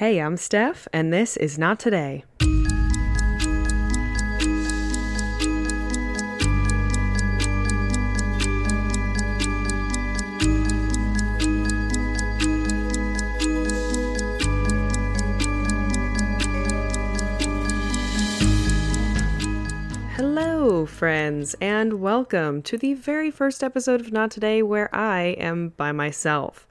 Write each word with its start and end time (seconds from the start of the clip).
Hey, 0.00 0.18
I'm 0.18 0.38
Steph, 0.38 0.88
and 0.94 1.12
this 1.12 1.36
is 1.36 1.58
Not 1.58 1.78
Today. 1.78 2.24
Hello, 20.16 20.86
friends, 20.86 21.54
and 21.60 22.00
welcome 22.00 22.62
to 22.62 22.78
the 22.78 22.94
very 22.94 23.30
first 23.30 23.62
episode 23.62 24.00
of 24.00 24.10
Not 24.10 24.30
Today 24.30 24.62
where 24.62 24.88
I 24.94 25.36
am 25.38 25.74
by 25.76 25.92
myself. 25.92 26.66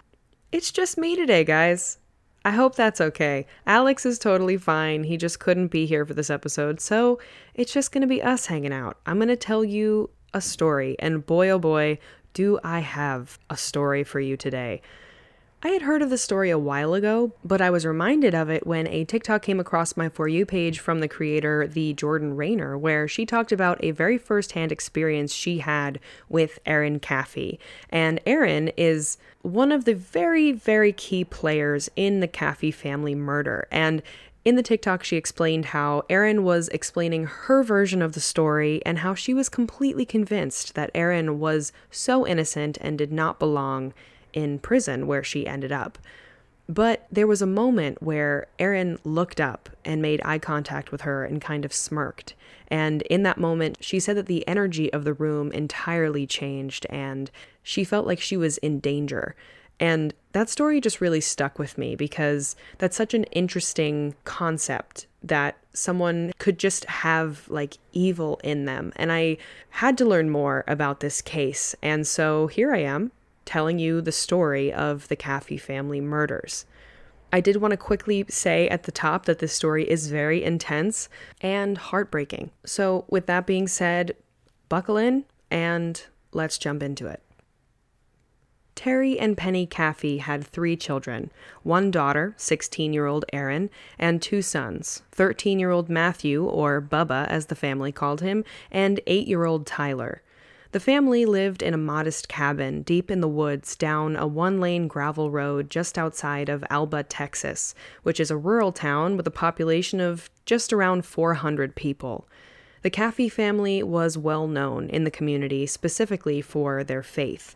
It's 0.51 0.71
just 0.71 0.97
me 0.97 1.15
today, 1.15 1.43
guys. 1.43 1.99
I 2.45 2.51
hope 2.51 2.75
that's 2.75 3.01
okay. 3.01 3.45
Alex 3.67 4.05
is 4.05 4.17
totally 4.17 4.57
fine. 4.57 5.03
He 5.03 5.17
just 5.17 5.39
couldn't 5.39 5.67
be 5.67 5.85
here 5.85 6.05
for 6.05 6.13
this 6.13 6.29
episode, 6.29 6.79
so 6.79 7.19
it's 7.53 7.73
just 7.73 7.91
gonna 7.91 8.07
be 8.07 8.21
us 8.21 8.45
hanging 8.45 8.73
out. 8.73 8.97
I'm 9.05 9.19
gonna 9.19 9.35
tell 9.35 9.63
you 9.63 10.09
a 10.33 10.41
story, 10.41 10.95
and 10.99 11.25
boy 11.25 11.49
oh 11.49 11.59
boy, 11.59 11.99
do 12.33 12.59
I 12.63 12.79
have 12.79 13.39
a 13.49 13.57
story 13.57 14.03
for 14.03 14.19
you 14.19 14.37
today. 14.37 14.81
I 15.61 15.69
had 15.69 15.81
heard 15.81 16.01
of 16.01 16.09
the 16.09 16.17
story 16.17 16.49
a 16.49 16.57
while 16.57 16.93
ago, 16.93 17.33
but 17.43 17.59
I 17.59 17.69
was 17.69 17.85
reminded 17.85 18.33
of 18.33 18.49
it 18.49 18.65
when 18.65 18.87
a 18.87 19.03
TikTok 19.03 19.41
came 19.41 19.59
across 19.59 19.97
my 19.97 20.07
For 20.07 20.25
You 20.25 20.45
page 20.45 20.79
from 20.79 21.01
the 21.01 21.09
creator, 21.09 21.67
the 21.67 21.91
Jordan 21.95 22.37
Rayner, 22.37 22.77
where 22.77 23.09
she 23.09 23.25
talked 23.25 23.51
about 23.51 23.77
a 23.83 23.91
very 23.91 24.17
first 24.17 24.53
hand 24.53 24.71
experience 24.71 25.33
she 25.33 25.59
had 25.59 25.99
with 26.29 26.59
Erin 26.65 27.01
Caffey. 27.01 27.59
And 27.89 28.21
Erin 28.25 28.69
is 28.77 29.17
one 29.41 29.73
of 29.73 29.83
the 29.83 29.95
very, 29.95 30.53
very 30.53 30.93
key 30.93 31.25
players 31.25 31.89
in 31.97 32.21
the 32.21 32.27
Caffey 32.29 32.73
family 32.73 33.13
murder. 33.13 33.67
And 33.69 34.01
in 34.45 34.55
the 34.55 34.63
TikTok, 34.63 35.03
she 35.03 35.17
explained 35.17 35.65
how 35.65 36.03
Erin 36.09 36.45
was 36.45 36.69
explaining 36.69 37.25
her 37.25 37.63
version 37.63 38.01
of 38.01 38.13
the 38.13 38.21
story 38.21 38.81
and 38.85 38.99
how 38.99 39.13
she 39.13 39.33
was 39.33 39.49
completely 39.49 40.05
convinced 40.05 40.75
that 40.75 40.89
Erin 40.95 41.37
was 41.37 41.73
so 41.91 42.25
innocent 42.25 42.77
and 42.79 42.97
did 42.97 43.11
not 43.11 43.39
belong 43.39 43.93
in 44.33 44.59
prison 44.59 45.07
where 45.07 45.23
she 45.23 45.47
ended 45.47 45.71
up. 45.71 45.97
But 46.69 47.07
there 47.11 47.25
was 47.25 47.41
a 47.41 47.47
moment 47.47 48.01
where 48.01 48.45
Erin 48.59 48.99
looked 49.03 49.41
up 49.41 49.69
and 49.83 50.03
made 50.03 50.21
eye 50.23 50.37
contact 50.37 50.91
with 50.91 51.01
her 51.01 51.25
and 51.25 51.41
kind 51.41 51.65
of 51.65 51.73
smirked. 51.73 52.35
And 52.67 53.01
in 53.03 53.23
that 53.23 53.39
moment, 53.39 53.79
she 53.81 53.99
said 53.99 54.15
that 54.17 54.27
the 54.27 54.47
energy 54.47 54.93
of 54.93 55.03
the 55.03 55.13
room 55.13 55.51
entirely 55.51 56.27
changed 56.27 56.85
and 56.91 57.31
she 57.63 57.83
felt 57.83 58.05
like 58.05 58.21
she 58.21 58.37
was 58.37 58.59
in 58.59 58.79
danger. 58.79 59.35
And 59.79 60.13
that 60.33 60.49
story 60.49 60.79
just 60.79 61.01
really 61.01 61.21
stuck 61.21 61.57
with 61.57 61.77
me 61.77 61.95
because 61.95 62.55
that's 62.77 62.97
such 62.97 63.15
an 63.15 63.23
interesting 63.25 64.13
concept 64.25 65.07
that 65.23 65.57
someone 65.73 66.33
could 66.37 66.59
just 66.59 66.85
have 66.85 67.45
like 67.49 67.77
evil 67.93 68.39
in 68.43 68.65
them. 68.65 68.93
And 68.95 69.11
I 69.11 69.37
had 69.69 69.97
to 69.97 70.05
learn 70.05 70.29
more 70.29 70.63
about 70.67 70.99
this 70.99 71.21
case. 71.21 71.75
And 71.81 72.05
so 72.05 72.47
here 72.47 72.73
I 72.73 72.79
am 72.79 73.11
telling 73.49 73.79
you 73.79 73.99
the 73.99 74.11
story 74.11 74.71
of 74.71 75.07
the 75.07 75.15
Caffey 75.15 75.59
family 75.59 75.99
murders. 75.99 76.67
I 77.33 77.41
did 77.41 77.55
want 77.57 77.71
to 77.71 77.77
quickly 77.77 78.23
say 78.29 78.69
at 78.69 78.83
the 78.83 78.91
top 78.91 79.25
that 79.25 79.39
this 79.39 79.53
story 79.53 79.89
is 79.89 80.11
very 80.11 80.43
intense 80.43 81.09
and 81.41 81.75
heartbreaking. 81.75 82.51
So, 82.63 83.05
with 83.07 83.25
that 83.25 83.47
being 83.47 83.67
said, 83.67 84.15
buckle 84.69 84.97
in 84.97 85.25
and 85.49 86.05
let's 86.31 86.59
jump 86.59 86.83
into 86.83 87.07
it. 87.07 87.23
Terry 88.75 89.19
and 89.19 89.35
Penny 89.35 89.65
Caffey 89.65 90.19
had 90.19 90.45
three 90.45 90.77
children 90.77 91.31
one 91.63 91.89
daughter, 91.89 92.35
16 92.37 92.93
year 92.93 93.07
old 93.07 93.25
Erin, 93.33 93.71
and 93.97 94.21
two 94.21 94.43
sons 94.43 95.01
13 95.11 95.57
year 95.57 95.71
old 95.71 95.89
Matthew, 95.89 96.45
or 96.45 96.79
Bubba 96.79 97.27
as 97.27 97.47
the 97.47 97.55
family 97.55 97.91
called 97.91 98.21
him, 98.21 98.45
and 98.69 98.99
8 99.07 99.27
year 99.27 99.45
old 99.45 99.65
Tyler. 99.65 100.21
The 100.71 100.79
family 100.79 101.25
lived 101.25 101.63
in 101.63 101.73
a 101.73 101.79
modest 101.79 102.29
cabin 102.29 102.83
deep 102.83 103.09
in 103.09 103.21
the 103.21 103.27
woods 103.27 103.75
down 103.75 104.15
a 104.15 104.27
one 104.27 104.59
lane 104.59 104.87
gravel 104.87 105.31
road 105.31 105.67
just 105.67 105.97
outside 105.97 106.47
of 106.47 106.63
Alba, 106.69 107.01
Texas, 107.01 107.73
which 108.03 108.19
is 108.19 108.29
a 108.29 108.37
rural 108.37 108.71
town 108.71 109.17
with 109.17 109.25
a 109.25 109.31
population 109.31 109.99
of 109.99 110.29
just 110.45 110.71
around 110.71 111.07
400 111.07 111.75
people. 111.75 112.27
The 112.83 112.91
Caffey 112.91 113.31
family 113.31 113.81
was 113.81 114.15
well 114.15 114.47
known 114.47 114.91
in 114.91 115.05
the 115.05 115.11
community 115.11 115.65
specifically 115.65 116.39
for 116.39 116.83
their 116.83 117.01
faith. 117.01 117.55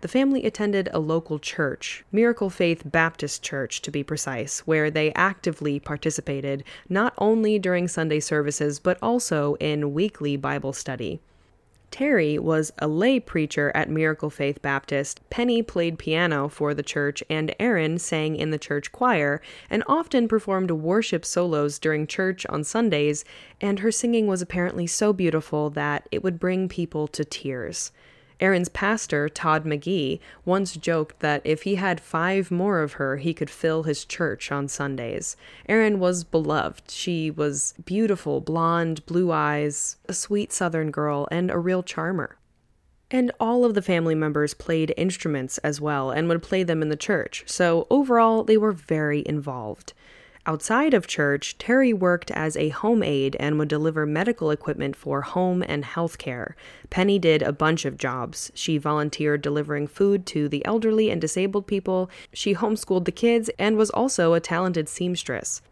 The 0.00 0.08
family 0.08 0.44
attended 0.44 0.88
a 0.92 0.98
local 0.98 1.38
church, 1.38 2.04
Miracle 2.10 2.50
Faith 2.50 2.82
Baptist 2.84 3.44
Church 3.44 3.80
to 3.82 3.92
be 3.92 4.02
precise, 4.02 4.66
where 4.66 4.90
they 4.90 5.12
actively 5.12 5.78
participated 5.78 6.64
not 6.88 7.14
only 7.18 7.60
during 7.60 7.86
Sunday 7.86 8.18
services 8.18 8.80
but 8.80 8.98
also 9.00 9.54
in 9.60 9.94
weekly 9.94 10.36
Bible 10.36 10.72
study. 10.72 11.20
Terry 11.90 12.38
was 12.38 12.72
a 12.78 12.86
lay 12.86 13.18
preacher 13.18 13.72
at 13.74 13.90
Miracle 13.90 14.30
Faith 14.30 14.62
Baptist. 14.62 15.20
Penny 15.28 15.60
played 15.60 15.98
piano 15.98 16.48
for 16.48 16.72
the 16.72 16.82
church, 16.82 17.22
and 17.28 17.54
Erin 17.58 17.98
sang 17.98 18.36
in 18.36 18.50
the 18.50 18.58
church 18.58 18.92
choir 18.92 19.42
and 19.68 19.82
often 19.88 20.28
performed 20.28 20.70
worship 20.70 21.24
solos 21.24 21.78
during 21.78 22.06
church 22.06 22.46
on 22.46 22.62
Sundays, 22.62 23.24
and 23.60 23.80
her 23.80 23.90
singing 23.90 24.26
was 24.28 24.40
apparently 24.40 24.86
so 24.86 25.12
beautiful 25.12 25.68
that 25.70 26.08
it 26.12 26.22
would 26.22 26.38
bring 26.38 26.68
people 26.68 27.08
to 27.08 27.24
tears. 27.24 27.90
Erin's 28.40 28.70
pastor, 28.70 29.28
Todd 29.28 29.64
McGee, 29.64 30.18
once 30.44 30.76
joked 30.76 31.20
that 31.20 31.42
if 31.44 31.62
he 31.62 31.74
had 31.74 32.00
five 32.00 32.50
more 32.50 32.80
of 32.80 32.94
her, 32.94 33.18
he 33.18 33.34
could 33.34 33.50
fill 33.50 33.82
his 33.82 34.04
church 34.04 34.50
on 34.50 34.66
Sundays. 34.66 35.36
Erin 35.68 36.00
was 36.00 36.24
beloved. 36.24 36.90
She 36.90 37.30
was 37.30 37.74
beautiful, 37.84 38.40
blonde, 38.40 39.04
blue 39.04 39.30
eyes, 39.30 39.98
a 40.08 40.14
sweet 40.14 40.52
southern 40.52 40.90
girl, 40.90 41.28
and 41.30 41.50
a 41.50 41.58
real 41.58 41.82
charmer. 41.82 42.38
And 43.10 43.32
all 43.40 43.64
of 43.64 43.74
the 43.74 43.82
family 43.82 44.14
members 44.14 44.54
played 44.54 44.94
instruments 44.96 45.58
as 45.58 45.80
well 45.80 46.10
and 46.10 46.28
would 46.28 46.42
play 46.42 46.62
them 46.62 46.80
in 46.80 46.90
the 46.90 46.96
church, 46.96 47.42
so 47.46 47.86
overall, 47.90 48.44
they 48.44 48.56
were 48.56 48.72
very 48.72 49.22
involved. 49.26 49.92
Outside 50.50 50.94
of 50.94 51.06
church, 51.06 51.56
Terry 51.58 51.92
worked 51.92 52.32
as 52.32 52.56
a 52.56 52.70
home 52.70 53.04
aide 53.04 53.36
and 53.38 53.56
would 53.56 53.68
deliver 53.68 54.04
medical 54.04 54.50
equipment 54.50 54.96
for 54.96 55.22
home 55.22 55.62
and 55.62 55.84
health 55.84 56.18
care. 56.18 56.56
Penny 56.90 57.20
did 57.20 57.40
a 57.40 57.52
bunch 57.52 57.84
of 57.84 57.96
jobs. 57.96 58.50
She 58.52 58.76
volunteered 58.76 59.42
delivering 59.42 59.86
food 59.86 60.26
to 60.26 60.48
the 60.48 60.66
elderly 60.66 61.08
and 61.08 61.20
disabled 61.20 61.68
people, 61.68 62.10
she 62.32 62.56
homeschooled 62.56 63.04
the 63.04 63.12
kids, 63.12 63.48
and 63.60 63.76
was 63.76 63.90
also 63.90 64.34
a 64.34 64.40
talented 64.40 64.88
seamstress. 64.88 65.62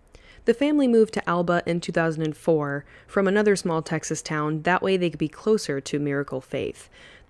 The 0.44 0.54
family 0.54 0.86
moved 0.86 1.12
to 1.14 1.28
Alba 1.28 1.64
in 1.66 1.80
2004 1.80 2.84
from 3.08 3.26
another 3.26 3.56
small 3.56 3.82
Texas 3.82 4.22
town, 4.22 4.62
that 4.62 4.80
way 4.80 4.96
they 4.96 5.10
could 5.10 5.18
be 5.18 5.26
closer 5.26 5.80
to 5.80 5.98
Miracle 5.98 6.40
Faith 6.40 6.88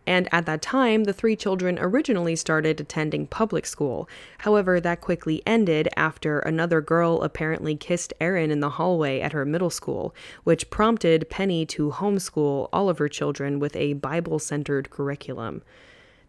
and 0.08 0.26
at 0.32 0.46
that 0.46 0.62
time, 0.62 1.04
the 1.04 1.12
three 1.12 1.36
children 1.36 1.78
originally 1.78 2.34
started 2.34 2.80
attending 2.80 3.26
public 3.26 3.66
school. 3.66 4.08
However, 4.38 4.80
that 4.80 5.02
quickly 5.02 5.42
ended 5.44 5.86
after 5.98 6.38
another 6.38 6.80
girl 6.80 7.20
apparently 7.20 7.76
kissed 7.76 8.14
Erin 8.18 8.50
in 8.50 8.60
the 8.60 8.70
hallway 8.70 9.20
at 9.20 9.34
her 9.34 9.44
middle 9.44 9.68
school, 9.68 10.14
which 10.44 10.70
prompted 10.70 11.28
Penny 11.28 11.66
to 11.66 11.90
homeschool 11.90 12.70
all 12.72 12.88
of 12.88 12.96
her 12.96 13.08
children 13.10 13.58
with 13.58 13.76
a 13.76 13.92
Bible 13.92 14.38
centered 14.38 14.88
curriculum. 14.88 15.60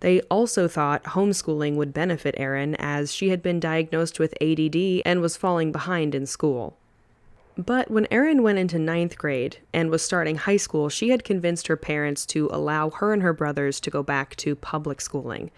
They 0.01 0.19
also 0.23 0.67
thought 0.67 1.03
homeschooling 1.05 1.75
would 1.75 1.93
benefit 1.93 2.35
Erin 2.37 2.75
as 2.79 3.13
she 3.13 3.29
had 3.29 3.41
been 3.41 3.61
diagnosed 3.61 4.19
with 4.19 4.33
ADD 4.41 5.03
and 5.05 5.21
was 5.21 5.37
falling 5.37 5.71
behind 5.71 6.13
in 6.13 6.25
school. 6.25 6.78
But 7.65 7.91
when 7.91 8.07
Erin 8.09 8.41
went 8.41 8.57
into 8.57 8.79
ninth 8.79 9.17
grade 9.17 9.57
and 9.73 9.89
was 9.89 10.01
starting 10.01 10.37
high 10.37 10.55
school, 10.55 10.87
she 10.87 11.09
had 11.09 11.25
convinced 11.25 11.67
her 11.67 11.75
parents 11.75 12.25
to 12.27 12.47
allow 12.53 12.89
her 12.89 13.11
and 13.11 13.21
her 13.21 13.33
brothers 13.33 13.81
to 13.81 13.89
go 13.89 14.01
back 14.01 14.37
to 14.37 14.55
public 14.55 15.01
schooling. 15.01 15.51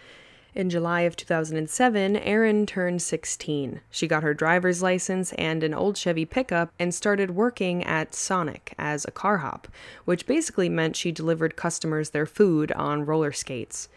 In 0.56 0.72
July 0.72 1.02
of 1.02 1.16
2007, 1.16 2.18
Erin 2.18 2.66
turned 2.66 3.04
16. 3.04 3.82
She 3.92 4.08
got 4.08 4.24
her 4.24 4.34
driver's 4.34 4.82
license 4.82 5.32
and 5.34 5.62
an 5.62 5.76
old 5.76 5.96
Chevy 5.96 6.26
pickup 6.26 6.74
and 6.80 6.92
started 6.92 7.36
working 7.36 7.84
at 7.84 8.16
Sonic 8.16 8.74
as 8.80 9.06
a 9.06 9.12
car 9.12 9.38
hop, 9.38 9.68
which 10.06 10.26
basically 10.26 10.70
meant 10.70 10.96
she 10.96 11.12
delivered 11.12 11.56
customers 11.56 12.10
their 12.10 12.26
food 12.26 12.72
on 12.72 13.06
roller 13.06 13.32
skates. 13.32 13.90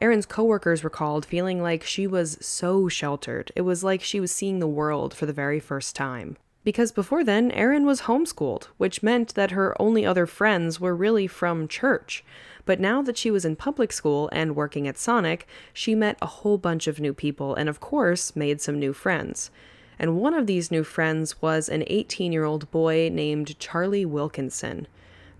Erin's 0.00 0.24
coworkers 0.24 0.84
recalled 0.84 1.26
feeling 1.26 1.60
like 1.60 1.82
she 1.82 2.06
was 2.06 2.38
so 2.40 2.86
sheltered. 2.86 3.50
It 3.56 3.62
was 3.62 3.82
like 3.82 4.02
she 4.02 4.20
was 4.20 4.30
seeing 4.30 4.60
the 4.60 4.68
world 4.68 5.12
for 5.12 5.26
the 5.26 5.32
very 5.32 5.58
first 5.58 5.96
time. 5.96 6.36
Because 6.62 6.92
before 6.92 7.24
then, 7.24 7.50
Erin 7.52 7.86
was 7.86 8.02
homeschooled, 8.02 8.64
which 8.76 9.02
meant 9.02 9.34
that 9.34 9.52
her 9.52 9.80
only 9.80 10.04
other 10.04 10.26
friends 10.26 10.78
were 10.78 10.94
really 10.94 11.26
from 11.26 11.68
church. 11.68 12.22
But 12.66 12.80
now 12.80 13.00
that 13.02 13.16
she 13.16 13.30
was 13.30 13.44
in 13.44 13.56
public 13.56 13.92
school 13.92 14.28
and 14.32 14.54
working 14.54 14.86
at 14.86 14.98
Sonic, 14.98 15.46
she 15.72 15.94
met 15.94 16.18
a 16.20 16.26
whole 16.26 16.58
bunch 16.58 16.86
of 16.86 17.00
new 17.00 17.14
people 17.14 17.54
and, 17.54 17.68
of 17.68 17.80
course, 17.80 18.36
made 18.36 18.60
some 18.60 18.78
new 18.78 18.92
friends. 18.92 19.50
And 19.98 20.16
one 20.16 20.34
of 20.34 20.46
these 20.46 20.70
new 20.70 20.84
friends 20.84 21.40
was 21.42 21.68
an 21.68 21.84
18 21.86 22.32
year 22.32 22.44
old 22.44 22.70
boy 22.70 23.10
named 23.12 23.58
Charlie 23.58 24.06
Wilkinson. 24.06 24.86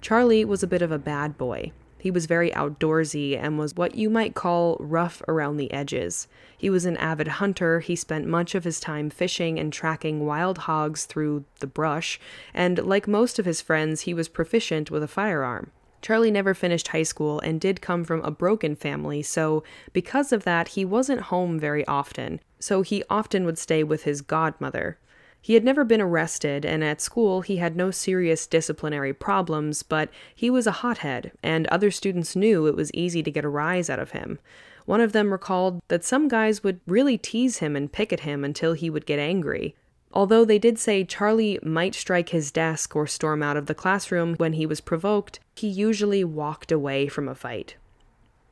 Charlie 0.01 0.45
was 0.45 0.63
a 0.63 0.67
bit 0.67 0.83
of 0.83 0.91
a 0.91 0.99
bad 0.99 1.37
boy. 1.37 1.73
He 2.01 2.11
was 2.11 2.27
very 2.27 2.51
outdoorsy 2.53 3.39
and 3.39 3.59
was 3.59 3.77
what 3.77 3.95
you 3.95 4.09
might 4.11 4.35
call 4.35 4.77
rough 4.81 5.23
around 5.29 5.57
the 5.59 5.73
edges. 5.73 6.27
He 6.57 6.71
was 6.71 6.85
an 6.85 6.97
avid 6.97 7.29
hunter. 7.29 7.81
He 7.81 7.95
spent 7.95 8.27
much 8.27 8.55
of 8.55 8.65
his 8.65 8.81
time 8.81 9.11
fishing 9.11 9.59
and 9.59 9.73
tracking 9.73 10.27
wild 10.27 10.59
hogs 10.59 11.05
through 11.05 11.45
the 11.61 11.67
brush, 11.67 12.19
and 12.55 12.79
like 12.79 13.07
most 13.07 13.39
of 13.39 13.45
his 13.45 13.61
friends, 13.61 14.03
he 14.03 14.15
was 14.15 14.29
proficient 14.29 14.91
with 14.91 15.03
a 15.03 15.09
firearm. 15.09 15.71
Charlie 16.03 16.31
never 16.31 16.55
finished 16.55 16.89
high 16.89 17.03
school 17.03 17.41
and 17.41 17.61
did 17.61 17.83
come 17.83 18.05
from 18.05 18.23
a 18.23 18.31
broken 18.31 18.75
family, 18.75 19.23
so 19.23 19.63
because 19.93 20.33
of 20.33 20.45
that, 20.45 20.69
he 20.69 20.85
wasn't 20.85 21.23
home 21.23 21.59
very 21.59 21.87
often. 21.87 22.41
So 22.59 22.83
he 22.83 23.05
often 23.11 23.45
would 23.45 23.59
stay 23.59 23.85
with 23.85 24.05
his 24.05 24.23
godmother. 24.23 24.99
He 25.43 25.55
had 25.55 25.65
never 25.65 25.85
been 25.85 26.01
arrested, 26.01 26.67
and 26.67 26.85
at 26.85 27.01
school 27.01 27.41
he 27.41 27.57
had 27.57 27.75
no 27.75 27.91
serious 27.91 28.47
disciplinary 28.47 29.15
problems, 29.15 29.83
but 29.83 30.11
he 30.35 30.51
was 30.51 30.67
a 30.67 30.73
hothead, 30.83 31.33
and 31.43 31.67
other 31.69 31.91
students 31.91 32.37
knew 32.37 32.67
it 32.67 32.77
was 32.77 32.93
easy 32.93 33.23
to 33.23 33.31
get 33.31 33.45
a 33.45 33.49
rise 33.49 33.89
out 33.89 33.99
of 33.99 34.11
him. 34.11 34.39
One 34.85 35.01
of 35.01 35.13
them 35.13 35.33
recalled 35.33 35.81
that 35.89 36.05
some 36.05 36.29
guys 36.29 36.63
would 36.63 36.81
really 36.87 37.17
tease 37.17 37.59
him 37.59 37.75
and 37.75 37.93
pick 37.93 38.13
at 38.13 38.21
him 38.21 38.45
until 38.45 38.75
he 38.75 38.91
would 38.91 39.07
get 39.07 39.19
angry. 39.19 39.75
Although 40.13 40.45
they 40.45 40.59
did 40.59 40.79
say 40.79 41.05
Charlie 41.05 41.59
might 41.63 41.95
strike 41.95 42.31
his 42.31 42.51
desk 42.51 42.97
or 42.97 43.07
storm 43.07 43.43
out 43.43 43.57
of 43.57 43.67
the 43.67 43.75
classroom 43.75 44.35
when 44.37 44.55
he 44.55 44.67
was 44.67 44.81
provoked, 44.81 45.39
he 45.55 45.69
usually 45.69 46.25
walked 46.25 46.73
away 46.73 47.07
from 47.07 47.29
a 47.29 47.35
fight. 47.35 47.77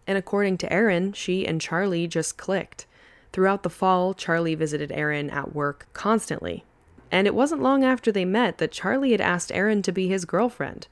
And 0.07 0.17
according 0.17 0.59
to 0.59 0.73
Erin, 0.73 1.13
she 1.13 1.47
and 1.47 1.61
Charlie 1.61 2.07
just 2.07 2.37
clicked. 2.39 2.87
Throughout 3.33 3.63
the 3.63 3.71
fall, 3.71 4.15
Charlie 4.15 4.55
visited 4.55 4.93
Erin 4.93 5.29
at 5.31 5.55
work 5.55 5.89
constantly, 5.93 6.65
and 7.11 7.27
it 7.27 7.35
wasn't 7.35 7.63
long 7.63 7.85
after 7.85 8.11
they 8.13 8.25
met 8.25 8.59
that 8.59 8.73
Charlie 8.73 9.13
had 9.13 9.21
asked 9.21 9.53
Erin 9.53 9.83
to 9.83 9.93
be 9.93 10.09
his 10.09 10.25
girlfriend. 10.25 10.89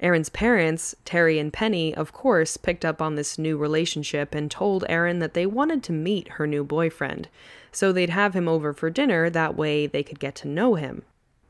Erin's 0.00 0.30
parents, 0.30 0.94
Terry 1.04 1.38
and 1.38 1.52
Penny, 1.52 1.94
of 1.94 2.12
course, 2.12 2.56
picked 2.56 2.84
up 2.84 3.02
on 3.02 3.16
this 3.16 3.38
new 3.38 3.58
relationship 3.58 4.34
and 4.34 4.50
told 4.50 4.84
Erin 4.88 5.18
that 5.18 5.34
they 5.34 5.44
wanted 5.44 5.82
to 5.84 5.92
meet 5.92 6.28
her 6.28 6.46
new 6.46 6.64
boyfriend, 6.64 7.28
so 7.70 7.92
they'd 7.92 8.10
have 8.10 8.34
him 8.34 8.48
over 8.48 8.72
for 8.72 8.88
dinner, 8.88 9.28
that 9.28 9.56
way 9.56 9.86
they 9.86 10.02
could 10.02 10.18
get 10.18 10.34
to 10.36 10.48
know 10.48 10.74
him. 10.74 11.02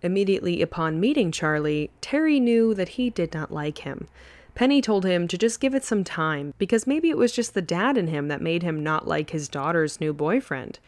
Immediately 0.02 0.62
upon 0.62 0.98
meeting 0.98 1.30
Charlie, 1.30 1.90
Terry 2.00 2.40
knew 2.40 2.74
that 2.74 2.90
he 2.90 3.08
did 3.08 3.34
not 3.34 3.52
like 3.52 3.78
him. 3.78 4.08
Penny 4.54 4.80
told 4.80 5.06
him 5.06 5.28
to 5.28 5.38
just 5.38 5.60
give 5.60 5.74
it 5.74 5.84
some 5.84 6.02
time, 6.02 6.52
because 6.58 6.86
maybe 6.86 7.08
it 7.08 7.16
was 7.16 7.32
just 7.32 7.54
the 7.54 7.62
dad 7.62 7.96
in 7.96 8.08
him 8.08 8.28
that 8.28 8.42
made 8.42 8.62
him 8.62 8.82
not 8.82 9.06
like 9.06 9.30
his 9.30 9.48
daughter's 9.48 10.00
new 10.00 10.12
boyfriend. 10.12 10.80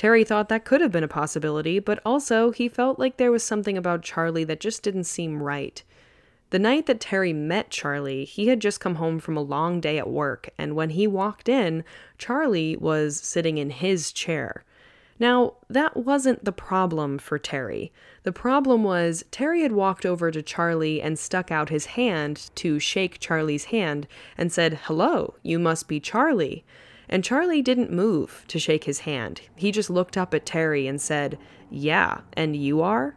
Terry 0.00 0.24
thought 0.24 0.48
that 0.48 0.64
could 0.64 0.80
have 0.80 0.90
been 0.90 1.04
a 1.04 1.08
possibility, 1.08 1.78
but 1.78 2.00
also 2.06 2.52
he 2.52 2.70
felt 2.70 2.98
like 2.98 3.18
there 3.18 3.30
was 3.30 3.42
something 3.42 3.76
about 3.76 4.00
Charlie 4.00 4.44
that 4.44 4.58
just 4.58 4.82
didn't 4.82 5.04
seem 5.04 5.42
right. 5.42 5.82
The 6.48 6.58
night 6.58 6.86
that 6.86 7.00
Terry 7.00 7.34
met 7.34 7.68
Charlie, 7.68 8.24
he 8.24 8.46
had 8.46 8.60
just 8.60 8.80
come 8.80 8.94
home 8.94 9.18
from 9.18 9.36
a 9.36 9.42
long 9.42 9.78
day 9.78 9.98
at 9.98 10.08
work, 10.08 10.48
and 10.56 10.74
when 10.74 10.88
he 10.88 11.06
walked 11.06 11.50
in, 11.50 11.84
Charlie 12.16 12.78
was 12.78 13.20
sitting 13.20 13.58
in 13.58 13.68
his 13.68 14.10
chair. 14.10 14.64
Now, 15.18 15.56
that 15.68 15.98
wasn't 15.98 16.46
the 16.46 16.50
problem 16.50 17.18
for 17.18 17.38
Terry. 17.38 17.92
The 18.22 18.32
problem 18.32 18.82
was 18.82 19.22
Terry 19.30 19.60
had 19.60 19.72
walked 19.72 20.06
over 20.06 20.30
to 20.30 20.40
Charlie 20.40 21.02
and 21.02 21.18
stuck 21.18 21.50
out 21.50 21.68
his 21.68 21.84
hand 21.84 22.48
to 22.54 22.78
shake 22.78 23.20
Charlie's 23.20 23.64
hand 23.64 24.06
and 24.38 24.50
said, 24.50 24.80
Hello, 24.84 25.34
you 25.42 25.58
must 25.58 25.88
be 25.88 26.00
Charlie. 26.00 26.64
And 27.10 27.24
Charlie 27.24 27.60
didn't 27.60 27.92
move 27.92 28.44
to 28.48 28.58
shake 28.58 28.84
his 28.84 29.00
hand. 29.00 29.42
He 29.56 29.72
just 29.72 29.90
looked 29.90 30.16
up 30.16 30.32
at 30.32 30.46
Terry 30.46 30.86
and 30.86 31.00
said, 31.00 31.36
Yeah, 31.68 32.20
and 32.32 32.56
you 32.56 32.80
are? 32.80 33.16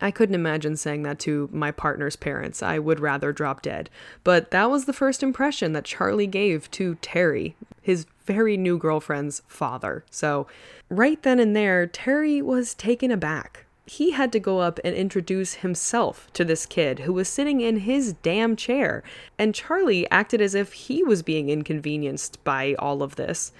I 0.00 0.12
couldn't 0.12 0.36
imagine 0.36 0.76
saying 0.76 1.02
that 1.02 1.18
to 1.20 1.50
my 1.52 1.72
partner's 1.72 2.14
parents. 2.14 2.62
I 2.62 2.78
would 2.78 3.00
rather 3.00 3.32
drop 3.32 3.62
dead. 3.62 3.90
But 4.22 4.52
that 4.52 4.70
was 4.70 4.84
the 4.84 4.92
first 4.92 5.24
impression 5.24 5.72
that 5.72 5.84
Charlie 5.84 6.28
gave 6.28 6.70
to 6.70 6.94
Terry, 7.02 7.56
his 7.82 8.06
very 8.24 8.56
new 8.56 8.78
girlfriend's 8.78 9.42
father. 9.48 10.04
So, 10.10 10.46
right 10.88 11.20
then 11.22 11.40
and 11.40 11.56
there, 11.56 11.88
Terry 11.88 12.40
was 12.40 12.74
taken 12.74 13.10
aback 13.10 13.66
he 13.90 14.10
had 14.10 14.32
to 14.32 14.40
go 14.40 14.58
up 14.58 14.78
and 14.84 14.94
introduce 14.94 15.54
himself 15.54 16.28
to 16.34 16.44
this 16.44 16.66
kid 16.66 17.00
who 17.00 17.12
was 17.12 17.28
sitting 17.28 17.60
in 17.60 17.78
his 17.78 18.12
damn 18.12 18.54
chair. 18.56 19.02
And 19.38 19.54
Charlie 19.54 20.08
acted 20.10 20.40
as 20.40 20.54
if 20.54 20.72
he 20.72 21.02
was 21.02 21.22
being 21.22 21.48
inconvenienced 21.48 22.42
by 22.44 22.74
all 22.78 23.02
of 23.02 23.16
this. 23.16 23.52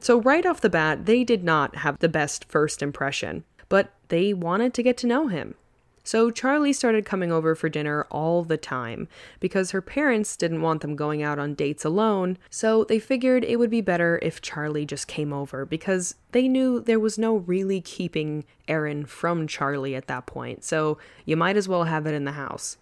So, 0.00 0.20
right 0.20 0.44
off 0.44 0.60
the 0.60 0.70
bat, 0.70 1.06
they 1.06 1.24
did 1.24 1.42
not 1.42 1.76
have 1.76 1.98
the 1.98 2.08
best 2.08 2.44
first 2.44 2.82
impression, 2.82 3.44
but 3.68 3.92
they 4.08 4.34
wanted 4.34 4.74
to 4.74 4.82
get 4.82 4.96
to 4.98 5.06
know 5.06 5.28
him. 5.28 5.54
So 6.06 6.30
Charlie 6.30 6.72
started 6.72 7.04
coming 7.04 7.32
over 7.32 7.56
for 7.56 7.68
dinner 7.68 8.06
all 8.12 8.44
the 8.44 8.56
time 8.56 9.08
because 9.40 9.72
her 9.72 9.82
parents 9.82 10.36
didn't 10.36 10.62
want 10.62 10.80
them 10.80 10.94
going 10.94 11.20
out 11.20 11.40
on 11.40 11.54
dates 11.54 11.84
alone, 11.84 12.38
so 12.48 12.84
they 12.84 13.00
figured 13.00 13.42
it 13.42 13.58
would 13.58 13.70
be 13.70 13.80
better 13.80 14.20
if 14.22 14.40
Charlie 14.40 14.86
just 14.86 15.08
came 15.08 15.32
over 15.32 15.66
because 15.66 16.14
they 16.30 16.46
knew 16.46 16.80
there 16.80 17.00
was 17.00 17.18
no 17.18 17.38
really 17.38 17.80
keeping 17.80 18.44
Erin 18.68 19.04
from 19.04 19.48
Charlie 19.48 19.96
at 19.96 20.06
that 20.06 20.26
point, 20.26 20.62
so 20.62 20.96
you 21.24 21.36
might 21.36 21.56
as 21.56 21.66
well 21.66 21.84
have 21.84 22.06
it 22.06 22.14
in 22.14 22.24
the 22.24 22.32
house. 22.32 22.78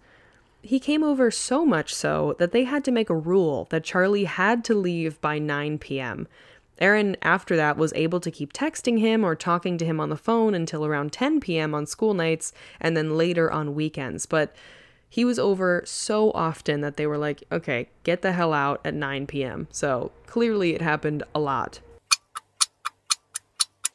He 0.61 0.79
came 0.79 1.03
over 1.03 1.31
so 1.31 1.65
much 1.65 1.95
so 1.95 2.35
that 2.37 2.51
they 2.51 2.65
had 2.65 2.83
to 2.85 2.91
make 2.91 3.09
a 3.09 3.15
rule 3.15 3.65
that 3.71 3.83
Charlie 3.83 4.25
had 4.25 4.63
to 4.65 4.75
leave 4.75 5.19
by 5.19 5.39
9 5.39 5.79
p.m. 5.79 6.27
Erin, 6.79 7.15
after 7.21 7.55
that, 7.55 7.77
was 7.77 7.93
able 7.93 8.19
to 8.19 8.31
keep 8.31 8.53
texting 8.53 8.99
him 8.99 9.23
or 9.23 9.35
talking 9.35 9.77
to 9.77 9.85
him 9.85 9.99
on 9.99 10.09
the 10.09 10.17
phone 10.17 10.53
until 10.53 10.85
around 10.85 11.13
10 11.13 11.39
p.m. 11.39 11.73
on 11.73 11.85
school 11.85 12.13
nights 12.13 12.51
and 12.81 12.95
then 12.97 13.17
later 13.17 13.51
on 13.51 13.75
weekends. 13.75 14.25
But 14.25 14.55
he 15.07 15.23
was 15.23 15.39
over 15.39 15.81
so 15.85 16.31
often 16.31 16.81
that 16.81 16.97
they 16.97 17.07
were 17.07 17.17
like, 17.17 17.43
okay, 17.51 17.89
get 18.03 18.21
the 18.21 18.33
hell 18.33 18.53
out 18.53 18.81
at 18.83 18.93
9 18.93 19.27
p.m. 19.27 19.67
So 19.71 20.11
clearly 20.25 20.73
it 20.73 20.81
happened 20.81 21.23
a 21.33 21.39
lot. 21.39 21.79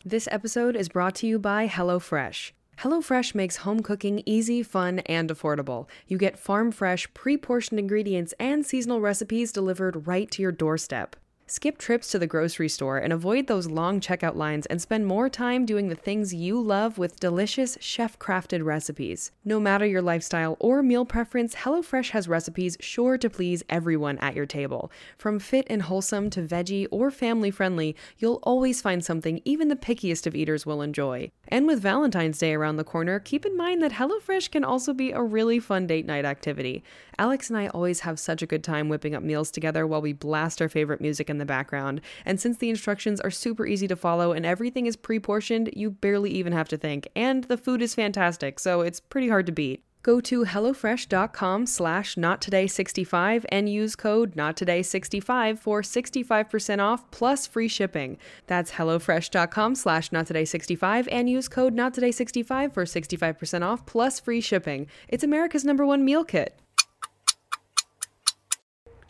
This 0.02 0.26
episode 0.30 0.76
is 0.76 0.88
brought 0.88 1.14
to 1.16 1.26
you 1.26 1.38
by 1.38 1.68
HelloFresh. 1.68 2.52
HelloFresh 2.78 3.34
makes 3.34 3.56
home 3.56 3.80
cooking 3.80 4.22
easy, 4.24 4.62
fun, 4.62 5.00
and 5.00 5.28
affordable. 5.28 5.86
You 6.08 6.16
get 6.16 6.38
farm 6.38 6.72
fresh, 6.72 7.12
pre 7.12 7.36
portioned 7.36 7.78
ingredients 7.78 8.32
and 8.40 8.64
seasonal 8.64 9.02
recipes 9.02 9.52
delivered 9.52 10.06
right 10.06 10.30
to 10.30 10.40
your 10.40 10.52
doorstep. 10.52 11.16
Skip 11.52 11.78
trips 11.78 12.12
to 12.12 12.18
the 12.20 12.28
grocery 12.28 12.68
store 12.68 12.98
and 12.98 13.12
avoid 13.12 13.48
those 13.48 13.66
long 13.66 13.98
checkout 13.98 14.36
lines 14.36 14.66
and 14.66 14.80
spend 14.80 15.04
more 15.04 15.28
time 15.28 15.66
doing 15.66 15.88
the 15.88 15.96
things 15.96 16.32
you 16.32 16.60
love 16.60 16.96
with 16.96 17.18
delicious 17.18 17.76
chef 17.80 18.16
crafted 18.20 18.64
recipes. 18.64 19.32
No 19.44 19.58
matter 19.58 19.84
your 19.84 20.00
lifestyle 20.00 20.56
or 20.60 20.80
meal 20.80 21.04
preference, 21.04 21.56
HelloFresh 21.56 22.10
has 22.10 22.28
recipes 22.28 22.76
sure 22.78 23.18
to 23.18 23.28
please 23.28 23.64
everyone 23.68 24.16
at 24.18 24.36
your 24.36 24.46
table. 24.46 24.92
From 25.18 25.40
fit 25.40 25.66
and 25.68 25.82
wholesome 25.82 26.30
to 26.30 26.42
veggie 26.42 26.86
or 26.92 27.10
family 27.10 27.50
friendly, 27.50 27.96
you'll 28.16 28.38
always 28.44 28.80
find 28.80 29.04
something 29.04 29.42
even 29.44 29.66
the 29.66 29.74
pickiest 29.74 30.28
of 30.28 30.36
eaters 30.36 30.64
will 30.64 30.82
enjoy. 30.82 31.32
And 31.48 31.66
with 31.66 31.82
Valentine's 31.82 32.38
Day 32.38 32.54
around 32.54 32.76
the 32.76 32.84
corner, 32.84 33.18
keep 33.18 33.44
in 33.44 33.56
mind 33.56 33.82
that 33.82 33.94
HelloFresh 33.94 34.52
can 34.52 34.62
also 34.62 34.92
be 34.92 35.10
a 35.10 35.20
really 35.20 35.58
fun 35.58 35.88
date 35.88 36.06
night 36.06 36.24
activity. 36.24 36.84
Alex 37.18 37.50
and 37.50 37.58
I 37.58 37.66
always 37.66 38.00
have 38.00 38.20
such 38.20 38.40
a 38.40 38.46
good 38.46 38.62
time 38.62 38.88
whipping 38.88 39.16
up 39.16 39.24
meals 39.24 39.50
together 39.50 39.84
while 39.84 40.00
we 40.00 40.12
blast 40.12 40.62
our 40.62 40.68
favorite 40.68 41.00
music 41.00 41.28
in 41.28 41.39
the 41.40 41.44
background. 41.44 42.00
And 42.24 42.40
since 42.40 42.58
the 42.58 42.70
instructions 42.70 43.20
are 43.20 43.30
super 43.30 43.66
easy 43.66 43.88
to 43.88 43.96
follow 43.96 44.32
and 44.32 44.46
everything 44.46 44.86
is 44.86 44.94
pre 44.96 45.18
portioned, 45.18 45.70
you 45.74 45.90
barely 45.90 46.30
even 46.30 46.52
have 46.52 46.68
to 46.68 46.76
think. 46.76 47.08
And 47.16 47.44
the 47.44 47.56
food 47.56 47.82
is 47.82 47.96
fantastic, 47.96 48.60
so 48.60 48.82
it's 48.82 49.00
pretty 49.00 49.28
hard 49.28 49.46
to 49.46 49.52
beat. 49.52 49.82
Go 50.02 50.18
to 50.20 50.44
HelloFresh.com 50.44 51.66
slash 51.66 52.14
NotToday65 52.14 53.44
and 53.50 53.68
use 53.68 53.94
code 53.94 54.34
NotToday65 54.34 55.58
for 55.58 55.82
65% 55.82 56.78
off 56.80 57.10
plus 57.10 57.46
free 57.46 57.68
shipping. 57.68 58.16
That's 58.46 58.72
HelloFresh.com 58.72 59.74
slash 59.74 60.08
NotToday65 60.08 61.08
and 61.10 61.28
use 61.28 61.48
code 61.48 61.76
NotToday65 61.76 62.72
for 62.72 62.84
65% 62.84 63.62
off 63.62 63.84
plus 63.84 64.18
free 64.18 64.40
shipping. 64.40 64.86
It's 65.08 65.24
America's 65.24 65.66
number 65.66 65.84
one 65.84 66.02
meal 66.02 66.24
kit. 66.24 66.58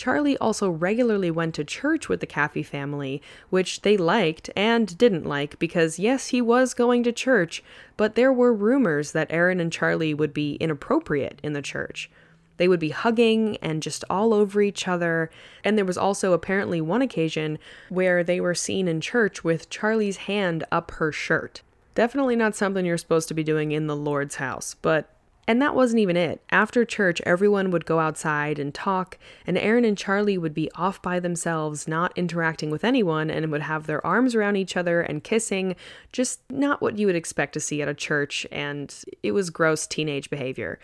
Charlie 0.01 0.39
also 0.39 0.71
regularly 0.71 1.31
went 1.31 1.55
to 1.57 1.63
church 1.63 2.09
with 2.09 2.21
the 2.21 2.27
Caffey 2.27 2.65
family, 2.65 3.21
which 3.51 3.83
they 3.83 3.99
liked 3.99 4.49
and 4.57 4.97
didn't 4.97 5.27
like 5.27 5.59
because, 5.59 5.99
yes, 5.99 6.29
he 6.29 6.41
was 6.41 6.73
going 6.73 7.03
to 7.03 7.13
church, 7.13 7.63
but 7.99 8.15
there 8.15 8.33
were 8.33 8.55
rumors 8.55 9.13
that 9.13 9.31
Erin 9.31 9.61
and 9.61 9.71
Charlie 9.71 10.15
would 10.15 10.33
be 10.33 10.55
inappropriate 10.55 11.39
in 11.43 11.53
the 11.53 11.61
church. 11.61 12.11
They 12.57 12.67
would 12.67 12.81
be 12.81 12.89
hugging 12.89 13.59
and 13.59 13.83
just 13.83 14.03
all 14.09 14.33
over 14.33 14.63
each 14.63 14.89
other. 14.89 15.31
And 15.63 15.77
there 15.77 15.85
was 15.85 15.99
also 15.99 16.33
apparently 16.33 16.81
one 16.81 17.03
occasion 17.03 17.59
where 17.91 18.25
they 18.25 18.41
were 18.41 18.55
seen 18.55 18.89
in 18.89 19.03
church 19.03 19.45
with 19.45 19.69
Charlie's 19.69 20.17
hand 20.17 20.65
up 20.73 20.93
her 20.93 21.13
shirt. 21.13 21.61
Definitely 21.95 22.37
not 22.37 22.57
something 22.57 22.87
you're 22.87 22.97
supposed 22.97 23.29
to 23.29 23.35
be 23.35 23.45
doing 23.45 23.73
in 23.73 23.87
the 23.87 23.97
Lord's 23.97 24.37
house, 24.37 24.77
but 24.81 25.15
and 25.51 25.61
that 25.61 25.75
wasn't 25.75 25.99
even 25.99 26.17
it. 26.17 26.41
After 26.51 26.85
church, 26.85 27.21
everyone 27.27 27.73
would 27.73 27.85
go 27.85 27.99
outside 27.99 28.61
and 28.61 28.73
talk, 28.73 29.19
and 29.45 29.59
Erin 29.59 29.85
and 29.85 29.99
Charlie 29.99 30.39
would 30.39 30.55
be 30.55 30.71
off 30.77 31.03
by 31.03 31.19
themselves, 31.19 31.89
not 31.89 32.17
interacting 32.17 32.71
with 32.71 32.85
anyone, 32.85 33.31
and 33.33 33.51
would 33.51 33.63
have 33.63 33.89
their 33.89 34.07
arms 34.07 34.37
around 34.37 34.55
each 34.55 34.77
other 34.77 35.01
and 35.01 35.25
kissing. 35.25 35.75
Just 36.13 36.41
not 36.51 36.81
what 36.81 37.01
you 37.01 37.09
would 37.09 37.17
expect 37.17 37.53
to 37.55 37.59
see 37.59 37.83
at 37.83 37.89
a 37.89 37.95
church, 37.95 38.47
and 38.53 38.95
it 39.25 39.33
was 39.33 39.51
gross 39.51 39.89
teenage 39.89 40.31
behavior. 40.31 40.79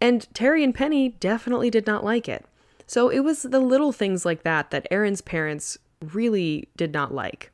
And 0.00 0.26
Terry 0.34 0.64
and 0.64 0.74
Penny 0.74 1.10
definitely 1.10 1.70
did 1.70 1.86
not 1.86 2.02
like 2.02 2.28
it. 2.28 2.44
So 2.88 3.10
it 3.10 3.20
was 3.20 3.42
the 3.42 3.60
little 3.60 3.92
things 3.92 4.24
like 4.24 4.42
that 4.42 4.72
that 4.72 4.88
Erin's 4.90 5.20
parents 5.20 5.78
really 6.02 6.68
did 6.76 6.92
not 6.92 7.14
like. 7.14 7.52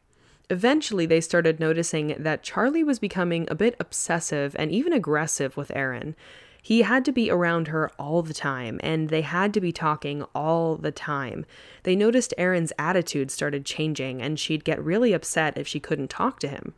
Eventually, 0.51 1.07
they 1.07 1.21
started 1.21 1.61
noticing 1.61 2.17
that 2.19 2.43
Charlie 2.43 2.83
was 2.83 2.99
becoming 2.99 3.47
a 3.49 3.55
bit 3.55 3.77
obsessive 3.79 4.57
and 4.59 4.73
even 4.73 4.93
aggressive 4.93 5.57
with 5.57 5.71
Erin. 5.75 6.17
He 6.61 6.83
had 6.83 7.05
to 7.05 7.13
be 7.13 7.31
around 7.31 7.69
her 7.69 7.91
all 7.99 8.23
the 8.23 8.35
time, 8.35 8.81
and 8.83 9.09
they 9.09 9.23
had 9.23 9.55
to 9.55 9.61
be 9.61 9.73
talking 9.73 10.25
all 10.35 10.77
the 10.77 10.91
time. 10.91 11.47
They 11.85 11.95
noticed 11.95 12.35
Erin's 12.37 12.73
attitude 12.79 13.31
started 13.31 13.65
changing, 13.65 14.21
and 14.21 14.39
she'd 14.39 14.65
get 14.65 14.85
really 14.85 15.13
upset 15.13 15.57
if 15.57 15.69
she 15.69 15.81
couldn't 15.81 16.11
talk 16.11 16.41
to 16.41 16.49
him. 16.49 16.75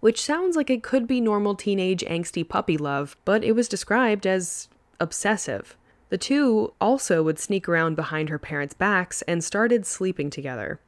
Which 0.00 0.20
sounds 0.22 0.56
like 0.56 0.70
it 0.70 0.82
could 0.82 1.06
be 1.06 1.20
normal 1.20 1.54
teenage 1.54 2.02
angsty 2.06 2.48
puppy 2.48 2.78
love, 2.78 3.16
but 3.26 3.44
it 3.44 3.52
was 3.52 3.68
described 3.68 4.26
as 4.26 4.68
obsessive. 4.98 5.76
The 6.08 6.18
two 6.18 6.72
also 6.80 7.22
would 7.22 7.38
sneak 7.38 7.68
around 7.68 7.96
behind 7.96 8.30
her 8.30 8.38
parents' 8.38 8.74
backs 8.74 9.22
and 9.22 9.44
started 9.44 9.86
sleeping 9.86 10.30
together. 10.30 10.80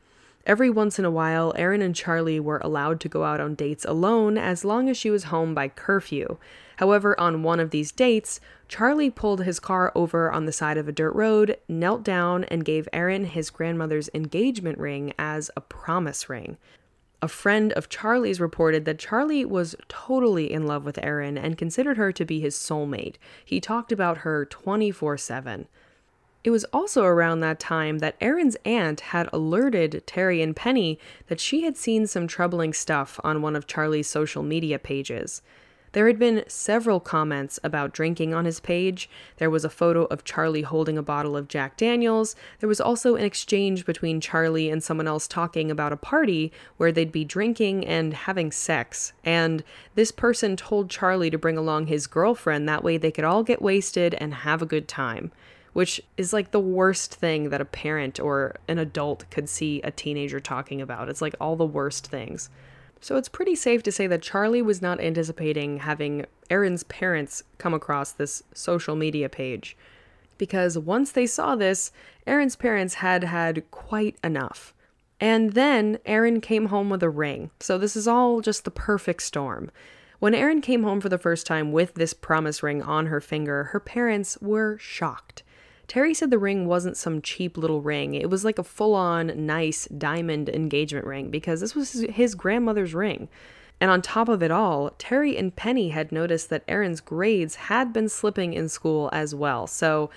Every 0.45 0.71
once 0.71 0.99
in 0.99 1.05
a 1.05 1.11
while, 1.11 1.53
Erin 1.57 1.83
and 1.83 1.95
Charlie 1.95 2.41
were 2.41 2.61
allowed 2.65 2.99
to 3.01 3.09
go 3.09 3.23
out 3.23 3.41
on 3.41 3.55
dates 3.55 3.85
alone 3.85 4.37
as 4.37 4.65
long 4.65 4.89
as 4.89 4.97
she 4.97 5.11
was 5.11 5.25
home 5.25 5.55
by 5.55 5.69
curfew. 5.69 6.37
However, 6.79 7.19
on 7.21 7.45
one 7.45 7.61
of 7.61 7.71
these 7.71 7.93
dates, 7.93 8.41
Charlie 8.67 9.11
pulled 9.11 9.45
his 9.45 9.61
car 9.61 9.93
over 9.95 10.33
on 10.33 10.47
the 10.47 10.53
side 10.53 10.79
of 10.79 10.89
a 10.89 10.93
dirt 10.93 11.15
road, 11.15 11.59
knelt 11.69 12.03
down, 12.03 12.43
and 12.45 12.65
gave 12.65 12.89
Erin 12.93 13.27
his 13.27 13.51
grandmother's 13.51 14.11
engagement 14.15 14.79
ring 14.79 15.13
as 15.17 15.49
a 15.57 15.61
promise 15.61 16.29
ring. 16.29 16.57
A 17.21 17.29
friend 17.29 17.73
of 17.75 17.89
Charlie's 17.89 18.41
reported 18.41 18.85
that 18.85 18.99
Charlie 18.99 19.45
was 19.45 19.77
totally 19.87 20.53
in 20.53 20.67
love 20.67 20.85
with 20.85 20.99
Erin 21.05 21.39
and 21.39 21.57
considered 21.57 21.97
her 21.97 22.11
to 22.11 22.25
be 22.25 22.41
his 22.41 22.57
soulmate. 22.57 23.15
He 23.45 23.61
talked 23.61 23.93
about 23.93 24.19
her 24.19 24.45
24 24.45 25.19
7. 25.19 25.69
It 26.45 26.51
was 26.51 26.65
also 26.73 27.05
around 27.05 27.39
that 27.41 27.61
time 27.61 28.01
that 28.01 28.17
Erin's 28.21 28.57
aunt 28.65 29.01
had 29.01 29.29
alerted 29.33 30.03
Terry 30.07 30.43
and 30.43 30.57
Penny 30.57 30.99
that 31.29 31.39
she 31.39 31.63
had 31.63 31.77
seen 31.77 32.07
some 32.09 32.27
troubling 32.27 32.73
stuff 32.73 33.21
on 33.23 33.43
one 33.43 33.55
of 33.55 33.69
Charlie's 33.69 34.09
social 34.09 34.43
media 34.43 34.81
pages. 34.81 35.41
There 35.93 36.07
had 36.07 36.19
been 36.19 36.43
several 36.49 37.01
comments 37.01 37.61
about 37.63 37.93
drinking 37.93 38.33
on 38.33 38.47
his 38.47 38.61
page. 38.61 39.11
There 39.37 39.51
was 39.51 39.65
a 39.65 39.71
photo 39.71 40.05
of 40.05 40.25
Charlie 40.25 40.63
holding 40.63 40.97
a 40.97 41.03
bottle 41.03 41.37
of 41.37 41.49
Jack 41.49 41.77
Daniels. 41.77 42.35
There 42.61 42.69
was 42.69 42.81
also 42.81 43.15
an 43.15 43.25
exchange 43.25 43.85
between 43.85 44.21
Charlie 44.21 44.71
and 44.71 44.83
someone 44.83 45.07
else 45.07 45.29
talking 45.29 45.71
about 45.71 45.93
a 45.93 45.99
party 45.99 46.51
where 46.79 46.91
they'd 46.91 47.13
be 47.13 47.27
drinking 47.27 47.87
and 47.87 48.15
having 48.15 48.51
sex. 48.51 49.13
And 49.23 49.63
this 49.95 50.11
person 50.11 50.57
told 50.57 50.91
Charlie 50.91 51.31
to 51.31 51.39
bring 51.39 51.59
along 51.59 51.87
his 51.87 52.07
girlfriend, 52.07 52.67
that 52.69 52.83
way 52.83 52.97
they 52.97 53.13
could 53.13 53.25
all 53.25 53.43
get 53.45 53.61
wasted 53.61 54.15
and 54.15 54.33
have 54.35 54.63
a 54.63 54.67
good 54.67 54.89
time 54.89 55.31
which 55.73 56.01
is 56.17 56.33
like 56.33 56.51
the 56.51 56.61
worst 56.61 57.15
thing 57.15 57.51
that 57.51 57.61
a 57.61 57.67
parent 57.67 58.21
or 58.21 58.57
an 58.69 58.79
adult 58.79 59.25
could 59.31 59.49
see 59.49 59.81
a 59.83 59.91
teenager 59.91 60.41
talking 60.41 60.81
about. 60.81 61.09
It's 61.09 61.23
like 61.23 61.35
all 61.41 61.57
the 61.57 61.65
worst 61.65 62.07
things. 62.07 62.51
So 63.01 63.17
it's 63.17 63.29
pretty 63.29 63.57
safe 63.57 63.83
to 63.85 63.93
say 63.93 64.07
that 64.07 64.23
Charlie 64.23 64.63
was 64.63 64.81
not 64.81 65.01
anticipating 65.01 65.79
having 65.79 66.27
Erin's 66.51 66.85
parents 66.85 67.43
come 67.59 67.75
across 67.75 68.13
this 68.13 68.43
social 68.55 68.95
media 68.95 69.29
page. 69.29 69.77
Because 70.39 70.79
once 70.79 71.11
they 71.11 71.27
saw 71.27 71.57
this, 71.57 71.91
Erin's 72.27 72.57
parents 72.57 72.95
had 72.95 73.25
had 73.25 73.69
quite 73.71 74.17
enough. 74.23 74.73
And 75.19 75.53
then 75.55 75.99
Erin 76.05 76.41
came 76.41 76.67
home 76.67 76.91
with 76.91 77.03
a 77.03 77.11
ring. 77.11 77.51
So 77.61 77.79
this 77.79 77.97
is 77.97 78.07
all 78.07 78.41
just 78.41 78.65
the 78.65 78.71
perfect 78.71 79.23
storm. 79.23 79.71
When 80.19 80.35
Erin 80.35 80.61
came 80.61 80.85
home 80.85 81.01
for 81.01 81.09
the 81.09 81.19
first 81.19 81.47
time 81.47 81.73
with 81.73 81.95
this 81.95 82.15
promise 82.15 82.63
ring 82.63 82.83
on 82.83 83.07
her 83.07 83.21
finger, 83.21 83.65
her 83.65 83.81
parents 83.81 84.39
were 84.41 84.79
shocked. 84.79 85.43
Terry 85.93 86.15
said 86.15 86.31
the 86.31 86.39
ring 86.39 86.67
wasn't 86.67 86.97
some 86.97 87.21
cheap 87.21 87.59
little 87.59 87.83
ring. 87.83 88.15
It 88.15 88.31
was 88.31 88.47
like 88.47 88.59
a 88.59 88.65
full 88.65 88.95
on, 88.95 89.45
nice 89.45 89.85
diamond 89.89 90.49
engagement 90.49 91.05
ring 91.05 91.31
because 91.31 91.61
this 91.61 91.75
was 91.75 91.93
his 91.93 92.35
grandmother's 92.35 92.95
ring. 92.95 93.29
And 93.79 93.91
on 93.91 94.01
top 94.01 94.31
of 94.31 94.43
it 94.43 94.51
all, 94.51 94.95
Terry 94.97 95.37
and 95.37 95.55
Penny 95.55 95.91
had 95.91 96.11
noticed 96.11 96.49
that 96.49 96.65
Erin's 96.67 97.03
grades 97.03 97.57
had 97.57 97.93
been 97.93 98.09
slipping 98.09 98.55
in 98.55 98.71
school 98.71 99.11
as 99.13 99.35
well. 99.35 99.67
So 99.67 100.09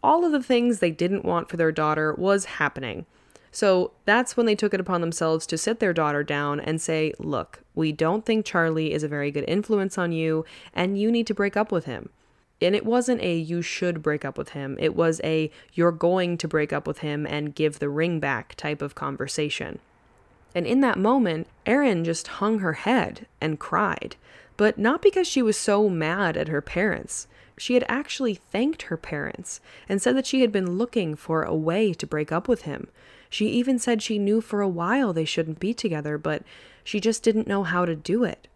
all 0.00 0.24
of 0.24 0.30
the 0.30 0.40
things 0.40 0.78
they 0.78 0.92
didn't 0.92 1.24
want 1.24 1.48
for 1.48 1.56
their 1.56 1.72
daughter 1.72 2.14
was 2.14 2.44
happening. 2.44 3.04
So 3.50 3.90
that's 4.04 4.36
when 4.36 4.46
they 4.46 4.54
took 4.54 4.74
it 4.74 4.80
upon 4.80 5.00
themselves 5.00 5.44
to 5.48 5.58
sit 5.58 5.80
their 5.80 5.92
daughter 5.92 6.22
down 6.22 6.60
and 6.60 6.80
say, 6.80 7.12
Look, 7.18 7.64
we 7.74 7.90
don't 7.90 8.24
think 8.24 8.46
Charlie 8.46 8.92
is 8.92 9.02
a 9.02 9.08
very 9.08 9.32
good 9.32 9.44
influence 9.48 9.98
on 9.98 10.12
you, 10.12 10.44
and 10.72 10.96
you 10.96 11.10
need 11.10 11.26
to 11.26 11.34
break 11.34 11.56
up 11.56 11.72
with 11.72 11.86
him. 11.86 12.10
And 12.60 12.74
it 12.74 12.86
wasn't 12.86 13.20
a 13.20 13.36
you 13.36 13.60
should 13.60 14.02
break 14.02 14.24
up 14.24 14.38
with 14.38 14.50
him. 14.50 14.76
It 14.80 14.96
was 14.96 15.20
a 15.22 15.50
you're 15.74 15.92
going 15.92 16.38
to 16.38 16.48
break 16.48 16.72
up 16.72 16.86
with 16.86 16.98
him 16.98 17.26
and 17.26 17.54
give 17.54 17.78
the 17.78 17.88
ring 17.88 18.18
back 18.18 18.54
type 18.54 18.80
of 18.80 18.94
conversation. 18.94 19.78
And 20.54 20.66
in 20.66 20.80
that 20.80 20.98
moment, 20.98 21.48
Erin 21.66 22.02
just 22.02 22.28
hung 22.28 22.60
her 22.60 22.72
head 22.72 23.26
and 23.42 23.60
cried. 23.60 24.16
But 24.56 24.78
not 24.78 25.02
because 25.02 25.26
she 25.26 25.42
was 25.42 25.56
so 25.56 25.90
mad 25.90 26.36
at 26.36 26.48
her 26.48 26.62
parents. 26.62 27.28
She 27.58 27.74
had 27.74 27.84
actually 27.88 28.34
thanked 28.34 28.82
her 28.82 28.96
parents 28.96 29.60
and 29.88 30.00
said 30.00 30.16
that 30.16 30.26
she 30.26 30.40
had 30.40 30.52
been 30.52 30.78
looking 30.78 31.14
for 31.14 31.42
a 31.42 31.54
way 31.54 31.92
to 31.92 32.06
break 32.06 32.32
up 32.32 32.48
with 32.48 32.62
him. 32.62 32.88
She 33.28 33.48
even 33.48 33.78
said 33.78 34.02
she 34.02 34.18
knew 34.18 34.40
for 34.40 34.60
a 34.62 34.68
while 34.68 35.12
they 35.12 35.24
shouldn't 35.24 35.60
be 35.60 35.74
together, 35.74 36.16
but 36.16 36.42
she 36.84 37.00
just 37.00 37.22
didn't 37.22 37.48
know 37.48 37.64
how 37.64 37.84
to 37.84 37.94
do 37.94 38.24
it. 38.24 38.48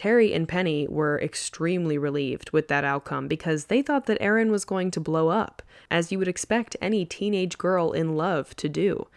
Terry 0.00 0.32
and 0.32 0.48
Penny 0.48 0.88
were 0.88 1.20
extremely 1.20 1.98
relieved 1.98 2.52
with 2.52 2.68
that 2.68 2.84
outcome 2.84 3.28
because 3.28 3.66
they 3.66 3.82
thought 3.82 4.06
that 4.06 4.16
Erin 4.18 4.50
was 4.50 4.64
going 4.64 4.90
to 4.92 4.98
blow 4.98 5.28
up, 5.28 5.60
as 5.90 6.10
you 6.10 6.18
would 6.18 6.26
expect 6.26 6.74
any 6.80 7.04
teenage 7.04 7.58
girl 7.58 7.92
in 7.92 8.16
love 8.16 8.56
to 8.56 8.66
do. 8.70 9.08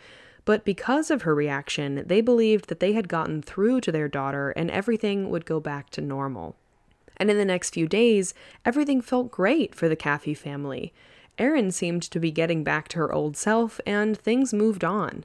But 0.44 0.66
because 0.66 1.10
of 1.10 1.22
her 1.22 1.34
reaction, 1.34 2.04
they 2.06 2.20
believed 2.20 2.68
that 2.68 2.82
they 2.82 2.92
had 2.92 3.08
gotten 3.08 3.42
through 3.42 3.80
to 3.80 3.94
their 3.94 4.10
daughter 4.10 4.50
and 4.50 4.70
everything 4.70 5.30
would 5.30 5.46
go 5.46 5.62
back 5.62 5.90
to 5.92 6.02
normal. 6.02 6.58
And 7.16 7.32
in 7.32 7.38
the 7.38 7.46
next 7.46 7.74
few 7.74 7.88
days, 7.88 8.34
everything 8.66 9.00
felt 9.00 9.32
great 9.32 9.74
for 9.74 9.88
the 9.88 9.96
Caffey 9.96 10.36
family. 10.36 10.92
Erin 11.38 11.72
seemed 11.72 12.04
to 12.04 12.20
be 12.20 12.30
getting 12.30 12.62
back 12.62 12.90
to 12.90 12.98
her 12.98 13.14
old 13.14 13.38
self, 13.38 13.80
and 13.86 14.18
things 14.18 14.54
moved 14.54 14.84
on. 14.84 15.24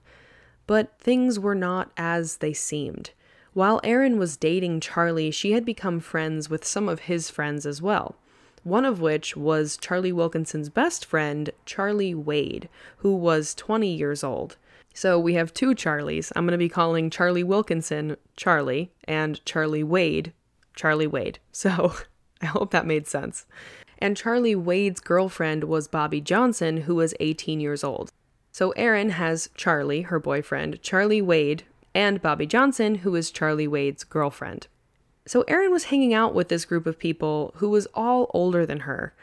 But 0.68 0.96
things 1.00 1.36
were 1.36 1.56
not 1.56 1.90
as 1.96 2.36
they 2.36 2.52
seemed. 2.52 3.10
While 3.58 3.80
Erin 3.82 4.20
was 4.20 4.36
dating 4.36 4.78
Charlie, 4.78 5.32
she 5.32 5.50
had 5.50 5.64
become 5.64 5.98
friends 5.98 6.48
with 6.48 6.64
some 6.64 6.88
of 6.88 7.00
his 7.10 7.28
friends 7.28 7.66
as 7.66 7.82
well. 7.82 8.14
One 8.62 8.84
of 8.84 9.00
which 9.00 9.36
was 9.36 9.76
Charlie 9.76 10.12
Wilkinson's 10.12 10.68
best 10.68 11.04
friend, 11.04 11.50
Charlie 11.66 12.14
Wade, 12.14 12.68
who 12.98 13.16
was 13.16 13.56
20 13.56 13.92
years 13.92 14.22
old. 14.22 14.56
So 14.94 15.18
we 15.18 15.34
have 15.34 15.52
two 15.52 15.74
Charlies. 15.74 16.30
I'm 16.36 16.44
going 16.44 16.52
to 16.52 16.56
be 16.56 16.68
calling 16.68 17.10
Charlie 17.10 17.42
Wilkinson 17.42 18.16
Charlie 18.36 18.92
and 19.08 19.44
Charlie 19.44 19.82
Wade 19.82 20.32
Charlie 20.76 21.08
Wade. 21.08 21.40
So 21.50 21.94
I 22.40 22.46
hope 22.46 22.70
that 22.70 22.86
made 22.86 23.08
sense. 23.08 23.44
And 23.98 24.16
Charlie 24.16 24.54
Wade's 24.54 25.00
girlfriend 25.00 25.64
was 25.64 25.88
Bobby 25.88 26.20
Johnson, 26.20 26.82
who 26.82 26.94
was 26.94 27.12
18 27.18 27.58
years 27.58 27.82
old. 27.82 28.12
So 28.52 28.70
Erin 28.76 29.10
has 29.10 29.50
Charlie, 29.56 30.02
her 30.02 30.20
boyfriend, 30.20 30.80
Charlie 30.80 31.20
Wade, 31.20 31.64
and 31.94 32.22
Bobby 32.22 32.46
Johnson, 32.46 32.96
who 32.96 33.10
was 33.10 33.30
Charlie 33.30 33.68
Wade's 33.68 34.04
girlfriend. 34.04 34.68
So 35.26 35.42
Erin 35.42 35.70
was 35.70 35.84
hanging 35.84 36.14
out 36.14 36.34
with 36.34 36.48
this 36.48 36.64
group 36.64 36.86
of 36.86 36.98
people 36.98 37.52
who 37.56 37.68
was 37.68 37.86
all 37.94 38.30
older 38.32 38.64
than 38.64 38.80
her. 38.80 39.14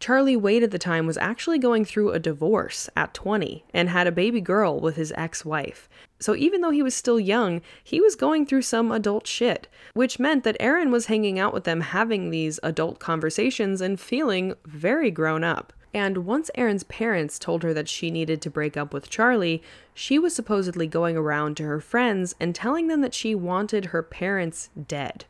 Charlie 0.00 0.36
Wade 0.36 0.62
at 0.62 0.70
the 0.70 0.78
time 0.78 1.06
was 1.06 1.16
actually 1.16 1.58
going 1.58 1.84
through 1.84 2.10
a 2.10 2.18
divorce 2.18 2.90
at 2.96 3.14
20 3.14 3.64
and 3.72 3.88
had 3.88 4.06
a 4.06 4.12
baby 4.12 4.40
girl 4.40 4.78
with 4.78 4.96
his 4.96 5.12
ex 5.16 5.44
wife. 5.44 5.88
So 6.20 6.34
even 6.34 6.60
though 6.60 6.70
he 6.70 6.82
was 6.82 6.94
still 6.94 7.20
young, 7.20 7.62
he 7.82 8.00
was 8.00 8.16
going 8.16 8.44
through 8.44 8.62
some 8.62 8.90
adult 8.90 9.26
shit, 9.26 9.68
which 9.94 10.18
meant 10.18 10.44
that 10.44 10.56
Erin 10.60 10.90
was 10.90 11.06
hanging 11.06 11.38
out 11.38 11.54
with 11.54 11.64
them 11.64 11.80
having 11.80 12.30
these 12.30 12.60
adult 12.62 12.98
conversations 12.98 13.80
and 13.80 13.98
feeling 14.00 14.54
very 14.66 15.10
grown 15.10 15.44
up. 15.44 15.72
And 15.94 16.26
once 16.26 16.50
Erin's 16.56 16.82
parents 16.82 17.38
told 17.38 17.62
her 17.62 17.72
that 17.72 17.88
she 17.88 18.10
needed 18.10 18.42
to 18.42 18.50
break 18.50 18.76
up 18.76 18.92
with 18.92 19.08
Charlie, 19.08 19.62
she 19.94 20.18
was 20.18 20.34
supposedly 20.34 20.88
going 20.88 21.16
around 21.16 21.56
to 21.56 21.62
her 21.62 21.80
friends 21.80 22.34
and 22.40 22.52
telling 22.52 22.88
them 22.88 23.00
that 23.02 23.14
she 23.14 23.32
wanted 23.34 23.86
her 23.86 24.02
parents 24.02 24.70
dead. 24.88 25.24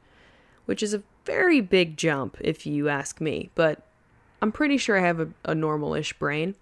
Which 0.64 0.82
is 0.82 0.94
a 0.94 1.02
very 1.26 1.60
big 1.60 1.98
jump, 1.98 2.38
if 2.40 2.64
you 2.64 2.88
ask 2.88 3.20
me, 3.20 3.50
but 3.54 3.86
I'm 4.40 4.52
pretty 4.52 4.78
sure 4.78 4.98
I 4.98 5.06
have 5.06 5.20
a, 5.20 5.28
a 5.44 5.54
normal 5.54 5.94
ish 5.94 6.14
brain. 6.14 6.54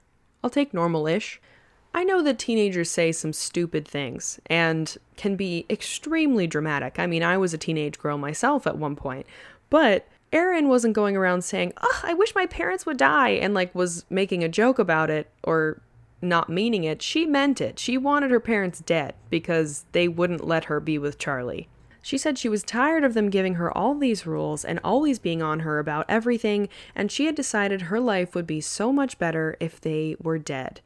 I'll 0.43 0.51
take 0.51 0.75
normal 0.75 1.07
ish. 1.07 1.41
I 1.95 2.03
know 2.03 2.23
that 2.23 2.39
teenagers 2.39 2.91
say 2.91 3.13
some 3.13 3.33
stupid 3.33 3.87
things 3.87 4.41
and 4.47 4.97
can 5.17 5.37
be 5.37 5.67
extremely 5.71 6.49
dramatic. 6.49 6.99
I 6.99 7.07
mean, 7.07 7.23
I 7.23 7.39
was 7.39 7.55
a 7.55 7.59
teenage 7.59 7.99
girl 7.99 8.19
myself 8.19 8.67
at 8.67 8.79
one 8.79 8.97
point, 8.97 9.27
but 9.71 10.09
Erin 10.33 10.69
wasn't 10.69 10.95
going 10.95 11.17
around 11.17 11.43
saying, 11.43 11.73
"Oh, 11.83 12.01
I 12.03 12.15
wish 12.15 12.35
my 12.35 12.47
parents 12.47 12.87
would 12.87 12.97
die," 12.97 13.31
and 13.31 13.53
like 13.53 13.75
was 13.75 14.05
making 14.09 14.43
a 14.43 14.49
joke 14.49 14.79
about 14.79 15.11
it 15.11 15.29
or 15.45 15.83
not 16.23 16.49
meaning 16.49 16.85
it. 16.85 17.03
She 17.03 17.27
meant 17.27 17.61
it. 17.61 17.79
She 17.79 17.99
wanted 17.99 18.31
her 18.31 18.41
parents 18.41 18.81
dead 18.81 19.15
because 19.29 19.85
they 19.93 20.09
wouldn't 20.09 20.47
let 20.47 20.65
her 20.65 20.81
be 20.81 20.97
with 20.97 21.19
Charlie. 21.19 21.69
She 22.01 22.19
said 22.19 22.37
she 22.37 22.49
was 22.49 22.65
tired 22.65 23.05
of 23.05 23.15
them 23.15 23.31
giving 23.31 23.55
her 23.55 23.77
all 23.77 23.95
these 23.95 24.27
rules 24.27 24.65
and 24.65 24.81
always 24.83 25.19
being 25.19 25.41
on 25.41 25.61
her 25.61 25.79
about 25.79 26.07
everything, 26.09 26.69
and 26.95 27.13
she 27.13 27.27
had 27.27 27.35
decided 27.35 27.83
her 27.83 28.01
life 28.01 28.35
would 28.35 28.47
be 28.47 28.61
so 28.61 28.93
much 28.93 29.19
better 29.19 29.57
if 29.61 29.81
they 29.81 30.17
were 30.21 30.39
dead. 30.39 30.81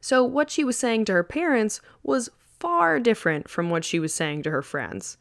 So, 0.00 0.24
what 0.24 0.50
she 0.50 0.64
was 0.64 0.78
saying 0.78 1.04
to 1.06 1.12
her 1.12 1.22
parents 1.22 1.80
was 2.02 2.30
far 2.58 2.98
different 2.98 3.48
from 3.48 3.70
what 3.70 3.84
she 3.84 4.00
was 4.00 4.12
saying 4.12 4.42
to 4.42 4.50
her 4.50 4.62
friends. 4.62 5.16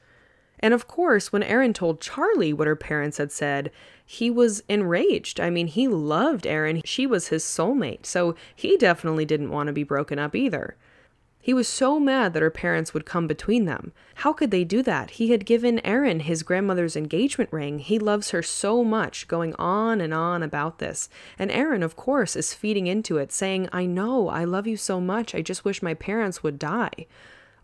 And 0.59 0.73
of 0.73 0.87
course, 0.87 1.31
when 1.31 1.43
Erin 1.43 1.73
told 1.73 2.01
Charlie 2.01 2.53
what 2.53 2.67
her 2.67 2.75
parents 2.75 3.17
had 3.17 3.31
said, 3.31 3.71
he 4.05 4.29
was 4.29 4.63
enraged. 4.69 5.39
I 5.39 5.49
mean, 5.49 5.67
he 5.67 5.87
loved 5.87 6.47
Erin. 6.47 6.81
She 6.85 7.05
was 7.05 7.27
his 7.27 7.43
soulmate, 7.43 8.05
so 8.05 8.35
he 8.55 8.77
definitely 8.77 9.25
didn't 9.25 9.51
want 9.51 9.67
to 9.67 9.73
be 9.73 9.83
broken 9.83 10.17
up 10.17 10.35
either. 10.35 10.75
He 11.39 11.53
was 11.53 11.67
so 11.69 11.97
mad 11.97 12.33
that 12.33 12.41
her 12.41 12.49
parents 12.49 12.93
would 12.93 13.05
come 13.05 13.25
between 13.25 13.63
them. 13.63 13.93
How 14.15 14.33
could 14.33 14.51
they 14.51 14.65
do 14.65 14.83
that? 14.83 15.11
He 15.11 15.31
had 15.31 15.45
given 15.45 15.85
Erin 15.85 16.21
his 16.21 16.43
grandmother's 16.43 16.97
engagement 16.97 17.53
ring. 17.53 17.79
He 17.79 17.99
loves 17.99 18.31
her 18.31 18.43
so 18.43 18.83
much, 18.83 19.29
going 19.29 19.55
on 19.55 20.01
and 20.01 20.13
on 20.13 20.43
about 20.43 20.79
this. 20.79 21.07
And 21.39 21.49
Erin, 21.49 21.83
of 21.83 21.95
course, 21.95 22.35
is 22.35 22.53
feeding 22.53 22.87
into 22.87 23.17
it, 23.17 23.31
saying, 23.31 23.69
I 23.71 23.85
know, 23.85 24.27
I 24.27 24.43
love 24.43 24.67
you 24.67 24.75
so 24.75 24.99
much, 24.99 25.33
I 25.33 25.41
just 25.41 25.63
wish 25.63 25.81
my 25.81 25.93
parents 25.93 26.43
would 26.43 26.59
die. 26.59 27.07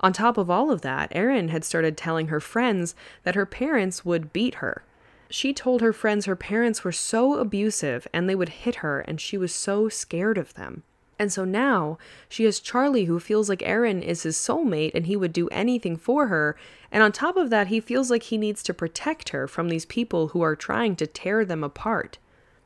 On 0.03 0.11
top 0.11 0.37
of 0.37 0.49
all 0.49 0.69
of 0.69 0.81
that, 0.81 1.13
Erin 1.13 1.47
had 1.47 1.63
started 1.63 1.95
telling 1.95 2.27
her 2.27 2.41
friends 2.41 2.93
that 3.23 3.35
her 3.35 3.45
parents 3.45 4.03
would 4.03 4.33
beat 4.33 4.55
her. 4.55 4.83
She 5.29 5.53
told 5.53 5.81
her 5.81 5.93
friends 5.93 6.25
her 6.25 6.35
parents 6.35 6.83
were 6.83 6.91
so 6.91 7.35
abusive 7.35 8.05
and 8.13 8.29
they 8.29 8.35
would 8.35 8.49
hit 8.49 8.75
her, 8.75 8.99
and 8.99 9.21
she 9.21 9.37
was 9.37 9.55
so 9.55 9.87
scared 9.87 10.37
of 10.37 10.55
them. 10.55 10.83
And 11.17 11.31
so 11.31 11.45
now 11.45 11.97
she 12.27 12.43
has 12.43 12.59
Charlie 12.59 13.05
who 13.05 13.17
feels 13.17 13.47
like 13.47 13.63
Erin 13.63 14.03
is 14.03 14.23
his 14.23 14.35
soulmate 14.35 14.91
and 14.93 15.05
he 15.05 15.15
would 15.15 15.31
do 15.31 15.47
anything 15.49 15.95
for 15.95 16.27
her. 16.27 16.57
And 16.91 17.01
on 17.01 17.13
top 17.13 17.37
of 17.37 17.49
that, 17.49 17.67
he 17.67 17.79
feels 17.79 18.11
like 18.11 18.23
he 18.23 18.37
needs 18.37 18.61
to 18.63 18.73
protect 18.73 19.29
her 19.29 19.47
from 19.47 19.69
these 19.69 19.85
people 19.85 20.29
who 20.29 20.41
are 20.41 20.55
trying 20.55 20.97
to 20.97 21.07
tear 21.07 21.45
them 21.45 21.63
apart. 21.63 22.17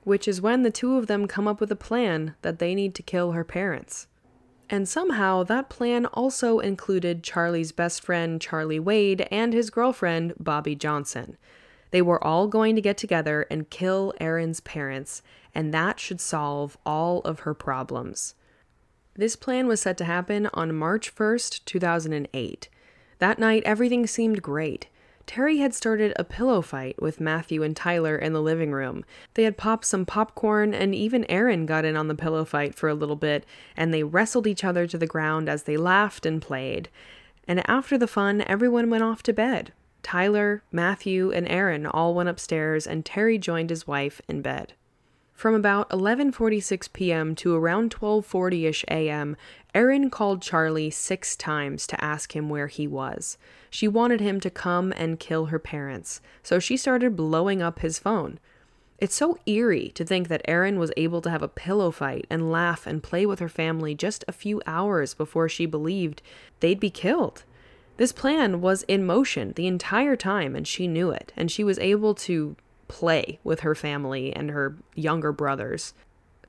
Which 0.04 0.28
is 0.28 0.42
when 0.42 0.64
the 0.64 0.72
two 0.72 0.96
of 0.96 1.06
them 1.06 1.28
come 1.28 1.48
up 1.48 1.62
with 1.62 1.72
a 1.72 1.76
plan 1.76 2.34
that 2.42 2.58
they 2.58 2.74
need 2.74 2.96
to 2.96 3.04
kill 3.04 3.34
her 3.34 3.44
parents. 3.44 4.08
And 4.70 4.88
somehow 4.88 5.44
that 5.44 5.70
plan 5.70 6.06
also 6.08 6.60
included 6.60 7.24
Charlie's 7.24 7.72
best 7.72 8.04
friend, 8.04 8.42
Charlie 8.42 8.80
Wade, 8.80 9.28
and 9.32 9.54
his 9.54 9.70
girlfriend, 9.70 10.34
Bobby 10.40 10.76
Johnson. 10.76 11.38
They 11.92 12.02
were 12.02 12.22
all 12.22 12.48
going 12.48 12.76
to 12.76 12.82
get 12.82 12.98
together 12.98 13.46
and 13.50 13.70
kill 13.70 14.14
Erin's 14.20 14.60
parents, 14.60 15.22
and 15.56 15.74
that 15.74 16.00
should 16.00 16.20
solve 16.20 16.78
all 16.86 17.22
of 17.22 17.42
her 17.42 17.54
problems. 17.54 18.36
This 19.16 19.36
plan 19.38 19.68
was 19.68 19.82
set 19.82 19.98
to 19.98 20.06
happen 20.06 20.50
on 20.54 20.76
March 20.76 21.16
1st, 21.16 21.64
2008. 21.66 22.70
That 23.20 23.40
night, 23.40 23.64
everything 23.66 24.06
seemed 24.06 24.44
great. 24.44 24.88
Terry 25.28 25.58
had 25.58 25.76
started 25.76 26.14
a 26.16 26.24
pillow 26.24 26.62
fight 26.62 27.00
with 27.02 27.20
Matthew 27.20 27.62
and 27.62 27.76
Tyler 27.76 28.16
in 28.16 28.32
the 28.32 28.42
living 28.42 28.72
room. 28.72 29.04
They 29.34 29.44
had 29.44 29.58
popped 29.58 29.86
some 29.86 30.06
popcorn, 30.06 30.74
and 30.74 30.96
even 30.96 31.30
Erin 31.30 31.66
got 31.66 31.86
in 31.86 31.98
on 31.98 32.08
the 32.08 32.16
pillow 32.16 32.46
fight 32.46 32.74
for 32.74 32.88
a 32.88 32.96
little 32.96 33.18
bit, 33.18 33.46
and 33.76 33.94
they 33.94 34.04
wrestled 34.04 34.48
each 34.48 34.64
other 34.64 34.88
to 34.88 34.98
the 34.98 35.06
ground 35.06 35.50
as 35.50 35.64
they 35.64 35.76
laughed 35.76 36.26
and 36.26 36.42
played. 36.42 36.90
And 37.46 37.70
after 37.70 37.98
the 37.98 38.08
fun, 38.08 38.42
everyone 38.48 38.90
went 38.90 39.04
off 39.04 39.22
to 39.24 39.34
bed. 39.34 39.74
Tyler, 40.02 40.64
Matthew, 40.72 41.32
and 41.32 41.46
Erin 41.50 41.86
all 41.86 42.16
went 42.16 42.30
upstairs, 42.30 42.88
and 42.88 43.06
Terry 43.06 43.38
joined 43.38 43.70
his 43.70 43.86
wife 43.86 44.22
in 44.30 44.42
bed. 44.42 44.74
From 45.34 45.54
about 45.54 45.90
11:46 45.90 46.92
p.m. 46.94 47.36
to 47.36 47.54
around 47.54 47.94
12:40ish 47.94 48.86
a.m., 48.90 49.36
Erin 49.78 50.10
called 50.10 50.42
Charlie 50.42 50.90
6 50.90 51.36
times 51.36 51.86
to 51.86 52.04
ask 52.04 52.36
him 52.36 52.50
where 52.50 52.66
he 52.66 52.88
was. 52.88 53.38
She 53.70 53.88
wanted 53.88 54.20
him 54.20 54.40
to 54.40 54.50
come 54.50 54.92
and 54.98 55.20
kill 55.20 55.46
her 55.46 55.60
parents, 55.60 56.20
so 56.42 56.58
she 56.58 56.76
started 56.76 57.16
blowing 57.16 57.62
up 57.62 57.78
his 57.78 58.00
phone. 58.00 58.40
It's 58.98 59.14
so 59.14 59.38
eerie 59.46 59.90
to 59.90 60.04
think 60.04 60.30
that 60.30 60.42
Erin 60.46 60.80
was 60.80 60.92
able 60.98 61.22
to 61.22 61.30
have 61.30 61.44
a 61.44 61.48
pillow 61.48 61.92
fight 61.92 62.26
and 62.28 62.52
laugh 62.52 62.88
and 62.88 63.04
play 63.04 63.24
with 63.28 63.38
her 63.38 63.48
family 63.48 63.94
just 63.94 64.26
a 64.28 64.32
few 64.32 64.64
hours 64.66 65.14
before 65.14 65.48
she 65.48 65.68
believed 65.68 66.24
they'd 66.60 66.80
be 66.80 66.90
killed. 66.90 67.44
This 67.98 68.12
plan 68.12 68.62
was 68.62 68.82
in 68.88 69.06
motion 69.06 69.54
the 69.56 69.68
entire 69.68 70.16
time, 70.16 70.56
and 70.56 70.68
she 70.68 70.88
knew 70.88 71.12
it, 71.12 71.32
and 71.38 71.52
she 71.52 71.64
was 71.64 71.78
able 71.78 72.16
to 72.16 72.56
play 72.88 73.38
with 73.44 73.60
her 73.60 73.76
family 73.76 74.36
and 74.36 74.50
her 74.50 74.76
younger 74.96 75.32
brothers. 75.32 75.94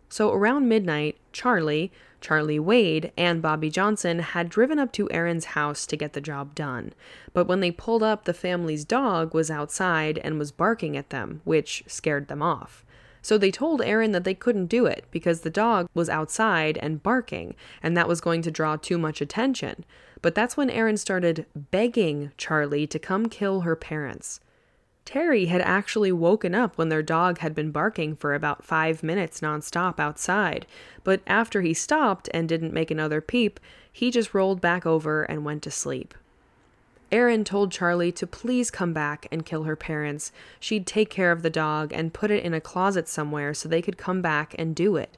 So 0.09 0.33
around 0.33 0.67
midnight, 0.67 1.19
Charlie, 1.33 1.93
Charlie 2.21 2.59
Wade, 2.59 3.13
and 3.17 3.41
Bobby 3.41 3.71
Johnson 3.71 4.19
had 4.19 4.49
driven 4.49 4.79
up 4.79 4.93
to 4.93 5.11
Erin's 5.11 5.47
house 5.47 5.87
to 5.87 5.97
get 5.97 6.13
the 6.13 6.21
job 6.21 6.55
done. 6.55 6.93
But 7.33 7.47
when 7.47 7.61
they 7.61 7.71
pulled 7.71 8.03
up, 8.03 8.25
the 8.25 8.35
family's 8.35 8.85
dog 8.85 9.35
was 9.35 9.51
outside 9.51 10.19
and 10.19 10.39
was 10.39 10.53
barking 10.53 10.97
at 10.97 11.11
them, 11.11 11.41
which 11.45 11.85
scared 11.87 12.29
them 12.29 12.43
off. 12.43 12.85
So 13.23 13.37
they 13.37 13.51
told 13.51 13.83
Erin 13.83 14.13
that 14.13 14.25
they 14.25 14.35
couldn't 14.35 14.67
do 14.67 14.87
it 14.87 15.05
because 15.11 15.41
the 15.41 15.51
dog 15.51 15.89
was 15.95 16.09
outside 16.09 16.79
and 16.79 17.03
barking, 17.03 17.55
and 17.83 17.97
that 17.97 18.09
was 18.09 18.21
going 18.21 18.43
to 18.43 18.51
draw 18.51 18.77
too 18.77 18.99
much 18.99 19.21
attention. 19.21 19.85
But 20.23 20.35
that's 20.35 20.57
when 20.57 20.71
Erin 20.71 20.97
started 20.97 21.47
begging 21.55 22.33
Charlie 22.37 22.87
to 22.87 22.99
come 22.99 23.29
kill 23.29 23.61
her 23.61 23.77
parents. 23.77 24.41
Terry 25.09 25.47
had 25.47 25.63
actually 25.63 26.13
woken 26.13 26.55
up 26.55 26.77
when 26.77 26.91
their 26.91 27.03
dog 27.03 27.39
had 27.39 27.55
been 27.55 27.71
barking 27.71 28.15
for 28.15 28.35
about 28.35 28.63
five 28.63 29.03
minutes 29.03 29.41
nonstop 29.41 29.99
outside, 29.99 30.67
but 31.03 31.23
after 31.27 31.63
he 31.63 31.73
stopped 31.73 32.29
and 32.35 32.47
didn't 32.47 32.75
make 32.75 32.91
another 32.91 33.23
peep, 33.23 33.59
he 33.91 34.11
just 34.11 34.35
rolled 34.35 34.61
back 34.61 34.85
over 34.85 35.23
and 35.23 35.47
went 35.47 35.63
to 35.63 35.71
sleep. 35.71 36.13
Erin 37.11 37.43
told 37.43 37.73
Charlie 37.73 38.13
to 38.13 38.27
please 38.27 38.71
come 38.71 38.93
back 38.93 39.27
and 39.33 39.47
kill 39.47 39.63
her 39.63 39.77
parents. 39.77 40.31
She'd 40.61 40.87
take 40.87 41.09
care 41.09 41.33
of 41.33 41.41
the 41.41 41.49
dog 41.49 41.91
and 41.91 42.13
put 42.13 42.31
it 42.31 42.45
in 42.45 42.53
a 42.53 42.61
closet 42.61 43.09
somewhere 43.09 43.55
so 43.55 43.67
they 43.67 43.81
could 43.81 43.97
come 43.97 44.21
back 44.21 44.55
and 44.59 44.77
do 44.77 44.97
it. 44.97 45.17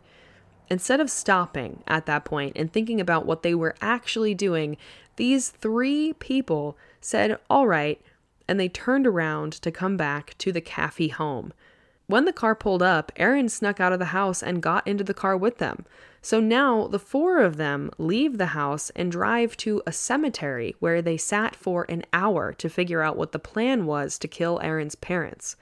Instead 0.70 1.00
of 1.00 1.10
stopping 1.10 1.82
at 1.88 2.06
that 2.06 2.24
point 2.24 2.52
and 2.54 2.72
thinking 2.72 3.00
about 3.00 3.26
what 3.26 3.42
they 3.42 3.56
were 3.56 3.74
actually 3.80 4.34
doing, 4.34 4.76
these 5.16 5.48
three 5.48 6.12
people 6.12 6.76
said, 7.00 7.40
All 7.50 7.66
right, 7.66 8.00
and 8.50 8.58
they 8.58 8.68
turned 8.68 9.06
around 9.06 9.52
to 9.52 9.70
come 9.70 9.96
back 9.96 10.36
to 10.36 10.50
the 10.50 10.60
Caffey 10.60 11.12
home. 11.12 11.52
When 12.08 12.24
the 12.24 12.32
car 12.32 12.56
pulled 12.56 12.82
up, 12.82 13.12
Erin 13.14 13.48
snuck 13.48 13.78
out 13.78 13.92
of 13.92 14.00
the 14.00 14.06
house 14.06 14.42
and 14.42 14.60
got 14.60 14.84
into 14.88 15.04
the 15.04 15.14
car 15.14 15.36
with 15.36 15.58
them. 15.58 15.84
So 16.20 16.40
now 16.40 16.88
the 16.88 16.98
four 16.98 17.38
of 17.38 17.58
them 17.58 17.92
leave 17.96 18.38
the 18.38 18.46
house 18.46 18.90
and 18.96 19.12
drive 19.12 19.56
to 19.58 19.84
a 19.86 19.92
cemetery 19.92 20.74
where 20.80 21.00
they 21.00 21.16
sat 21.16 21.54
for 21.54 21.86
an 21.88 22.04
hour 22.12 22.52
to 22.54 22.68
figure 22.68 23.02
out 23.02 23.16
what 23.16 23.30
the 23.30 23.38
plan 23.38 23.86
was 23.86 24.18
to 24.18 24.26
kill 24.26 24.58
Erin's 24.64 24.96
parents. 24.96 25.54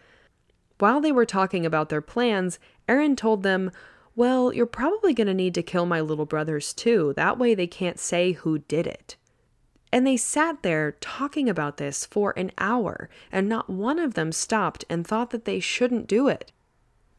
While 0.78 1.02
they 1.02 1.12
were 1.12 1.26
talking 1.26 1.66
about 1.66 1.90
their 1.90 2.00
plans, 2.00 2.58
Erin 2.88 3.16
told 3.16 3.42
them, 3.42 3.70
Well, 4.16 4.50
you're 4.50 4.64
probably 4.64 5.12
going 5.12 5.26
to 5.26 5.34
need 5.34 5.54
to 5.56 5.62
kill 5.62 5.84
my 5.84 6.00
little 6.00 6.24
brothers 6.24 6.72
too. 6.72 7.12
That 7.16 7.38
way 7.38 7.54
they 7.54 7.66
can't 7.66 7.98
say 7.98 8.32
who 8.32 8.60
did 8.60 8.86
it. 8.86 9.16
And 9.92 10.06
they 10.06 10.16
sat 10.16 10.62
there 10.62 10.92
talking 11.00 11.48
about 11.48 11.78
this 11.78 12.04
for 12.04 12.34
an 12.36 12.52
hour, 12.58 13.08
and 13.32 13.48
not 13.48 13.70
one 13.70 13.98
of 13.98 14.14
them 14.14 14.32
stopped 14.32 14.84
and 14.90 15.06
thought 15.06 15.30
that 15.30 15.44
they 15.44 15.60
shouldn't 15.60 16.06
do 16.06 16.28
it. 16.28 16.52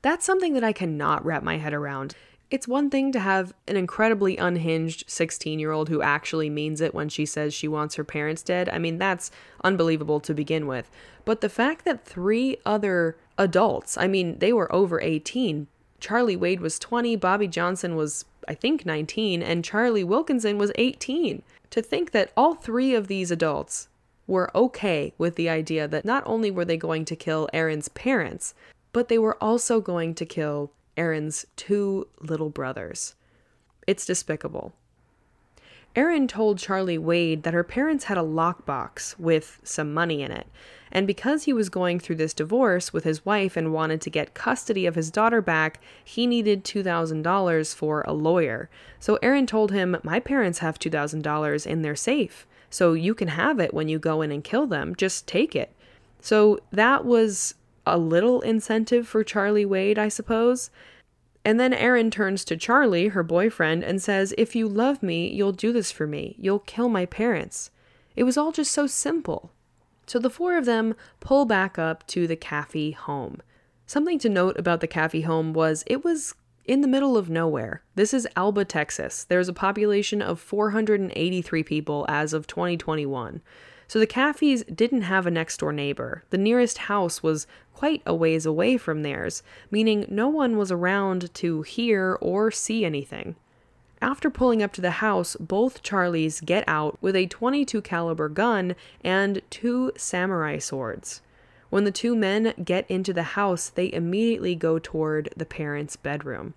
That's 0.02 0.26
something 0.26 0.54
that 0.54 0.64
I 0.64 0.72
cannot 0.72 1.26
wrap 1.26 1.44
my 1.44 1.58
head 1.58 1.74
around. 1.74 2.16
It's 2.52 2.68
one 2.68 2.90
thing 2.90 3.12
to 3.12 3.20
have 3.20 3.54
an 3.68 3.76
incredibly 3.76 4.38
unhinged 4.38 5.04
16 5.08 5.60
year 5.60 5.72
old 5.72 5.90
who 5.90 6.02
actually 6.02 6.50
means 6.50 6.82
it 6.82 6.96
when 6.96 7.10
she 7.10 7.26
says 7.26 7.54
she 7.54 7.68
wants 7.68 7.96
her 7.96 8.04
parents 8.04 8.42
dead. 8.42 8.70
I 8.70 8.80
mean, 8.80 8.98
that's 8.98 9.30
unbelievable 9.64 10.20
to 10.22 10.34
begin 10.34 10.66
with. 10.66 10.90
But 11.26 11.42
the 11.42 11.50
fact 11.50 11.86
that 11.86 12.06
three 12.06 12.58
other 12.66 13.18
adults, 13.38 13.98
I 13.98 14.08
mean, 14.08 14.40
they 14.40 14.52
were 14.52 14.74
over 14.74 15.00
18. 15.00 15.68
Charlie 16.00 16.36
Wade 16.36 16.62
was 16.62 16.80
20, 16.80 17.16
Bobby 17.18 17.48
Johnson 17.48 17.96
was, 17.96 18.26
I 18.48 18.56
think, 18.56 18.86
19, 18.86 19.44
and 19.44 19.64
Charlie 19.64 20.04
Wilkinson 20.04 20.58
was 20.58 20.72
18 20.76 21.44
to 21.72 21.82
think 21.82 22.12
that 22.12 22.32
all 22.36 22.56
three 22.56 22.94
of 22.94 23.08
these 23.08 23.32
adults 23.32 23.90
were 24.28 24.56
okay 24.56 25.14
with 25.18 25.36
the 25.36 25.50
idea 25.50 25.88
that 25.88 26.06
not 26.06 26.24
only 26.26 26.52
were 26.52 26.66
they 26.66 26.78
going 26.78 27.06
to 27.06 27.16
kill 27.16 27.50
Erin's 27.54 27.90
parents, 27.90 28.54
but 28.94 29.08
they 29.08 29.18
were 29.18 29.42
also 29.44 29.82
going 29.82 30.14
to 30.16 30.26
kill 30.26 30.72
Erin's 30.98 31.46
two 31.56 32.08
little 32.22 32.50
brothers. 32.50 33.16
It's 33.88 34.06
despicable. 34.06 34.74
Erin 35.96 36.28
told 36.28 36.60
Charlie 36.60 36.98
Wade 36.98 37.44
that 37.44 37.54
her 37.54 37.64
parents 37.64 38.06
had 38.06 38.18
a 38.18 38.22
lockbox 38.22 39.18
with 39.18 39.60
some 39.64 39.94
money 39.94 40.22
in 40.22 40.32
it, 40.32 40.48
and 40.92 41.06
because 41.06 41.44
he 41.44 41.54
was 41.54 41.70
going 41.70 42.00
through 42.00 42.16
this 42.16 42.34
divorce 42.34 42.92
with 42.92 43.04
his 43.04 43.26
wife 43.26 43.56
and 43.56 43.74
wanted 43.74 44.02
to 44.02 44.10
get 44.10 44.34
custody 44.34 44.86
of 44.86 44.96
his 44.96 45.12
daughter 45.12 45.42
back, 45.42 45.82
he 46.04 46.26
needed 46.26 46.64
$2,000 46.64 47.76
for 47.76 48.02
a 48.02 48.14
lawyer. 48.14 48.70
So 49.00 49.18
Erin 49.22 49.46
told 49.46 49.72
him, 49.72 49.98
My 50.04 50.20
parents 50.20 50.60
have 50.60 50.80
$2,000 50.80 51.68
in 51.68 51.82
their 51.82 51.96
safe, 51.96 52.48
so 52.70 52.94
you 52.94 53.14
can 53.14 53.30
have 53.30 53.60
it 53.60 53.74
when 53.74 53.88
you 53.88 54.00
go 54.00 54.22
in 54.22 54.32
and 54.32 54.44
kill 54.44 54.68
them. 54.68 54.96
Just 54.96 55.28
take 55.28 55.56
it. 55.56 55.74
So 56.22 56.60
that 56.72 57.06
was 57.06 57.56
a 57.86 57.98
little 57.98 58.42
incentive 58.42 59.08
for 59.08 59.24
Charlie 59.24 59.66
Wade, 59.66 59.98
I 59.98 60.10
suppose. 60.10 60.70
And 61.46 61.60
then 61.60 61.74
Erin 61.74 62.12
turns 62.12 62.44
to 62.46 62.58
Charlie, 62.58 63.10
her 63.10 63.24
boyfriend, 63.24 63.84
and 63.84 64.02
says, 64.02 64.34
If 64.38 64.56
you 64.56 64.68
love 64.68 65.02
me, 65.02 65.30
you'll 65.30 65.54
do 65.54 65.72
this 65.72 65.92
for 65.92 66.06
me. 66.06 66.36
You'll 66.38 66.60
kill 66.60 66.90
my 66.90 67.06
parents. 67.06 67.72
It 68.16 68.24
was 68.24 68.38
all 68.38 68.52
just 68.52 68.72
so 68.72 68.88
simple. 68.88 69.52
So 70.10 70.18
the 70.18 70.32
four 70.32 70.58
of 70.58 70.66
them 70.66 70.96
pull 71.20 71.46
back 71.46 71.78
up 71.78 72.06
to 72.08 72.26
the 72.26 72.36
Caffey 72.36 72.96
home. 72.96 73.44
Something 73.86 74.18
to 74.20 74.30
note 74.30 74.58
about 74.58 74.82
the 74.82 74.88
Caffey 74.88 75.24
home 75.24 75.54
was 75.54 75.84
it 75.86 76.04
was 76.04 76.34
in 76.66 76.82
the 76.82 76.88
middle 76.88 77.16
of 77.16 77.30
nowhere. 77.30 77.84
This 77.94 78.12
is 78.12 78.28
Alba, 78.36 78.66
Texas. 78.66 79.24
There's 79.24 79.50
a 79.50 79.54
population 79.54 80.20
of 80.24 80.40
483 80.40 81.62
people 81.62 82.08
as 82.10 82.34
of 82.34 82.48
2021. 82.48 83.42
So 83.88 84.00
the 84.00 84.08
Caffeys 84.08 84.64
didn't 84.76 85.04
have 85.04 85.28
a 85.28 85.32
next 85.32 85.58
door 85.58 85.72
neighbor. 85.72 86.24
The 86.32 86.40
nearest 86.40 86.80
house 86.80 87.22
was 87.22 87.46
quite 87.76 88.02
a 88.08 88.16
ways 88.16 88.48
away 88.48 88.78
from 88.78 89.04
theirs, 89.04 89.44
meaning 89.70 90.06
no 90.10 90.28
one 90.28 90.58
was 90.58 90.72
around 90.72 91.32
to 91.36 91.62
hear 91.62 92.18
or 92.20 92.50
see 92.50 92.84
anything. 92.84 93.36
After 94.02 94.30
pulling 94.30 94.64
up 94.64 94.72
to 94.74 94.82
the 94.82 94.92
house, 94.92 95.36
both 95.40 95.84
Charlies 95.84 96.44
get 96.46 96.64
out 96.68 96.98
with 97.02 97.16
a 97.16 97.28
22 97.28 97.82
caliber 97.82 98.30
gun 98.30 98.76
and 99.04 99.42
two 99.50 99.92
samurai 99.98 100.58
swords. 100.58 101.22
When 101.70 101.84
the 101.84 101.92
two 101.92 102.16
men 102.16 102.54
get 102.64 102.90
into 102.90 103.14
the 103.14 103.24
house, 103.24 103.70
they 103.70 103.92
immediately 103.92 104.56
go 104.56 104.80
toward 104.80 105.30
the 105.36 105.46
parents' 105.46 105.98
bedroom. 105.98 106.54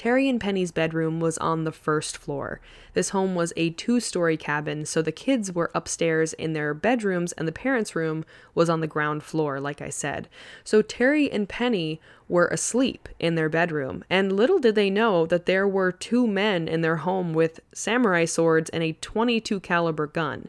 Terry 0.00 0.30
and 0.30 0.40
Penny's 0.40 0.72
bedroom 0.72 1.20
was 1.20 1.36
on 1.36 1.64
the 1.64 1.72
first 1.72 2.16
floor. 2.16 2.58
This 2.94 3.10
home 3.10 3.34
was 3.34 3.52
a 3.54 3.68
two 3.68 4.00
story 4.00 4.38
cabin, 4.38 4.86
so 4.86 5.02
the 5.02 5.12
kids 5.12 5.52
were 5.52 5.70
upstairs 5.74 6.32
in 6.32 6.54
their 6.54 6.72
bedrooms, 6.72 7.32
and 7.32 7.46
the 7.46 7.52
parents' 7.52 7.94
room 7.94 8.24
was 8.54 8.70
on 8.70 8.80
the 8.80 8.86
ground 8.86 9.22
floor, 9.22 9.60
like 9.60 9.82
I 9.82 9.90
said. 9.90 10.30
So 10.64 10.80
Terry 10.80 11.30
and 11.30 11.46
Penny 11.46 12.00
were 12.30 12.46
asleep 12.46 13.10
in 13.18 13.34
their 13.34 13.50
bedroom, 13.50 14.02
and 14.08 14.32
little 14.32 14.58
did 14.58 14.74
they 14.74 14.88
know 14.88 15.26
that 15.26 15.44
there 15.44 15.68
were 15.68 15.92
two 15.92 16.26
men 16.26 16.66
in 16.66 16.80
their 16.80 16.96
home 16.96 17.34
with 17.34 17.60
samurai 17.74 18.24
swords 18.24 18.70
and 18.70 18.82
a 18.82 18.92
22 19.02 19.60
caliber 19.60 20.06
gun. 20.06 20.48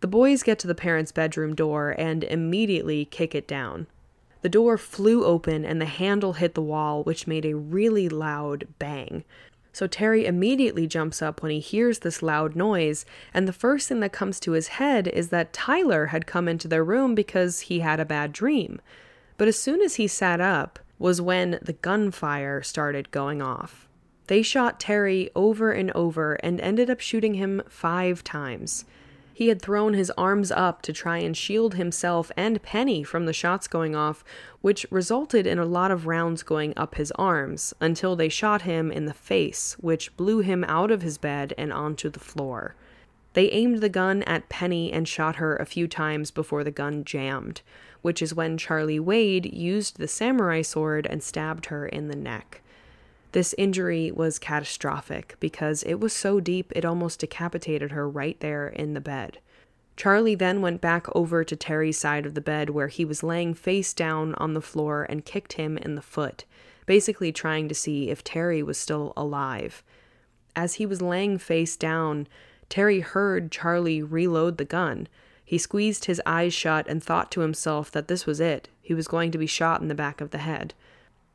The 0.00 0.08
boys 0.08 0.42
get 0.42 0.58
to 0.58 0.66
the 0.66 0.74
parents' 0.74 1.12
bedroom 1.12 1.54
door 1.54 1.94
and 1.96 2.24
immediately 2.24 3.04
kick 3.04 3.36
it 3.36 3.46
down. 3.46 3.86
The 4.42 4.48
door 4.48 4.78
flew 4.78 5.24
open 5.24 5.64
and 5.64 5.80
the 5.80 5.86
handle 5.86 6.34
hit 6.34 6.54
the 6.54 6.62
wall, 6.62 7.02
which 7.02 7.26
made 7.26 7.44
a 7.44 7.56
really 7.56 8.08
loud 8.08 8.68
bang. 8.78 9.24
So 9.72 9.86
Terry 9.86 10.26
immediately 10.26 10.86
jumps 10.86 11.22
up 11.22 11.42
when 11.42 11.52
he 11.52 11.60
hears 11.60 12.00
this 12.00 12.22
loud 12.22 12.56
noise, 12.56 13.04
and 13.32 13.46
the 13.46 13.52
first 13.52 13.88
thing 13.88 14.00
that 14.00 14.12
comes 14.12 14.40
to 14.40 14.52
his 14.52 14.68
head 14.68 15.06
is 15.08 15.28
that 15.28 15.52
Tyler 15.52 16.06
had 16.06 16.26
come 16.26 16.48
into 16.48 16.66
their 16.66 16.82
room 16.82 17.14
because 17.14 17.60
he 17.60 17.80
had 17.80 18.00
a 18.00 18.04
bad 18.04 18.32
dream. 18.32 18.80
But 19.36 19.48
as 19.48 19.58
soon 19.58 19.80
as 19.80 19.94
he 19.94 20.08
sat 20.08 20.40
up, 20.40 20.78
was 20.98 21.20
when 21.20 21.58
the 21.62 21.72
gunfire 21.72 22.62
started 22.62 23.10
going 23.10 23.40
off. 23.40 23.88
They 24.26 24.42
shot 24.42 24.78
Terry 24.78 25.30
over 25.34 25.72
and 25.72 25.90
over 25.92 26.34
and 26.34 26.60
ended 26.60 26.90
up 26.90 27.00
shooting 27.00 27.34
him 27.34 27.62
five 27.68 28.22
times. 28.22 28.84
He 29.40 29.48
had 29.48 29.62
thrown 29.62 29.94
his 29.94 30.12
arms 30.18 30.50
up 30.50 30.82
to 30.82 30.92
try 30.92 31.16
and 31.16 31.34
shield 31.34 31.76
himself 31.76 32.30
and 32.36 32.62
Penny 32.62 33.02
from 33.02 33.24
the 33.24 33.32
shots 33.32 33.68
going 33.68 33.96
off, 33.96 34.22
which 34.60 34.84
resulted 34.90 35.46
in 35.46 35.58
a 35.58 35.64
lot 35.64 35.90
of 35.90 36.06
rounds 36.06 36.42
going 36.42 36.74
up 36.76 36.96
his 36.96 37.10
arms 37.12 37.72
until 37.80 38.14
they 38.14 38.28
shot 38.28 38.60
him 38.60 38.92
in 38.92 39.06
the 39.06 39.14
face, 39.14 39.78
which 39.80 40.14
blew 40.18 40.40
him 40.40 40.62
out 40.64 40.90
of 40.90 41.00
his 41.00 41.16
bed 41.16 41.54
and 41.56 41.72
onto 41.72 42.10
the 42.10 42.20
floor. 42.20 42.74
They 43.32 43.48
aimed 43.48 43.78
the 43.78 43.88
gun 43.88 44.24
at 44.24 44.50
Penny 44.50 44.92
and 44.92 45.08
shot 45.08 45.36
her 45.36 45.56
a 45.56 45.64
few 45.64 45.88
times 45.88 46.30
before 46.30 46.62
the 46.62 46.70
gun 46.70 47.02
jammed, 47.02 47.62
which 48.02 48.20
is 48.20 48.34
when 48.34 48.58
Charlie 48.58 49.00
Wade 49.00 49.54
used 49.54 49.96
the 49.96 50.06
samurai 50.06 50.60
sword 50.60 51.06
and 51.06 51.22
stabbed 51.22 51.64
her 51.66 51.86
in 51.86 52.08
the 52.08 52.14
neck. 52.14 52.60
This 53.32 53.54
injury 53.56 54.10
was 54.10 54.38
catastrophic 54.38 55.36
because 55.38 55.82
it 55.84 56.00
was 56.00 56.12
so 56.12 56.40
deep 56.40 56.72
it 56.74 56.84
almost 56.84 57.20
decapitated 57.20 57.92
her 57.92 58.08
right 58.08 58.38
there 58.40 58.68
in 58.68 58.94
the 58.94 59.00
bed. 59.00 59.38
Charlie 59.96 60.34
then 60.34 60.62
went 60.62 60.80
back 60.80 61.06
over 61.14 61.44
to 61.44 61.54
Terry's 61.54 61.98
side 61.98 62.24
of 62.26 62.34
the 62.34 62.40
bed 62.40 62.70
where 62.70 62.88
he 62.88 63.04
was 63.04 63.22
laying 63.22 63.54
face 63.54 63.92
down 63.92 64.34
on 64.36 64.54
the 64.54 64.62
floor 64.62 65.06
and 65.08 65.24
kicked 65.24 65.52
him 65.52 65.76
in 65.76 65.94
the 65.94 66.02
foot, 66.02 66.44
basically 66.86 67.32
trying 67.32 67.68
to 67.68 67.74
see 67.74 68.08
if 68.08 68.24
Terry 68.24 68.62
was 68.62 68.78
still 68.78 69.12
alive. 69.16 69.82
As 70.56 70.74
he 70.74 70.86
was 70.86 71.02
laying 71.02 71.38
face 71.38 71.76
down, 71.76 72.26
Terry 72.68 73.00
heard 73.00 73.52
Charlie 73.52 74.02
reload 74.02 74.56
the 74.56 74.64
gun. 74.64 75.06
He 75.44 75.58
squeezed 75.58 76.06
his 76.06 76.22
eyes 76.24 76.54
shut 76.54 76.88
and 76.88 77.02
thought 77.02 77.30
to 77.32 77.40
himself 77.40 77.90
that 77.92 78.08
this 78.08 78.24
was 78.24 78.40
it. 78.40 78.68
He 78.80 78.94
was 78.94 79.06
going 79.06 79.30
to 79.32 79.38
be 79.38 79.46
shot 79.46 79.82
in 79.82 79.88
the 79.88 79.94
back 79.94 80.20
of 80.20 80.30
the 80.30 80.38
head. 80.38 80.74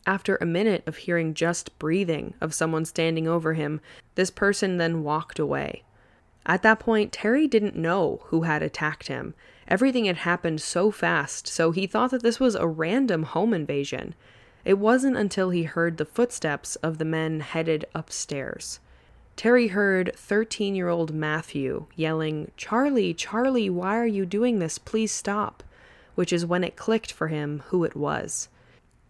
After 0.08 0.36
a 0.36 0.46
minute 0.46 0.84
of 0.86 0.98
hearing 0.98 1.34
just 1.34 1.78
breathing 1.80 2.36
of 2.40 2.54
someone 2.54 2.86
standing 2.86 3.28
over 3.28 3.54
him, 3.54 3.82
this 4.14 4.30
person 4.30 4.78
then 4.78 5.04
walked 5.04 5.40
away. 5.40 5.84
At 6.46 6.62
that 6.62 6.80
point, 6.80 7.12
Terry 7.12 7.48
didn't 7.48 7.76
know 7.76 8.22
who 8.26 8.44
had 8.44 8.62
attacked 8.62 9.08
him. 9.08 9.34
Everything 9.68 10.06
had 10.06 10.18
happened 10.18 10.62
so 10.62 10.92
fast, 10.92 11.48
so 11.48 11.72
he 11.72 11.88
thought 11.88 12.12
that 12.12 12.22
this 12.22 12.40
was 12.40 12.54
a 12.54 12.68
random 12.68 13.24
home 13.24 13.52
invasion. 13.52 14.14
It 14.64 14.78
wasn't 14.78 15.18
until 15.18 15.50
he 15.50 15.64
heard 15.64 15.98
the 15.98 16.06
footsteps 16.06 16.76
of 16.78 17.00
the 17.00 17.06
men 17.06 17.40
headed 17.40 17.86
upstairs. 17.96 18.80
Terry 19.36 19.70
heard 19.70 20.12
13 20.16 20.76
year 20.76 20.88
old 20.88 21.14
Matthew 21.14 21.88
yelling, 21.96 22.52
Charlie, 22.58 23.14
Charlie, 23.14 23.70
why 23.70 23.98
are 23.98 24.06
you 24.06 24.26
doing 24.26 24.60
this? 24.60 24.78
Please 24.78 25.12
stop. 25.12 25.64
Which 26.14 26.32
is 26.32 26.46
when 26.46 26.64
it 26.64 26.76
clicked 26.76 27.12
for 27.12 27.28
him 27.28 27.64
who 27.68 27.84
it 27.84 27.96
was. 27.96 28.50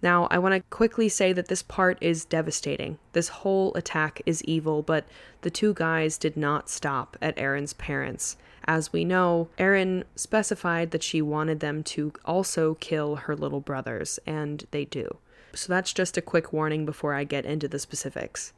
Now, 0.05 0.27
I 0.29 0.37
want 0.37 0.53
to 0.53 0.61
quickly 0.69 1.09
say 1.09 1.33
that 1.33 1.47
this 1.47 1.63
part 1.63 1.97
is 1.99 2.25
devastating. 2.25 2.99
This 3.13 3.29
whole 3.29 3.73
attack 3.73 4.21
is 4.27 4.43
evil, 4.43 4.83
but 4.83 5.03
the 5.41 5.49
two 5.49 5.73
guys 5.73 6.19
did 6.19 6.37
not 6.37 6.69
stop 6.69 7.17
at 7.23 7.33
Erin's 7.39 7.73
parents. 7.73 8.37
As 8.65 8.93
we 8.93 9.03
know, 9.03 9.47
Erin 9.57 10.03
specified 10.15 10.91
that 10.91 11.01
she 11.01 11.23
wanted 11.23 11.59
them 11.59 11.81
to 11.85 12.13
also 12.23 12.75
kill 12.75 13.15
her 13.15 13.35
little 13.35 13.61
brothers, 13.61 14.19
and 14.27 14.67
they 14.69 14.85
do. 14.85 15.17
So 15.55 15.73
that's 15.73 15.91
just 15.91 16.17
a 16.17 16.21
quick 16.21 16.53
warning 16.53 16.85
before 16.85 17.15
I 17.15 17.23
get 17.23 17.43
into 17.43 17.67
the 17.67 17.79
specifics. 17.79 18.53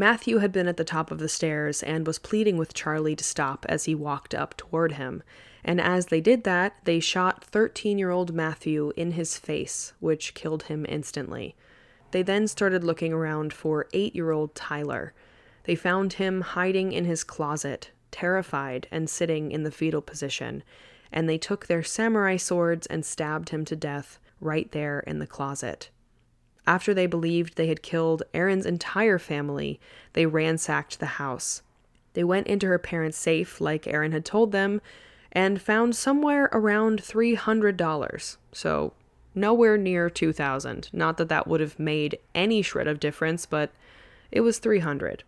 Matthew 0.00 0.38
had 0.38 0.52
been 0.52 0.68
at 0.68 0.76
the 0.76 0.84
top 0.84 1.10
of 1.10 1.18
the 1.18 1.28
stairs 1.28 1.82
and 1.82 2.06
was 2.06 2.20
pleading 2.20 2.56
with 2.56 2.72
Charlie 2.72 3.16
to 3.16 3.24
stop 3.24 3.66
as 3.68 3.86
he 3.86 3.96
walked 3.96 4.32
up 4.32 4.56
toward 4.56 4.92
him, 4.92 5.24
and 5.64 5.80
as 5.80 6.06
they 6.06 6.20
did 6.20 6.44
that, 6.44 6.76
they 6.84 7.00
shot 7.00 7.42
13 7.42 7.98
year 7.98 8.12
old 8.12 8.32
Matthew 8.32 8.92
in 8.96 9.12
his 9.12 9.36
face, 9.36 9.94
which 9.98 10.34
killed 10.34 10.62
him 10.62 10.86
instantly. 10.88 11.56
They 12.12 12.22
then 12.22 12.46
started 12.46 12.84
looking 12.84 13.12
around 13.12 13.52
for 13.52 13.88
8 13.92 14.14
year 14.14 14.30
old 14.30 14.54
Tyler. 14.54 15.14
They 15.64 15.74
found 15.74 16.12
him 16.12 16.42
hiding 16.42 16.92
in 16.92 17.04
his 17.04 17.24
closet, 17.24 17.90
terrified 18.12 18.86
and 18.92 19.10
sitting 19.10 19.50
in 19.50 19.64
the 19.64 19.72
fetal 19.72 20.00
position, 20.00 20.62
and 21.10 21.28
they 21.28 21.38
took 21.38 21.66
their 21.66 21.82
samurai 21.82 22.36
swords 22.36 22.86
and 22.86 23.04
stabbed 23.04 23.48
him 23.48 23.64
to 23.64 23.74
death 23.74 24.20
right 24.40 24.70
there 24.70 25.00
in 25.00 25.18
the 25.18 25.26
closet. 25.26 25.90
After 26.68 26.92
they 26.92 27.06
believed 27.06 27.56
they 27.56 27.68
had 27.68 27.80
killed 27.80 28.24
Erin's 28.34 28.66
entire 28.66 29.18
family, 29.18 29.80
they 30.12 30.26
ransacked 30.26 31.00
the 31.00 31.16
house. 31.16 31.62
They 32.12 32.22
went 32.22 32.46
into 32.46 32.66
her 32.66 32.78
parents' 32.78 33.16
safe, 33.16 33.58
like 33.58 33.86
Erin 33.86 34.12
had 34.12 34.26
told 34.26 34.52
them, 34.52 34.82
and 35.32 35.62
found 35.62 35.96
somewhere 35.96 36.50
around 36.52 37.00
$300. 37.00 38.36
So 38.52 38.92
nowhere 39.34 39.78
near 39.78 40.10
2000. 40.10 40.90
Not 40.92 41.16
that 41.16 41.30
that 41.30 41.46
would 41.46 41.60
have 41.60 41.78
made 41.78 42.18
any 42.34 42.60
shred 42.60 42.86
of 42.86 43.00
difference, 43.00 43.46
but 43.46 43.70
it 44.30 44.42
was 44.42 44.58
300. 44.58 45.24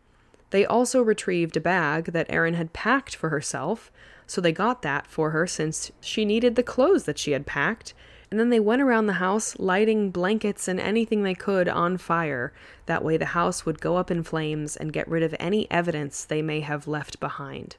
They 0.51 0.67
also 0.67 1.01
retrieved 1.01 1.57
a 1.57 1.61
bag 1.61 2.13
that 2.13 2.27
Erin 2.29 2.53
had 2.53 2.75
packed 2.75 3.17
for 3.17 3.31
herself, 3.31 3.91
so 4.27 4.43
they 4.43 4.53
got 4.53 4.83
that 4.83 5.07
for 5.07 5.31
her 5.31 5.47
since 5.47 5.91
she 6.03 6.27
needed 6.27 6.57
the 6.57 6.63
clothes 6.63 7.05
that 7.05 7.19
she 7.19 7.33
had 7.33 7.47
packed. 7.47 7.95
And 8.31 8.39
then 8.39 8.51
they 8.51 8.61
went 8.61 8.83
around 8.83 9.07
the 9.07 9.15
house 9.15 9.59
lighting 9.59 10.11
blankets 10.11 10.69
and 10.69 10.79
anything 10.79 11.23
they 11.23 11.35
could 11.35 11.69
on 11.69 11.99
fire. 11.99 12.53
That 12.87 13.05
way 13.05 13.17
the 13.17 13.27
house 13.27 13.67
would 13.67 13.81
go 13.81 13.97
up 13.97 14.11
in 14.11 14.23
flames 14.23 14.77
and 14.77 14.93
get 14.93 15.09
rid 15.09 15.25
of 15.25 15.35
any 15.41 15.69
evidence 15.71 16.25
they 16.25 16.41
may 16.41 16.61
have 16.61 16.87
left 16.87 17.19
behind. 17.19 17.77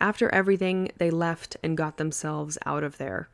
After 0.00 0.28
everything, 0.34 0.90
they 0.98 1.10
left 1.10 1.56
and 1.62 1.76
got 1.76 1.96
themselves 1.96 2.58
out 2.66 2.84
of 2.84 2.98
there. 2.98 3.28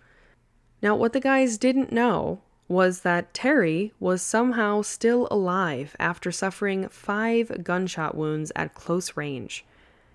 Now, 0.82 0.94
what 0.94 1.12
the 1.12 1.20
guys 1.20 1.58
didn't 1.58 1.92
know 1.92 2.40
was 2.68 3.00
that 3.00 3.32
Terry 3.32 3.92
was 4.00 4.22
somehow 4.22 4.82
still 4.82 5.28
alive 5.30 5.94
after 5.98 6.32
suffering 6.32 6.88
five 6.88 7.62
gunshot 7.62 8.16
wounds 8.16 8.50
at 8.56 8.74
close 8.74 9.16
range. 9.16 9.64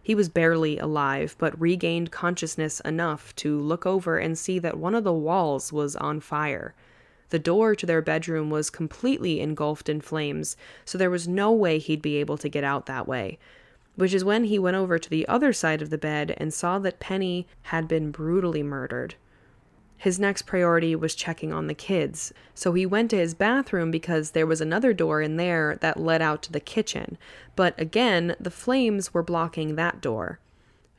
He 0.02 0.16
was 0.16 0.30
barely 0.30 0.78
alive, 0.78 1.36
but 1.38 1.60
regained 1.60 2.12
consciousness 2.12 2.80
enough 2.82 3.36
to 3.38 3.60
look 3.60 3.86
over 3.86 4.18
and 4.18 4.38
see 4.38 4.60
that 4.60 4.78
one 4.78 4.96
of 4.96 5.04
the 5.04 5.14
walls 5.14 5.72
was 5.72 5.96
on 5.96 6.20
fire. 6.20 6.74
The 7.30 7.40
door 7.40 7.76
to 7.76 7.86
their 7.86 8.02
bedroom 8.02 8.50
was 8.50 8.70
completely 8.70 9.40
engulfed 9.40 9.90
in 9.90 10.02
flames, 10.02 10.58
so 10.86 10.98
there 10.98 11.10
was 11.10 11.28
no 11.28 11.52
way 11.52 11.78
he'd 11.78 12.02
be 12.02 12.18
able 12.18 12.38
to 12.38 12.50
get 12.50 12.64
out 12.64 12.88
that 12.88 13.08
way 13.08 13.38
which 13.96 14.14
is 14.14 14.24
when 14.24 14.46
he 14.46 14.58
went 14.58 14.78
over 14.78 14.98
to 14.98 15.10
the 15.10 15.28
other 15.28 15.54
side 15.54 15.82
of 15.82 15.90
the 15.90 15.98
bed 15.98 16.34
and 16.38 16.54
saw 16.54 16.80
that 16.80 17.00
Penny 17.00 17.48
had 17.64 17.88
been 17.88 18.12
brutally 18.12 18.64
murdered. 18.64 19.16
His 20.02 20.20
next 20.20 20.48
priority 20.48 20.96
was 20.96 21.14
checking 21.14 21.54
on 21.54 21.68
the 21.68 21.76
kids, 21.76 22.34
so 22.56 22.74
he 22.74 22.88
went 22.88 23.12
to 23.12 23.18
his 23.18 23.36
bathroom 23.36 23.92
because 23.92 24.32
there 24.32 24.48
was 24.48 24.60
another 24.60 24.94
door 24.94 25.22
in 25.22 25.38
there 25.38 25.78
that 25.82 26.00
led 26.00 26.24
out 26.24 26.42
to 26.42 26.52
the 26.52 26.60
kitchen, 26.60 27.20
but 27.56 27.80
again, 27.80 28.36
the 28.40 28.50
flames 28.50 29.14
were 29.14 29.22
blocking 29.22 29.76
that 29.76 30.02
door. 30.02 30.40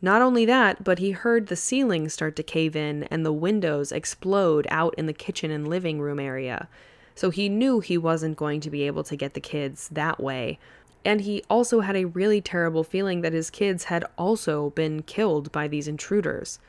Not 0.00 0.22
only 0.22 0.44
that, 0.44 0.84
but 0.84 1.00
he 1.00 1.10
heard 1.10 1.48
the 1.48 1.56
ceiling 1.56 2.08
start 2.10 2.36
to 2.36 2.44
cave 2.44 2.76
in 2.76 3.02
and 3.10 3.26
the 3.26 3.32
windows 3.32 3.90
explode 3.90 4.68
out 4.70 4.94
in 4.96 5.06
the 5.06 5.12
kitchen 5.12 5.50
and 5.50 5.66
living 5.66 6.00
room 6.00 6.20
area. 6.20 6.68
so 7.16 7.30
he 7.30 7.48
knew 7.48 7.80
he 7.80 7.98
wasn't 7.98 8.36
going 8.36 8.60
to 8.60 8.70
be 8.70 8.84
able 8.84 9.02
to 9.02 9.16
get 9.16 9.34
the 9.34 9.40
kids 9.40 9.88
that 9.88 10.20
way. 10.20 10.60
And 11.04 11.22
he 11.22 11.42
also 11.50 11.80
had 11.80 11.96
a 11.96 12.04
really 12.04 12.40
terrible 12.40 12.84
feeling 12.84 13.22
that 13.22 13.32
his 13.32 13.50
kids 13.50 13.84
had 13.84 14.04
also 14.16 14.70
been 14.70 15.02
killed 15.02 15.50
by 15.50 15.66
these 15.66 15.88
intruders. 15.88 16.60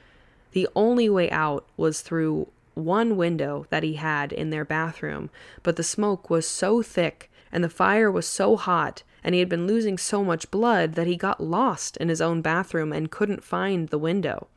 The 0.53 0.67
only 0.75 1.09
way 1.09 1.29
out 1.29 1.67
was 1.77 2.01
through 2.01 2.47
one 2.75 3.17
window 3.17 3.65
that 3.69 3.83
he 3.83 3.95
had 3.95 4.31
in 4.31 4.49
their 4.49 4.65
bathroom, 4.65 5.29
but 5.61 5.75
the 5.75 5.83
smoke 5.83 6.29
was 6.29 6.47
so 6.47 6.81
thick 6.81 7.29
and 7.51 7.63
the 7.63 7.69
fire 7.69 8.11
was 8.11 8.25
so 8.25 8.57
hot, 8.57 9.03
and 9.23 9.35
he 9.35 9.39
had 9.39 9.47
been 9.49 9.67
losing 9.67 9.97
so 9.97 10.23
much 10.23 10.49
blood 10.49 10.93
that 10.93 11.05
he 11.05 11.15
got 11.15 11.41
lost 11.41 11.97
in 11.97 12.09
his 12.09 12.19
own 12.19 12.41
bathroom 12.41 12.91
and 12.91 13.11
couldn't 13.11 13.43
find 13.43 13.89
the 13.89 13.99
window. 13.99 14.47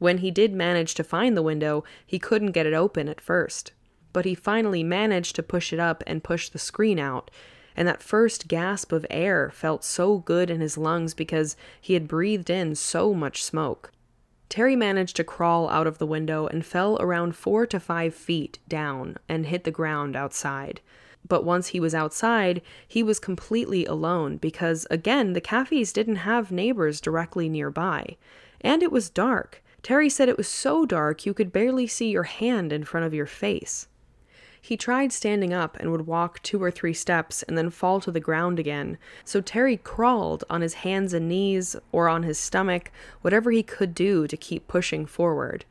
When 0.00 0.18
he 0.18 0.32
did 0.32 0.52
manage 0.52 0.94
to 0.94 1.04
find 1.04 1.36
the 1.36 1.42
window, 1.42 1.84
he 2.04 2.18
couldn't 2.18 2.50
get 2.50 2.66
it 2.66 2.74
open 2.74 3.08
at 3.08 3.20
first. 3.20 3.70
But 4.12 4.24
he 4.24 4.34
finally 4.34 4.82
managed 4.82 5.36
to 5.36 5.42
push 5.42 5.72
it 5.72 5.78
up 5.78 6.02
and 6.06 6.24
push 6.24 6.48
the 6.48 6.58
screen 6.58 6.98
out, 6.98 7.30
and 7.76 7.86
that 7.86 8.02
first 8.02 8.48
gasp 8.48 8.90
of 8.90 9.06
air 9.08 9.50
felt 9.54 9.84
so 9.84 10.18
good 10.18 10.50
in 10.50 10.60
his 10.60 10.76
lungs 10.76 11.14
because 11.14 11.56
he 11.80 11.94
had 11.94 12.08
breathed 12.08 12.50
in 12.50 12.74
so 12.74 13.14
much 13.14 13.44
smoke. 13.44 13.92
Terry 14.52 14.76
managed 14.76 15.16
to 15.16 15.24
crawl 15.24 15.70
out 15.70 15.86
of 15.86 15.96
the 15.96 16.04
window 16.06 16.46
and 16.46 16.62
fell 16.62 16.98
around 17.00 17.34
four 17.34 17.64
to 17.64 17.80
five 17.80 18.14
feet 18.14 18.58
down 18.68 19.16
and 19.26 19.46
hit 19.46 19.64
the 19.64 19.70
ground 19.70 20.14
outside. 20.14 20.82
But 21.26 21.42
once 21.42 21.68
he 21.68 21.80
was 21.80 21.94
outside, 21.94 22.60
he 22.86 23.02
was 23.02 23.18
completely 23.18 23.86
alone 23.86 24.36
because, 24.36 24.86
again, 24.90 25.32
the 25.32 25.40
Caffeys 25.40 25.90
didn't 25.90 26.16
have 26.16 26.52
neighbors 26.52 27.00
directly 27.00 27.48
nearby. 27.48 28.18
And 28.60 28.82
it 28.82 28.92
was 28.92 29.08
dark. 29.08 29.62
Terry 29.82 30.10
said 30.10 30.28
it 30.28 30.36
was 30.36 30.48
so 30.48 30.84
dark 30.84 31.24
you 31.24 31.32
could 31.32 31.50
barely 31.50 31.86
see 31.86 32.10
your 32.10 32.24
hand 32.24 32.74
in 32.74 32.84
front 32.84 33.06
of 33.06 33.14
your 33.14 33.24
face. 33.24 33.88
He 34.64 34.76
tried 34.76 35.12
standing 35.12 35.52
up 35.52 35.76
and 35.80 35.90
would 35.90 36.06
walk 36.06 36.40
two 36.40 36.62
or 36.62 36.70
three 36.70 36.94
steps 36.94 37.42
and 37.42 37.58
then 37.58 37.68
fall 37.68 38.00
to 38.00 38.12
the 38.12 38.20
ground 38.20 38.60
again, 38.60 38.96
so 39.24 39.40
Terry 39.40 39.76
crawled 39.76 40.44
on 40.48 40.60
his 40.60 40.74
hands 40.74 41.12
and 41.12 41.28
knees 41.28 41.74
or 41.90 42.08
on 42.08 42.22
his 42.22 42.38
stomach, 42.38 42.92
whatever 43.22 43.50
he 43.50 43.64
could 43.64 43.92
do 43.92 44.28
to 44.28 44.36
keep 44.36 44.68
pushing 44.68 45.04
forward. 45.04 45.64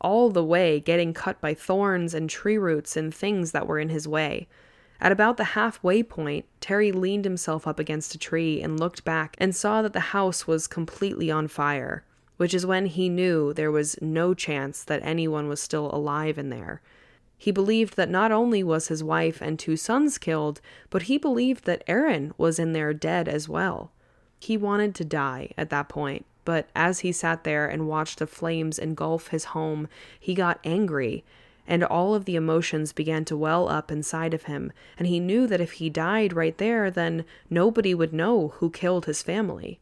All 0.00 0.30
the 0.30 0.42
way 0.42 0.80
getting 0.80 1.12
cut 1.12 1.42
by 1.42 1.52
thorns 1.52 2.14
and 2.14 2.28
tree 2.30 2.56
roots 2.56 2.96
and 2.96 3.14
things 3.14 3.52
that 3.52 3.66
were 3.66 3.78
in 3.78 3.90
his 3.90 4.08
way. 4.08 4.48
At 4.98 5.12
about 5.12 5.36
the 5.36 5.52
halfway 5.52 6.02
point, 6.02 6.46
Terry 6.58 6.90
leaned 6.90 7.26
himself 7.26 7.66
up 7.66 7.78
against 7.78 8.14
a 8.14 8.18
tree 8.18 8.62
and 8.62 8.80
looked 8.80 9.04
back 9.04 9.36
and 9.38 9.54
saw 9.54 9.82
that 9.82 9.92
the 9.92 10.00
house 10.16 10.46
was 10.46 10.66
completely 10.66 11.30
on 11.30 11.48
fire, 11.48 12.02
which 12.38 12.54
is 12.54 12.64
when 12.64 12.86
he 12.86 13.10
knew 13.10 13.52
there 13.52 13.70
was 13.70 14.00
no 14.00 14.32
chance 14.32 14.82
that 14.84 15.02
anyone 15.04 15.48
was 15.48 15.60
still 15.60 15.94
alive 15.94 16.38
in 16.38 16.48
there. 16.48 16.80
He 17.42 17.50
believed 17.50 17.96
that 17.96 18.08
not 18.08 18.30
only 18.30 18.62
was 18.62 18.86
his 18.86 19.02
wife 19.02 19.42
and 19.42 19.58
two 19.58 19.76
sons 19.76 20.16
killed, 20.16 20.60
but 20.90 21.02
he 21.02 21.18
believed 21.18 21.64
that 21.64 21.82
Erin 21.88 22.32
was 22.38 22.60
in 22.60 22.72
there 22.72 22.94
dead 22.94 23.26
as 23.26 23.48
well. 23.48 23.90
He 24.38 24.56
wanted 24.56 24.94
to 24.94 25.04
die 25.04 25.50
at 25.58 25.68
that 25.70 25.88
point, 25.88 26.24
but 26.44 26.68
as 26.76 27.00
he 27.00 27.10
sat 27.10 27.42
there 27.42 27.66
and 27.66 27.88
watched 27.88 28.20
the 28.20 28.28
flames 28.28 28.78
engulf 28.78 29.26
his 29.26 29.46
home, 29.46 29.88
he 30.20 30.36
got 30.36 30.60
angry, 30.62 31.24
and 31.66 31.82
all 31.82 32.14
of 32.14 32.26
the 32.26 32.36
emotions 32.36 32.92
began 32.92 33.24
to 33.24 33.36
well 33.36 33.68
up 33.68 33.90
inside 33.90 34.34
of 34.34 34.44
him, 34.44 34.70
and 34.96 35.08
he 35.08 35.18
knew 35.18 35.48
that 35.48 35.60
if 35.60 35.72
he 35.72 35.90
died 35.90 36.32
right 36.32 36.58
there, 36.58 36.92
then 36.92 37.24
nobody 37.50 37.92
would 37.92 38.12
know 38.12 38.52
who 38.58 38.70
killed 38.70 39.06
his 39.06 39.20
family. 39.20 39.80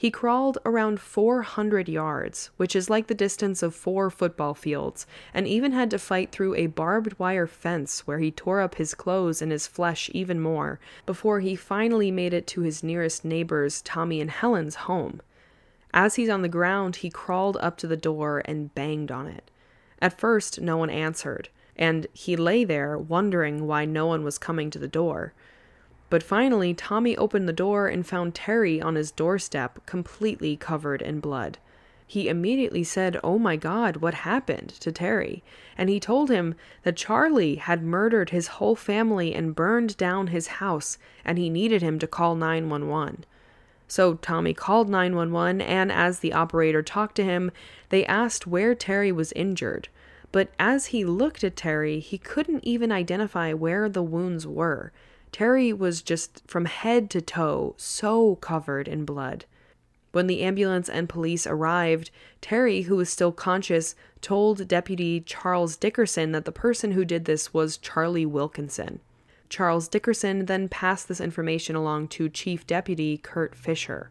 He 0.00 0.12
crawled 0.12 0.58
around 0.64 1.00
400 1.00 1.88
yards, 1.88 2.50
which 2.56 2.76
is 2.76 2.88
like 2.88 3.08
the 3.08 3.16
distance 3.16 3.64
of 3.64 3.74
four 3.74 4.10
football 4.10 4.54
fields, 4.54 5.08
and 5.34 5.44
even 5.48 5.72
had 5.72 5.90
to 5.90 5.98
fight 5.98 6.30
through 6.30 6.54
a 6.54 6.68
barbed 6.68 7.18
wire 7.18 7.48
fence 7.48 8.06
where 8.06 8.20
he 8.20 8.30
tore 8.30 8.60
up 8.60 8.76
his 8.76 8.94
clothes 8.94 9.42
and 9.42 9.50
his 9.50 9.66
flesh 9.66 10.08
even 10.14 10.38
more 10.38 10.78
before 11.04 11.40
he 11.40 11.56
finally 11.56 12.12
made 12.12 12.32
it 12.32 12.46
to 12.46 12.60
his 12.60 12.84
nearest 12.84 13.24
neighbors, 13.24 13.82
Tommy 13.82 14.20
and 14.20 14.30
Helen's 14.30 14.76
home. 14.86 15.20
As 15.92 16.14
he's 16.14 16.28
on 16.28 16.42
the 16.42 16.48
ground, 16.48 16.94
he 16.96 17.10
crawled 17.10 17.56
up 17.56 17.76
to 17.78 17.88
the 17.88 17.96
door 17.96 18.40
and 18.44 18.72
banged 18.76 19.10
on 19.10 19.26
it. 19.26 19.50
At 20.00 20.16
first, 20.16 20.60
no 20.60 20.76
one 20.76 20.90
answered, 20.90 21.48
and 21.74 22.06
he 22.12 22.36
lay 22.36 22.62
there 22.62 22.96
wondering 22.96 23.66
why 23.66 23.84
no 23.84 24.06
one 24.06 24.22
was 24.22 24.38
coming 24.38 24.70
to 24.70 24.78
the 24.78 24.86
door. 24.86 25.34
But 26.10 26.22
finally, 26.22 26.72
Tommy 26.72 27.16
opened 27.16 27.48
the 27.48 27.52
door 27.52 27.86
and 27.86 28.06
found 28.06 28.34
Terry 28.34 28.80
on 28.80 28.94
his 28.94 29.10
doorstep, 29.10 29.84
completely 29.84 30.56
covered 30.56 31.02
in 31.02 31.20
blood. 31.20 31.58
He 32.06 32.30
immediately 32.30 32.84
said, 32.84 33.20
Oh 33.22 33.38
my 33.38 33.56
God, 33.56 33.98
what 33.98 34.14
happened 34.14 34.70
to 34.80 34.90
Terry? 34.90 35.42
And 35.76 35.90
he 35.90 36.00
told 36.00 36.30
him 36.30 36.54
that 36.82 36.96
Charlie 36.96 37.56
had 37.56 37.82
murdered 37.82 38.30
his 38.30 38.46
whole 38.46 38.74
family 38.74 39.34
and 39.34 39.54
burned 39.54 39.98
down 39.98 40.28
his 40.28 40.46
house, 40.46 40.96
and 41.22 41.36
he 41.36 41.50
needed 41.50 41.82
him 41.82 41.98
to 41.98 42.06
call 42.06 42.34
911. 42.34 43.26
So 43.88 44.14
Tommy 44.14 44.54
called 44.54 44.88
911, 44.88 45.60
and 45.60 45.92
as 45.92 46.20
the 46.20 46.32
operator 46.32 46.82
talked 46.82 47.16
to 47.16 47.24
him, 47.24 47.50
they 47.90 48.06
asked 48.06 48.46
where 48.46 48.74
Terry 48.74 49.12
was 49.12 49.32
injured. 49.32 49.90
But 50.32 50.48
as 50.58 50.86
he 50.86 51.04
looked 51.04 51.44
at 51.44 51.56
Terry, 51.56 52.00
he 52.00 52.16
couldn't 52.16 52.64
even 52.64 52.90
identify 52.90 53.52
where 53.52 53.90
the 53.90 54.02
wounds 54.02 54.46
were. 54.46 54.92
Terry 55.32 55.72
was 55.72 56.02
just 56.02 56.42
from 56.46 56.64
head 56.64 57.10
to 57.10 57.20
toe 57.20 57.74
so 57.76 58.36
covered 58.36 58.88
in 58.88 59.04
blood. 59.04 59.44
When 60.12 60.26
the 60.26 60.42
ambulance 60.42 60.88
and 60.88 61.08
police 61.08 61.46
arrived, 61.46 62.10
Terry, 62.40 62.82
who 62.82 62.96
was 62.96 63.10
still 63.10 63.32
conscious, 63.32 63.94
told 64.20 64.66
Deputy 64.66 65.20
Charles 65.20 65.76
Dickerson 65.76 66.32
that 66.32 66.44
the 66.44 66.52
person 66.52 66.92
who 66.92 67.04
did 67.04 67.26
this 67.26 67.52
was 67.52 67.76
Charlie 67.76 68.26
Wilkinson. 68.26 69.00
Charles 69.48 69.88
Dickerson 69.88 70.46
then 70.46 70.68
passed 70.68 71.08
this 71.08 71.20
information 71.20 71.76
along 71.76 72.08
to 72.08 72.28
Chief 72.28 72.66
Deputy 72.66 73.18
Kurt 73.18 73.54
Fisher. 73.54 74.10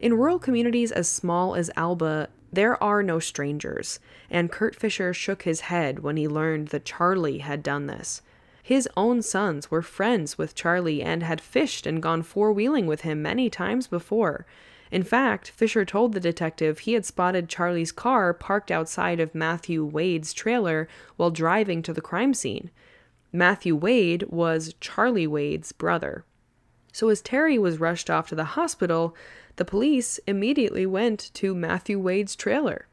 In 0.00 0.14
rural 0.14 0.38
communities 0.38 0.92
as 0.92 1.08
small 1.08 1.54
as 1.54 1.70
Alba, 1.76 2.28
there 2.52 2.82
are 2.82 3.02
no 3.02 3.18
strangers, 3.18 4.00
and 4.30 4.52
Kurt 4.52 4.74
Fisher 4.74 5.12
shook 5.12 5.42
his 5.42 5.62
head 5.62 5.98
when 6.00 6.16
he 6.16 6.28
learned 6.28 6.68
that 6.68 6.84
Charlie 6.84 7.38
had 7.38 7.62
done 7.62 7.86
this. 7.86 8.22
His 8.68 8.86
own 8.98 9.22
sons 9.22 9.70
were 9.70 9.80
friends 9.80 10.36
with 10.36 10.54
Charlie 10.54 11.00
and 11.00 11.22
had 11.22 11.40
fished 11.40 11.86
and 11.86 12.02
gone 12.02 12.22
four 12.22 12.52
wheeling 12.52 12.86
with 12.86 13.00
him 13.00 13.22
many 13.22 13.48
times 13.48 13.86
before. 13.86 14.44
In 14.90 15.02
fact, 15.02 15.48
Fisher 15.48 15.86
told 15.86 16.12
the 16.12 16.20
detective 16.20 16.80
he 16.80 16.92
had 16.92 17.06
spotted 17.06 17.48
Charlie's 17.48 17.92
car 17.92 18.34
parked 18.34 18.70
outside 18.70 19.20
of 19.20 19.34
Matthew 19.34 19.82
Wade's 19.86 20.34
trailer 20.34 20.86
while 21.16 21.30
driving 21.30 21.80
to 21.80 21.94
the 21.94 22.02
crime 22.02 22.34
scene. 22.34 22.70
Matthew 23.32 23.74
Wade 23.74 24.24
was 24.28 24.74
Charlie 24.82 25.26
Wade's 25.26 25.72
brother. 25.72 26.26
So, 26.92 27.08
as 27.08 27.22
Terry 27.22 27.58
was 27.58 27.80
rushed 27.80 28.10
off 28.10 28.28
to 28.28 28.34
the 28.34 28.52
hospital, 28.52 29.16
the 29.56 29.64
police 29.64 30.20
immediately 30.26 30.84
went 30.84 31.30
to 31.32 31.54
Matthew 31.54 31.98
Wade's 31.98 32.36
trailer. 32.36 32.86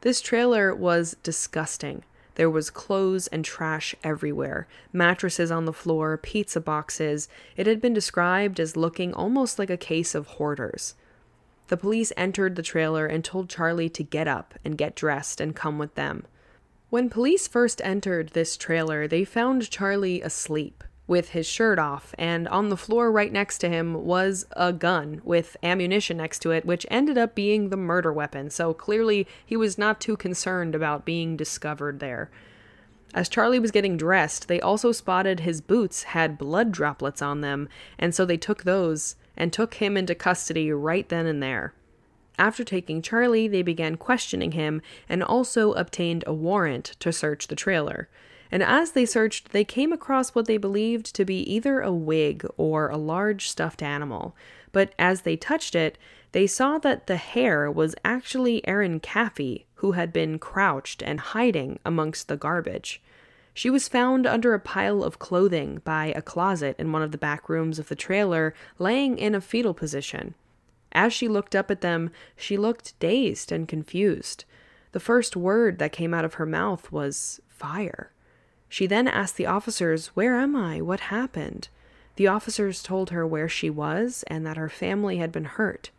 This 0.00 0.22
trailer 0.22 0.74
was 0.74 1.18
disgusting. 1.22 2.02
There 2.38 2.48
was 2.48 2.70
clothes 2.70 3.26
and 3.26 3.44
trash 3.44 3.96
everywhere, 4.04 4.68
mattresses 4.92 5.50
on 5.50 5.64
the 5.64 5.72
floor, 5.72 6.16
pizza 6.16 6.60
boxes. 6.60 7.28
It 7.56 7.66
had 7.66 7.80
been 7.80 7.92
described 7.92 8.60
as 8.60 8.76
looking 8.76 9.12
almost 9.12 9.58
like 9.58 9.70
a 9.70 9.76
case 9.76 10.14
of 10.14 10.28
hoarders. 10.28 10.94
The 11.66 11.76
police 11.76 12.12
entered 12.16 12.54
the 12.54 12.62
trailer 12.62 13.06
and 13.06 13.24
told 13.24 13.48
Charlie 13.48 13.88
to 13.88 14.04
get 14.04 14.28
up 14.28 14.54
and 14.64 14.78
get 14.78 14.94
dressed 14.94 15.40
and 15.40 15.56
come 15.56 15.78
with 15.78 15.96
them. 15.96 16.26
When 16.90 17.10
police 17.10 17.48
first 17.48 17.80
entered 17.82 18.28
this 18.28 18.56
trailer, 18.56 19.08
they 19.08 19.24
found 19.24 19.68
Charlie 19.68 20.22
asleep 20.22 20.84
with 21.08 21.30
his 21.30 21.46
shirt 21.46 21.78
off, 21.78 22.14
and 22.18 22.46
on 22.48 22.68
the 22.68 22.76
floor 22.76 23.10
right 23.10 23.32
next 23.32 23.58
to 23.58 23.68
him 23.68 24.04
was 24.04 24.46
a 24.52 24.72
gun 24.72 25.20
with 25.24 25.56
ammunition 25.62 26.18
next 26.18 26.40
to 26.40 26.50
it, 26.50 26.66
which 26.66 26.86
ended 26.90 27.18
up 27.18 27.34
being 27.34 27.70
the 27.70 27.76
murder 27.76 28.12
weapon. 28.12 28.50
So 28.50 28.74
clearly, 28.74 29.26
he 29.44 29.56
was 29.56 29.78
not 29.78 30.00
too 30.00 30.16
concerned 30.16 30.74
about 30.74 31.06
being 31.06 31.36
discovered 31.36 31.98
there. 31.98 32.30
As 33.14 33.30
Charlie 33.30 33.58
was 33.58 33.70
getting 33.70 33.96
dressed, 33.96 34.48
they 34.48 34.60
also 34.60 34.92
spotted 34.92 35.40
his 35.40 35.62
boots 35.62 36.02
had 36.02 36.36
blood 36.36 36.70
droplets 36.70 37.22
on 37.22 37.40
them, 37.40 37.68
and 37.98 38.14
so 38.14 38.26
they 38.26 38.36
took 38.36 38.64
those 38.64 39.16
and 39.34 39.50
took 39.50 39.74
him 39.74 39.96
into 39.96 40.14
custody 40.14 40.70
right 40.70 41.08
then 41.08 41.24
and 41.24 41.42
there. 41.42 41.72
After 42.38 42.64
taking 42.64 43.00
Charlie, 43.00 43.48
they 43.48 43.62
began 43.62 43.96
questioning 43.96 44.52
him 44.52 44.82
and 45.08 45.22
also 45.24 45.72
obtained 45.72 46.22
a 46.26 46.34
warrant 46.34 46.96
to 47.00 47.12
search 47.12 47.48
the 47.48 47.56
trailer 47.56 48.08
and 48.50 48.62
as 48.62 48.92
they 48.92 49.04
searched, 49.04 49.52
they 49.52 49.64
came 49.64 49.92
across 49.92 50.34
what 50.34 50.46
they 50.46 50.56
believed 50.56 51.14
to 51.14 51.24
be 51.24 51.40
either 51.52 51.80
a 51.80 51.92
wig 51.92 52.46
or 52.56 52.88
a 52.88 52.96
large 52.96 53.48
stuffed 53.48 53.82
animal. 53.82 54.34
But 54.72 54.94
as 54.98 55.22
they 55.22 55.36
touched 55.36 55.74
it, 55.74 55.98
they 56.32 56.46
saw 56.46 56.78
that 56.78 57.06
the 57.06 57.16
hair 57.16 57.70
was 57.70 57.94
actually 58.04 58.66
Erin 58.66 59.00
Caffey, 59.00 59.64
who 59.76 59.92
had 59.92 60.12
been 60.12 60.38
crouched 60.38 61.02
and 61.02 61.20
hiding 61.20 61.78
amongst 61.84 62.28
the 62.28 62.36
garbage. 62.36 63.02
She 63.54 63.70
was 63.70 63.88
found 63.88 64.26
under 64.26 64.54
a 64.54 64.60
pile 64.60 65.02
of 65.02 65.18
clothing 65.18 65.80
by 65.84 66.06
a 66.14 66.22
closet 66.22 66.76
in 66.78 66.92
one 66.92 67.02
of 67.02 67.12
the 67.12 67.18
back 67.18 67.48
rooms 67.48 67.78
of 67.78 67.88
the 67.88 67.96
trailer, 67.96 68.54
laying 68.78 69.18
in 69.18 69.34
a 69.34 69.40
fetal 69.40 69.74
position. 69.74 70.34
As 70.92 71.12
she 71.12 71.28
looked 71.28 71.54
up 71.56 71.70
at 71.70 71.80
them, 71.80 72.10
she 72.36 72.56
looked 72.56 72.98
dazed 73.00 73.50
and 73.50 73.66
confused. 73.66 74.44
The 74.92 75.00
first 75.00 75.36
word 75.36 75.78
that 75.78 75.92
came 75.92 76.14
out 76.14 76.24
of 76.24 76.34
her 76.34 76.46
mouth 76.46 76.92
was 76.92 77.40
fire. 77.48 78.12
She 78.68 78.86
then 78.86 79.08
asked 79.08 79.36
the 79.36 79.46
officers, 79.46 80.08
Where 80.08 80.36
am 80.36 80.54
I? 80.54 80.80
What 80.80 81.00
happened? 81.00 81.68
The 82.16 82.26
officers 82.26 82.82
told 82.82 83.10
her 83.10 83.26
where 83.26 83.48
she 83.48 83.70
was 83.70 84.24
and 84.26 84.44
that 84.44 84.56
her 84.56 84.68
family 84.68 85.18
had 85.18 85.32
been 85.32 85.44
hurt. 85.44 85.90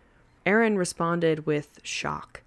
Erin 0.45 0.77
responded 0.77 1.45
with 1.45 1.79
shock. 1.83 2.43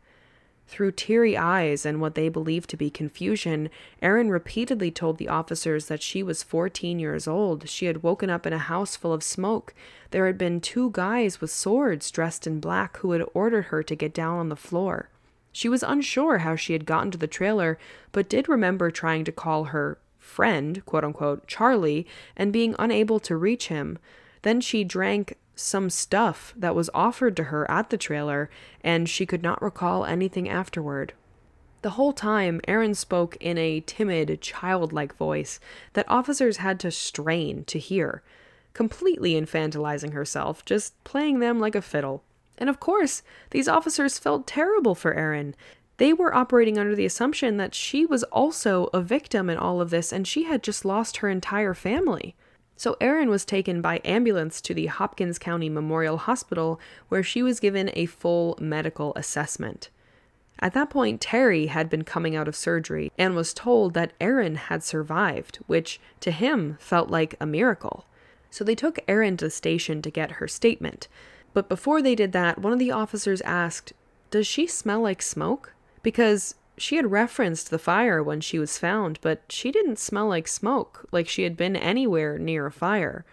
Through 0.66 0.92
teary 0.92 1.36
eyes 1.36 1.84
and 1.84 2.00
what 2.00 2.14
they 2.14 2.28
believed 2.30 2.70
to 2.70 2.76
be 2.76 2.88
confusion, 2.88 3.68
Erin 4.00 4.30
repeatedly 4.30 4.90
told 4.90 5.18
the 5.18 5.28
officers 5.28 5.86
that 5.86 6.02
she 6.02 6.22
was 6.22 6.42
14 6.42 6.98
years 6.98 7.28
old. 7.28 7.68
She 7.68 7.86
had 7.86 8.02
woken 8.02 8.30
up 8.30 8.46
in 8.46 8.54
a 8.54 8.58
house 8.58 8.96
full 8.96 9.12
of 9.12 9.22
smoke. 9.22 9.74
There 10.12 10.26
had 10.26 10.38
been 10.38 10.60
two 10.60 10.90
guys 10.92 11.40
with 11.40 11.50
swords 11.50 12.10
dressed 12.10 12.46
in 12.46 12.60
black 12.60 12.96
who 12.98 13.12
had 13.12 13.22
ordered 13.34 13.66
her 13.66 13.82
to 13.82 13.94
get 13.94 14.14
down 14.14 14.38
on 14.38 14.48
the 14.48 14.56
floor. 14.56 15.10
She 15.52 15.68
was 15.68 15.82
unsure 15.82 16.38
how 16.38 16.56
she 16.56 16.72
had 16.72 16.86
gotten 16.86 17.10
to 17.10 17.18
the 17.18 17.26
trailer, 17.26 17.78
but 18.10 18.30
did 18.30 18.48
remember 18.48 18.90
trying 18.90 19.24
to 19.24 19.32
call 19.32 19.64
her 19.64 19.98
friend, 20.22 20.84
quote 20.86 21.04
unquote, 21.04 21.46
Charlie, 21.46 22.06
and 22.36 22.52
being 22.52 22.74
unable 22.78 23.20
to 23.20 23.36
reach 23.36 23.68
him. 23.68 23.98
Then 24.42 24.60
she 24.60 24.84
drank 24.84 25.36
some 25.54 25.90
stuff 25.90 26.54
that 26.56 26.74
was 26.74 26.88
offered 26.94 27.36
to 27.36 27.44
her 27.44 27.70
at 27.70 27.90
the 27.90 27.98
trailer, 27.98 28.48
and 28.82 29.08
she 29.08 29.26
could 29.26 29.42
not 29.42 29.60
recall 29.60 30.04
anything 30.04 30.48
afterward. 30.48 31.12
The 31.82 31.90
whole 31.90 32.12
time, 32.12 32.60
Erin 32.68 32.94
spoke 32.94 33.36
in 33.40 33.58
a 33.58 33.80
timid, 33.80 34.40
childlike 34.40 35.16
voice 35.16 35.58
that 35.94 36.08
officers 36.08 36.58
had 36.58 36.78
to 36.80 36.90
strain 36.92 37.64
to 37.64 37.78
hear, 37.78 38.22
completely 38.72 39.32
infantilizing 39.32 40.12
herself, 40.12 40.64
just 40.64 41.02
playing 41.02 41.40
them 41.40 41.58
like 41.58 41.74
a 41.74 41.82
fiddle. 41.82 42.22
And 42.56 42.70
of 42.70 42.78
course, 42.78 43.22
these 43.50 43.66
officers 43.66 44.18
felt 44.18 44.46
terrible 44.46 44.94
for 44.94 45.14
Erin. 45.14 45.56
They 45.98 46.12
were 46.12 46.34
operating 46.34 46.78
under 46.78 46.96
the 46.96 47.04
assumption 47.04 47.58
that 47.58 47.74
she 47.74 48.06
was 48.06 48.22
also 48.24 48.88
a 48.92 49.00
victim 49.00 49.48
in 49.50 49.58
all 49.58 49.80
of 49.80 49.90
this 49.90 50.12
and 50.12 50.26
she 50.26 50.44
had 50.44 50.62
just 50.62 50.84
lost 50.84 51.18
her 51.18 51.28
entire 51.28 51.74
family. 51.74 52.34
So 52.76 52.96
Erin 53.00 53.30
was 53.30 53.44
taken 53.44 53.80
by 53.80 54.00
ambulance 54.04 54.60
to 54.62 54.74
the 54.74 54.86
Hopkins 54.86 55.38
County 55.38 55.68
Memorial 55.68 56.16
Hospital 56.16 56.80
where 57.08 57.22
she 57.22 57.42
was 57.42 57.60
given 57.60 57.90
a 57.92 58.06
full 58.06 58.58
medical 58.60 59.12
assessment. 59.14 59.90
At 60.58 60.74
that 60.74 60.90
point, 60.90 61.20
Terry 61.20 61.66
had 61.66 61.90
been 61.90 62.04
coming 62.04 62.36
out 62.36 62.48
of 62.48 62.56
surgery 62.56 63.10
and 63.18 63.34
was 63.34 63.52
told 63.52 63.94
that 63.94 64.12
Erin 64.20 64.54
had 64.54 64.82
survived, 64.82 65.58
which 65.66 66.00
to 66.20 66.30
him 66.30 66.76
felt 66.80 67.10
like 67.10 67.34
a 67.40 67.46
miracle. 67.46 68.06
So 68.50 68.64
they 68.64 68.74
took 68.74 68.98
Erin 69.08 69.36
to 69.38 69.46
the 69.46 69.50
station 69.50 70.02
to 70.02 70.10
get 70.10 70.32
her 70.32 70.46
statement. 70.46 71.08
But 71.52 71.68
before 71.68 72.00
they 72.00 72.14
did 72.14 72.32
that, 72.32 72.58
one 72.58 72.72
of 72.72 72.78
the 72.78 72.92
officers 72.92 73.40
asked, 73.42 73.92
Does 74.30 74.46
she 74.46 74.66
smell 74.66 75.00
like 75.00 75.20
smoke? 75.20 75.74
Because 76.02 76.54
she 76.78 76.96
had 76.96 77.10
referenced 77.10 77.70
the 77.70 77.78
fire 77.78 78.22
when 78.22 78.40
she 78.40 78.58
was 78.58 78.78
found, 78.78 79.18
but 79.20 79.42
she 79.48 79.70
didn't 79.70 79.98
smell 79.98 80.28
like 80.28 80.48
smoke, 80.48 81.06
like 81.12 81.28
she 81.28 81.42
had 81.42 81.56
been 81.56 81.76
anywhere 81.76 82.38
near 82.38 82.66
a 82.66 82.72
fire. 82.72 83.24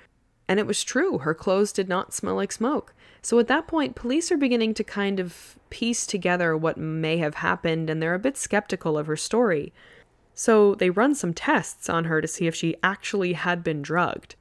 And 0.47 0.59
it 0.59 0.67
was 0.67 0.83
true, 0.83 1.19
her 1.19 1.33
clothes 1.33 1.71
did 1.71 1.87
not 1.87 2.13
smell 2.13 2.35
like 2.35 2.51
smoke. 2.51 2.93
So 3.21 3.37
at 3.39 3.47
that 3.47 3.67
point, 3.67 3.95
police 3.95 4.31
are 4.31 4.37
beginning 4.37 4.73
to 4.75 4.83
kind 4.83 5.19
of 5.19 5.57
piece 5.69 6.05
together 6.05 6.55
what 6.55 6.77
may 6.77 7.17
have 7.17 7.35
happened, 7.35 7.89
and 7.89 8.01
they're 8.01 8.15
a 8.15 8.19
bit 8.19 8.37
skeptical 8.37 8.97
of 8.97 9.07
her 9.07 9.17
story. 9.17 9.73
So 10.33 10.75
they 10.75 10.89
run 10.89 11.15
some 11.15 11.33
tests 11.33 11.89
on 11.89 12.05
her 12.05 12.21
to 12.21 12.27
see 12.27 12.47
if 12.47 12.55
she 12.55 12.75
actually 12.81 13.33
had 13.33 13.63
been 13.63 13.81
drugged. 13.81 14.35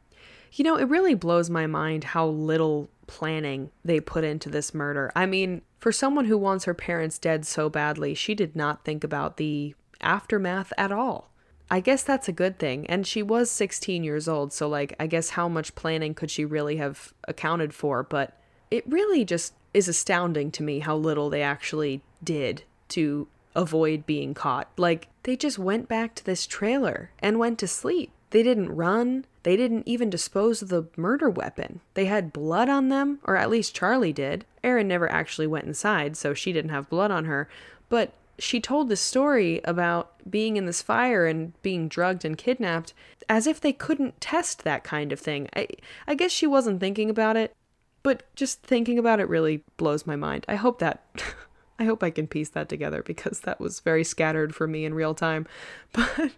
You 0.52 0.64
know, 0.64 0.76
it 0.76 0.88
really 0.88 1.14
blows 1.14 1.50
my 1.50 1.66
mind 1.66 2.04
how 2.04 2.26
little 2.26 2.88
planning 3.08 3.70
they 3.84 3.98
put 3.98 4.22
into 4.22 4.48
this 4.48 4.72
murder. 4.72 5.10
I 5.16 5.26
mean, 5.26 5.62
for 5.78 5.90
someone 5.90 6.26
who 6.26 6.38
wants 6.38 6.66
her 6.66 6.74
parents 6.74 7.18
dead 7.18 7.44
so 7.44 7.68
badly, 7.68 8.14
she 8.14 8.34
did 8.34 8.54
not 8.54 8.84
think 8.84 9.02
about 9.02 9.36
the 9.36 9.74
aftermath 10.00 10.72
at 10.78 10.92
all. 10.92 11.30
I 11.70 11.80
guess 11.80 12.02
that's 12.02 12.28
a 12.28 12.32
good 12.32 12.58
thing. 12.58 12.86
And 12.86 13.06
she 13.06 13.22
was 13.22 13.50
16 13.50 14.04
years 14.04 14.28
old, 14.28 14.52
so, 14.52 14.68
like, 14.68 14.94
I 15.00 15.06
guess 15.06 15.30
how 15.30 15.48
much 15.48 15.74
planning 15.74 16.14
could 16.14 16.30
she 16.30 16.44
really 16.44 16.76
have 16.76 17.12
accounted 17.26 17.74
for? 17.74 18.02
But 18.02 18.38
it 18.70 18.84
really 18.90 19.24
just 19.24 19.54
is 19.74 19.88
astounding 19.88 20.50
to 20.52 20.62
me 20.62 20.78
how 20.78 20.96
little 20.96 21.28
they 21.28 21.42
actually 21.42 22.02
did 22.22 22.62
to 22.88 23.28
avoid 23.54 24.06
being 24.06 24.32
caught. 24.34 24.70
Like, 24.76 25.08
they 25.24 25.36
just 25.36 25.58
went 25.58 25.88
back 25.88 26.14
to 26.14 26.24
this 26.24 26.46
trailer 26.46 27.10
and 27.18 27.38
went 27.38 27.58
to 27.58 27.68
sleep. 27.68 28.12
They 28.30 28.42
didn't 28.42 28.74
run. 28.74 29.26
They 29.48 29.56
didn't 29.56 29.88
even 29.88 30.10
dispose 30.10 30.60
of 30.60 30.68
the 30.68 30.88
murder 30.94 31.30
weapon. 31.30 31.80
They 31.94 32.04
had 32.04 32.34
blood 32.34 32.68
on 32.68 32.90
them, 32.90 33.18
or 33.24 33.34
at 33.34 33.48
least 33.48 33.74
Charlie 33.74 34.12
did. 34.12 34.44
Erin 34.62 34.88
never 34.88 35.10
actually 35.10 35.46
went 35.46 35.64
inside, 35.64 36.18
so 36.18 36.34
she 36.34 36.52
didn't 36.52 36.70
have 36.70 36.90
blood 36.90 37.10
on 37.10 37.24
her. 37.24 37.48
But 37.88 38.12
she 38.38 38.60
told 38.60 38.90
this 38.90 39.00
story 39.00 39.62
about 39.64 40.12
being 40.30 40.58
in 40.58 40.66
this 40.66 40.82
fire 40.82 41.24
and 41.24 41.54
being 41.62 41.88
drugged 41.88 42.26
and 42.26 42.36
kidnapped 42.36 42.92
as 43.26 43.46
if 43.46 43.58
they 43.58 43.72
couldn't 43.72 44.20
test 44.20 44.64
that 44.64 44.84
kind 44.84 45.12
of 45.12 45.18
thing. 45.18 45.48
I, 45.56 45.68
I 46.06 46.14
guess 46.14 46.30
she 46.30 46.46
wasn't 46.46 46.78
thinking 46.78 47.08
about 47.08 47.38
it, 47.38 47.56
but 48.02 48.24
just 48.36 48.60
thinking 48.60 48.98
about 48.98 49.18
it 49.18 49.30
really 49.30 49.64
blows 49.78 50.06
my 50.06 50.14
mind. 50.14 50.44
I 50.46 50.56
hope 50.56 50.78
that. 50.80 51.06
I 51.78 51.86
hope 51.86 52.02
I 52.02 52.10
can 52.10 52.26
piece 52.26 52.50
that 52.50 52.68
together 52.68 53.02
because 53.02 53.40
that 53.40 53.60
was 53.60 53.80
very 53.80 54.04
scattered 54.04 54.54
for 54.54 54.66
me 54.66 54.84
in 54.84 54.92
real 54.92 55.14
time. 55.14 55.46
But 55.94 56.32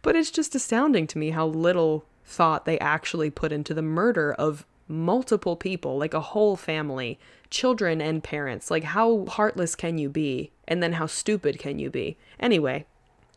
but 0.00 0.16
it's 0.16 0.30
just 0.30 0.54
astounding 0.54 1.06
to 1.08 1.18
me 1.18 1.30
how 1.30 1.46
little 1.46 2.06
thought 2.26 2.64
they 2.64 2.78
actually 2.80 3.30
put 3.30 3.52
into 3.52 3.72
the 3.72 3.82
murder 3.82 4.34
of 4.34 4.66
multiple 4.88 5.56
people, 5.56 5.96
like 5.96 6.14
a 6.14 6.20
whole 6.20 6.56
family, 6.56 7.18
children 7.50 8.00
and 8.00 8.22
parents. 8.22 8.70
Like, 8.70 8.84
how 8.84 9.26
heartless 9.26 9.74
can 9.74 9.98
you 9.98 10.08
be? 10.08 10.50
And 10.68 10.82
then 10.82 10.94
how 10.94 11.06
stupid 11.06 11.58
can 11.58 11.78
you 11.78 11.90
be? 11.90 12.16
Anyway, 12.38 12.84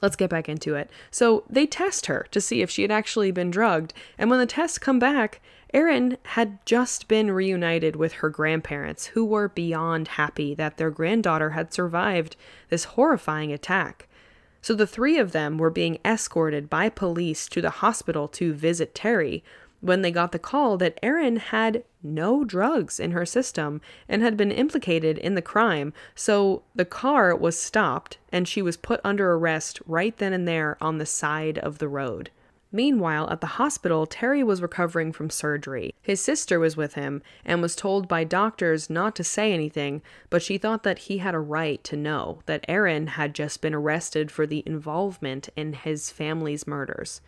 let's 0.02 0.16
get 0.16 0.30
back 0.30 0.50
into 0.50 0.76
it. 0.76 0.90
So 1.12 1.44
they 1.50 1.66
test 1.66 2.08
her 2.08 2.28
to 2.32 2.42
see 2.42 2.62
if 2.62 2.70
she 2.70 2.82
had 2.82 2.92
actually 2.92 3.32
been 3.32 3.52
drugged. 3.52 3.94
And 4.18 4.30
when 4.30 4.40
the 4.40 4.46
tests 4.46 4.78
come 4.78 5.00
back, 5.00 5.42
Erin 5.72 6.18
had 6.24 6.58
just 6.66 7.08
been 7.08 7.30
reunited 7.30 7.96
with 7.96 8.14
her 8.14 8.30
grandparents, 8.30 9.08
who 9.08 9.24
were 9.24 9.50
beyond 9.50 10.10
happy 10.10 10.56
that 10.56 10.78
their 10.78 10.90
granddaughter 10.90 11.52
had 11.52 11.72
survived 11.74 12.36
this 12.70 12.86
horrifying 12.86 13.54
attack. 13.54 14.08
So 14.62 14.74
the 14.74 14.88
three 14.88 15.18
of 15.18 15.32
them 15.32 15.58
were 15.58 15.70
being 15.70 16.00
escorted 16.04 16.70
by 16.70 16.90
police 16.90 17.48
to 17.50 17.62
the 17.62 17.70
hospital 17.70 18.28
to 18.30 18.54
visit 18.54 18.94
Terry 18.94 19.44
when 19.82 20.02
they 20.02 20.12
got 20.12 20.32
the 20.32 20.40
call 20.40 20.78
that 20.78 21.00
Erin 21.02 21.38
had 21.38 21.84
no 22.04 22.44
drugs 22.44 23.00
in 23.00 23.12
her 23.12 23.26
system 23.26 23.82
and 24.08 24.22
had 24.22 24.36
been 24.36 24.52
implicated 24.52 25.18
in 25.18 25.36
the 25.36 25.42
crime. 25.42 25.94
So 26.16 26.64
the 26.76 26.86
car 26.86 27.36
was 27.36 27.58
stopped 27.58 28.18
and 28.32 28.48
she 28.48 28.62
was 28.62 28.78
put 28.78 29.00
under 29.04 29.32
arrest 29.34 29.82
right 29.86 30.16
then 30.18 30.34
and 30.34 30.48
there 30.48 30.78
on 30.82 30.98
the 30.98 31.06
side 31.06 31.58
of 31.60 31.78
the 31.78 31.88
road. 31.88 32.30
Meanwhile, 32.72 33.32
at 33.32 33.42
the 33.42 33.48
hospital, 33.48 34.06
Terry 34.06 34.44
was 34.44 34.62
recovering 34.62 35.12
from 35.12 35.32
surgery. 35.32 35.96
His 36.04 36.22
sister 36.22 36.60
was 36.60 36.78
with 36.78 36.94
him 36.94 37.24
and 37.44 37.62
was 37.62 37.76
told 37.76 38.08
by 38.08 38.24
doctors 38.24 38.92
not 38.92 39.16
to 39.16 39.24
say 39.24 39.52
anything, 39.54 40.04
but 40.30 40.44
she 40.44 40.60
thought 40.60 40.84
that 40.84 41.00
he 41.00 41.18
had 41.18 41.34
a 41.34 41.40
right 41.40 41.84
to 41.86 41.98
know 41.98 42.40
that 42.46 42.66
Erin 42.68 43.08
had 43.08 43.34
just 43.34 43.62
been 43.62 43.74
arrested 43.74 44.32
for 44.32 44.46
the 44.46 44.62
involvement 44.68 45.50
in 45.56 45.74
his 45.74 46.12
family's 46.12 46.68
murders. 46.68 47.22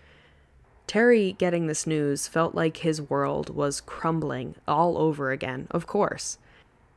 Terry, 0.86 1.32
getting 1.32 1.66
this 1.66 1.88
news, 1.88 2.28
felt 2.28 2.54
like 2.54 2.78
his 2.78 3.02
world 3.02 3.50
was 3.50 3.82
crumbling 3.82 4.56
all 4.68 4.98
over 4.98 5.32
again, 5.32 5.68
of 5.72 5.88
course. 5.88 6.38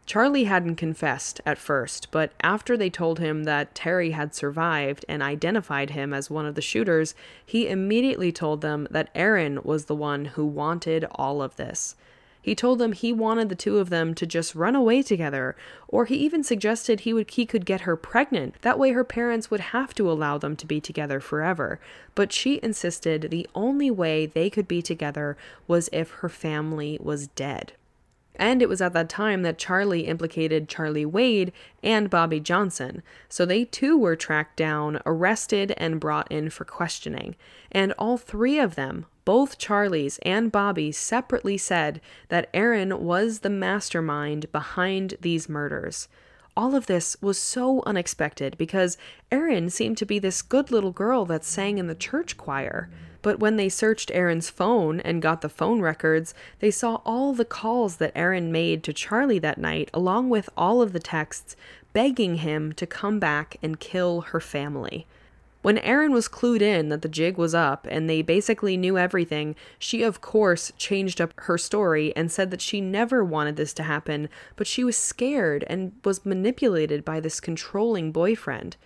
Charlie 0.07 0.45
hadn't 0.45 0.77
confessed 0.77 1.41
at 1.47 1.57
first, 1.57 2.09
but 2.11 2.33
after 2.43 2.77
they 2.77 2.91
told 2.91 3.19
him 3.19 3.45
that 3.45 3.75
Terry 3.75 4.11
had 4.11 4.35
survived 4.35 5.05
and 5.09 5.23
identified 5.23 5.91
him 5.91 6.13
as 6.13 6.29
one 6.29 6.45
of 6.45 6.57
the 6.57 6.61
shooters, 6.61 7.15
he 7.45 7.69
immediately 7.69 8.31
told 8.31 8.61
them 8.61 8.87
that 8.91 9.09
Erin 9.15 9.61
was 9.65 9.87
the 9.87 9.95
one 9.95 10.27
who 10.27 10.45
wanted 10.45 11.07
all 11.13 11.41
of 11.41 11.57
this. 11.57 11.97
He 12.43 12.55
told 12.55 12.79
them 12.79 12.93
he 12.93 13.11
wanted 13.11 13.49
the 13.49 13.55
two 13.55 13.79
of 13.79 13.89
them 13.89 14.15
to 14.17 14.27
just 14.27 14.55
run 14.55 14.77
away 14.77 15.01
together, 15.01 15.57
or 15.89 16.05
he 16.05 16.17
even 16.17 16.45
suggested 16.45 17.01
he 17.01 17.15
would 17.15 17.31
he 17.31 17.47
could 17.47 17.65
get 17.65 17.81
her 17.81 17.97
pregnant. 17.97 18.61
That 18.61 18.79
way 18.79 18.93
her 18.93 19.05
parents 19.05 19.51
would 19.51 19.61
have 19.61 19.95
to 19.95 20.13
allow 20.13 20.37
them 20.37 20.55
to 20.57 20.67
be 20.67 20.79
together 20.79 21.21
forever. 21.21 21.81
But 22.15 22.31
she 22.31 22.61
insisted 22.63 23.31
the 23.31 23.49
only 23.55 23.91
way 23.91 24.27
they 24.27 24.51
could 24.51 24.69
be 24.69 24.83
together 24.83 25.39
was 25.67 25.89
if 25.91 26.11
her 26.11 26.29
family 26.29 26.99
was 27.01 27.29
dead. 27.29 27.73
And 28.37 28.61
it 28.61 28.69
was 28.69 28.81
at 28.81 28.93
that 28.95 29.09
time 29.09 29.43
that 29.43 29.59
Charlie 29.59 30.07
implicated 30.07 30.69
Charlie 30.69 31.07
Wade 31.07 31.53
and 31.83 32.11
Bobby 32.11 32.41
Johnson, 32.41 33.03
so 33.29 33.47
they 33.47 33.65
too 33.65 33.97
were 33.97 34.17
tracked 34.17 34.57
down, 34.57 35.01
arrested, 35.07 35.73
and 35.77 36.01
brought 36.01 36.31
in 36.33 36.51
for 36.51 36.65
questioning. 36.65 37.37
And 37.71 37.93
all 37.99 38.19
three 38.19 38.59
of 38.59 38.75
them, 38.75 39.07
both 39.25 39.57
Charlie's 39.57 40.19
and 40.23 40.51
Bobby, 40.51 40.91
separately 40.91 41.57
said 41.57 42.01
that 42.29 42.51
Erin 42.53 43.05
was 43.05 43.41
the 43.41 43.51
mastermind 43.51 44.51
behind 44.51 45.15
these 45.21 45.49
murders. 45.49 46.09
All 46.57 46.77
of 46.77 46.87
this 46.87 47.17
was 47.21 47.39
so 47.39 47.83
unexpected 47.87 48.57
because 48.59 48.97
Erin 49.33 49.71
seemed 49.71 49.97
to 49.99 50.07
be 50.07 50.19
this 50.19 50.43
good 50.43 50.71
little 50.71 50.93
girl 50.93 51.25
that 51.27 51.45
sang 51.45 51.79
in 51.79 51.87
the 51.87 51.95
church 51.95 52.37
choir. 52.37 52.91
But 53.25 53.41
when 53.41 53.57
they 53.57 53.71
searched 53.71 54.11
Erin's 54.13 54.51
phone 54.51 55.01
and 55.01 55.23
got 55.23 55.41
the 55.41 55.49
phone 55.49 55.81
records, 55.81 56.35
they 56.59 56.71
saw 56.71 56.97
all 57.07 57.33
the 57.33 57.47
calls 57.47 57.97
that 57.97 58.13
Erin 58.15 58.53
made 58.53 58.83
to 58.83 58.93
Charlie 58.93 59.39
that 59.39 59.57
night, 59.57 59.89
along 59.95 60.29
with 60.29 60.51
all 60.59 60.83
of 60.83 60.93
the 60.93 61.01
texts 61.01 61.57
begging 61.95 62.37
him 62.37 62.75
to 62.75 62.87
come 62.87 63.19
back 63.19 63.57
and 63.63 63.81
kill 63.81 64.21
her 64.21 64.41
family. 64.41 65.07
When 65.63 65.79
Erin 65.79 66.13
was 66.13 66.29
clued 66.29 66.61
in 66.61 66.91
that 66.91 67.01
the 67.01 67.09
jig 67.09 67.39
was 67.39 67.55
up 67.55 67.87
and 67.91 68.11
they 68.11 68.21
basically 68.21 68.77
knew 68.77 68.99
everything, 68.99 69.57
she 69.79 70.03
of 70.03 70.21
course 70.21 70.71
changed 70.77 71.19
up 71.19 71.33
her 71.37 71.57
story 71.57 72.15
and 72.15 72.31
said 72.31 72.51
that 72.51 72.61
she 72.61 72.83
never 72.83 73.25
wanted 73.25 73.57
this 73.57 73.73
to 73.75 73.85
happen, 73.85 74.29
but 74.55 74.67
she 74.67 74.85
was 74.85 74.99
scared 74.99 75.65
and 75.67 75.93
was 76.05 76.27
manipulated 76.27 77.07
by 77.07 77.21
this 77.21 77.41
controlling 77.41 78.13
boyfriend. 78.13 78.77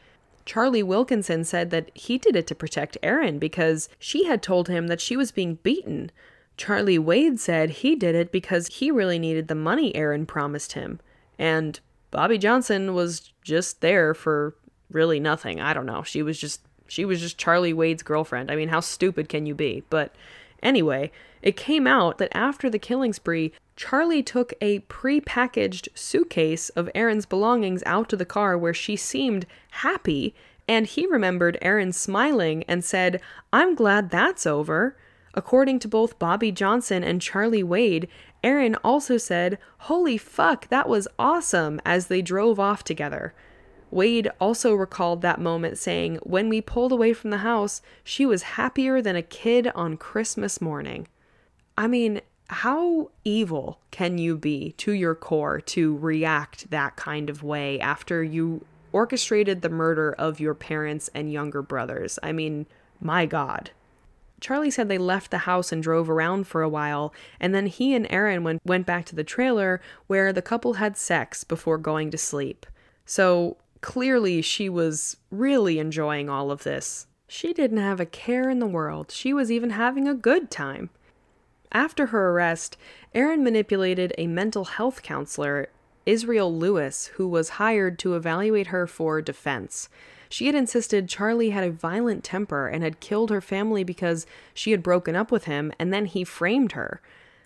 Charlie 0.48 0.82
Wilkinson 0.82 1.44
said 1.44 1.68
that 1.72 1.90
he 1.92 2.16
did 2.16 2.34
it 2.34 2.46
to 2.46 2.54
protect 2.54 2.96
Erin 3.02 3.38
because 3.38 3.90
she 3.98 4.24
had 4.24 4.42
told 4.42 4.66
him 4.66 4.86
that 4.86 4.98
she 4.98 5.14
was 5.14 5.30
being 5.30 5.56
beaten. 5.56 6.10
Charlie 6.56 6.98
Wade 6.98 7.38
said 7.38 7.68
he 7.68 7.94
did 7.94 8.14
it 8.14 8.32
because 8.32 8.66
he 8.68 8.90
really 8.90 9.18
needed 9.18 9.48
the 9.48 9.54
money 9.54 9.94
Erin 9.94 10.24
promised 10.24 10.72
him. 10.72 11.00
And 11.38 11.78
Bobby 12.10 12.38
Johnson 12.38 12.94
was 12.94 13.30
just 13.42 13.82
there 13.82 14.14
for 14.14 14.54
really 14.90 15.20
nothing. 15.20 15.60
I 15.60 15.74
don't 15.74 15.84
know. 15.84 16.02
She 16.02 16.22
was 16.22 16.40
just 16.40 16.62
she 16.86 17.04
was 17.04 17.20
just 17.20 17.36
Charlie 17.36 17.74
Wade's 17.74 18.02
girlfriend. 18.02 18.50
I 18.50 18.56
mean, 18.56 18.70
how 18.70 18.80
stupid 18.80 19.28
can 19.28 19.44
you 19.44 19.54
be? 19.54 19.84
But 19.90 20.14
anyway, 20.62 21.12
it 21.42 21.58
came 21.58 21.86
out 21.86 22.16
that 22.16 22.34
after 22.34 22.70
the 22.70 22.78
killing 22.78 23.12
spree, 23.12 23.52
Charlie 23.78 24.24
took 24.24 24.52
a 24.60 24.80
pre-packaged 24.80 25.88
suitcase 25.94 26.68
of 26.70 26.90
Erin's 26.96 27.26
belongings 27.26 27.84
out 27.86 28.08
to 28.08 28.16
the 28.16 28.24
car 28.24 28.58
where 28.58 28.74
she 28.74 28.96
seemed 28.96 29.46
happy, 29.70 30.34
and 30.66 30.84
he 30.84 31.06
remembered 31.06 31.56
Erin 31.62 31.92
smiling 31.92 32.64
and 32.64 32.84
said, 32.84 33.20
"I'm 33.52 33.76
glad 33.76 34.10
that's 34.10 34.48
over." 34.48 34.96
According 35.32 35.78
to 35.78 35.88
both 35.88 36.18
Bobby 36.18 36.50
Johnson 36.50 37.04
and 37.04 37.22
Charlie 37.22 37.62
Wade, 37.62 38.08
Erin 38.42 38.74
also 38.82 39.16
said, 39.16 39.58
Holy 39.86 40.18
fuck, 40.18 40.66
that 40.70 40.88
was 40.88 41.06
awesome, 41.16 41.80
as 41.84 42.08
they 42.08 42.20
drove 42.20 42.58
off 42.58 42.82
together. 42.82 43.32
Wade 43.92 44.28
also 44.40 44.74
recalled 44.74 45.22
that 45.22 45.40
moment, 45.40 45.78
saying, 45.78 46.16
When 46.24 46.48
we 46.48 46.60
pulled 46.60 46.90
away 46.90 47.12
from 47.12 47.30
the 47.30 47.38
house, 47.46 47.80
she 48.02 48.26
was 48.26 48.58
happier 48.58 49.00
than 49.00 49.14
a 49.14 49.22
kid 49.22 49.68
on 49.68 49.96
Christmas 49.96 50.60
morning. 50.60 51.06
I 51.76 51.86
mean, 51.86 52.22
how 52.48 53.10
evil 53.24 53.80
can 53.90 54.18
you 54.18 54.36
be 54.36 54.72
to 54.78 54.92
your 54.92 55.14
core 55.14 55.60
to 55.60 55.96
react 55.96 56.70
that 56.70 56.96
kind 56.96 57.28
of 57.28 57.42
way 57.42 57.78
after 57.80 58.22
you 58.22 58.64
orchestrated 58.92 59.60
the 59.60 59.68
murder 59.68 60.14
of 60.18 60.40
your 60.40 60.54
parents 60.54 61.10
and 61.14 61.32
younger 61.32 61.62
brothers? 61.62 62.18
I 62.22 62.32
mean, 62.32 62.66
my 63.00 63.26
God. 63.26 63.70
Charlie 64.40 64.70
said 64.70 64.88
they 64.88 64.98
left 64.98 65.30
the 65.30 65.38
house 65.38 65.72
and 65.72 65.82
drove 65.82 66.08
around 66.08 66.46
for 66.46 66.62
a 66.62 66.68
while, 66.68 67.12
and 67.40 67.54
then 67.54 67.66
he 67.66 67.94
and 67.94 68.06
Erin 68.08 68.44
went, 68.44 68.62
went 68.64 68.86
back 68.86 69.04
to 69.06 69.16
the 69.16 69.24
trailer 69.24 69.80
where 70.06 70.32
the 70.32 70.42
couple 70.42 70.74
had 70.74 70.96
sex 70.96 71.42
before 71.42 71.76
going 71.76 72.10
to 72.12 72.18
sleep. 72.18 72.64
So 73.04 73.56
Clearly, 73.80 74.42
she 74.42 74.68
was 74.68 75.16
really 75.30 75.78
enjoying 75.78 76.28
all 76.28 76.50
of 76.50 76.64
this. 76.64 77.06
She 77.28 77.52
didn't 77.52 77.78
have 77.78 78.00
a 78.00 78.06
care 78.06 78.48
in 78.50 78.58
the 78.58 78.66
world. 78.66 79.10
She 79.10 79.32
was 79.32 79.52
even 79.52 79.70
having 79.70 80.08
a 80.08 80.14
good 80.14 80.50
time. 80.50 80.90
After 81.72 82.06
her 82.06 82.30
arrest, 82.30 82.76
Erin 83.14 83.44
manipulated 83.44 84.14
a 84.16 84.26
mental 84.26 84.64
health 84.64 85.02
counselor, 85.02 85.68
Israel 86.06 86.56
Lewis, 86.56 87.08
who 87.14 87.28
was 87.28 87.50
hired 87.50 87.98
to 87.98 88.14
evaluate 88.14 88.68
her 88.68 88.86
for 88.86 89.20
defense. 89.20 89.88
She 90.30 90.46
had 90.46 90.54
insisted 90.54 91.08
Charlie 91.08 91.50
had 91.50 91.64
a 91.64 91.70
violent 91.70 92.24
temper 92.24 92.66
and 92.66 92.82
had 92.82 93.00
killed 93.00 93.30
her 93.30 93.40
family 93.40 93.84
because 93.84 94.26
she 94.54 94.70
had 94.70 94.82
broken 94.82 95.16
up 95.16 95.30
with 95.30 95.44
him, 95.44 95.72
and 95.78 95.92
then 95.92 96.06
he 96.06 96.24
framed 96.24 96.72
her. 96.72 97.00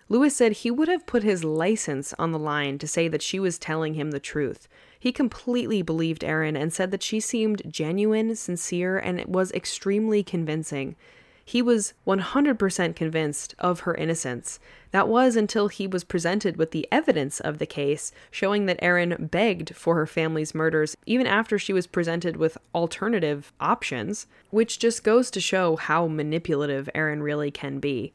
Lewis 0.08 0.36
said 0.36 0.52
he 0.52 0.70
would 0.70 0.88
have 0.88 1.06
put 1.06 1.22
his 1.22 1.42
license 1.42 2.12
on 2.18 2.32
the 2.32 2.38
line 2.38 2.78
to 2.78 2.86
say 2.86 3.08
that 3.08 3.22
she 3.22 3.40
was 3.40 3.58
telling 3.58 3.94
him 3.94 4.10
the 4.10 4.20
truth. 4.20 4.68
He 4.98 5.10
completely 5.10 5.82
believed 5.82 6.22
Erin 6.22 6.56
and 6.56 6.72
said 6.72 6.90
that 6.90 7.02
she 7.02 7.18
seemed 7.18 7.62
genuine, 7.68 8.36
sincere, 8.36 8.98
and 8.98 9.18
it 9.18 9.28
was 9.28 9.52
extremely 9.52 10.22
convincing. 10.22 10.96
He 11.44 11.60
was 11.60 11.94
100% 12.06 12.94
convinced 12.94 13.54
of 13.58 13.80
her 13.80 13.94
innocence. 13.94 14.60
That 14.92 15.08
was 15.08 15.36
until 15.36 15.68
he 15.68 15.86
was 15.86 16.04
presented 16.04 16.56
with 16.56 16.70
the 16.70 16.86
evidence 16.92 17.40
of 17.40 17.58
the 17.58 17.66
case, 17.66 18.12
showing 18.30 18.66
that 18.66 18.78
Erin 18.80 19.28
begged 19.30 19.74
for 19.74 19.96
her 19.96 20.06
family's 20.06 20.54
murders 20.54 20.96
even 21.06 21.26
after 21.26 21.58
she 21.58 21.72
was 21.72 21.86
presented 21.86 22.36
with 22.36 22.58
alternative 22.74 23.52
options, 23.60 24.26
which 24.50 24.78
just 24.78 25.02
goes 25.02 25.30
to 25.30 25.40
show 25.40 25.76
how 25.76 26.06
manipulative 26.06 26.88
Erin 26.94 27.22
really 27.22 27.50
can 27.50 27.80
be. 27.80 28.12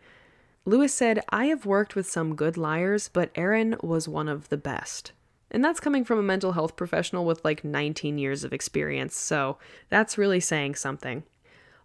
Lewis 0.65 0.93
said, 0.93 1.23
I 1.30 1.45
have 1.45 1.65
worked 1.65 1.95
with 1.95 2.09
some 2.09 2.36
good 2.36 2.57
liars, 2.57 3.09
but 3.11 3.32
Erin 3.36 3.78
was 3.82 4.07
one 4.07 4.28
of 4.28 4.49
the 4.49 4.57
best. 4.57 5.13
And 5.49 5.63
that's 5.63 5.80
coming 5.80 6.03
from 6.03 6.19
a 6.19 6.23
mental 6.23 6.51
health 6.51 6.75
professional 6.75 7.25
with 7.25 7.43
like 7.45 7.63
19 7.63 8.17
years 8.17 8.43
of 8.43 8.51
experience, 8.51 9.15
so 9.15 9.57
that's 9.89 10.17
really 10.17 10.41
saying 10.41 10.75
something. 10.75 11.23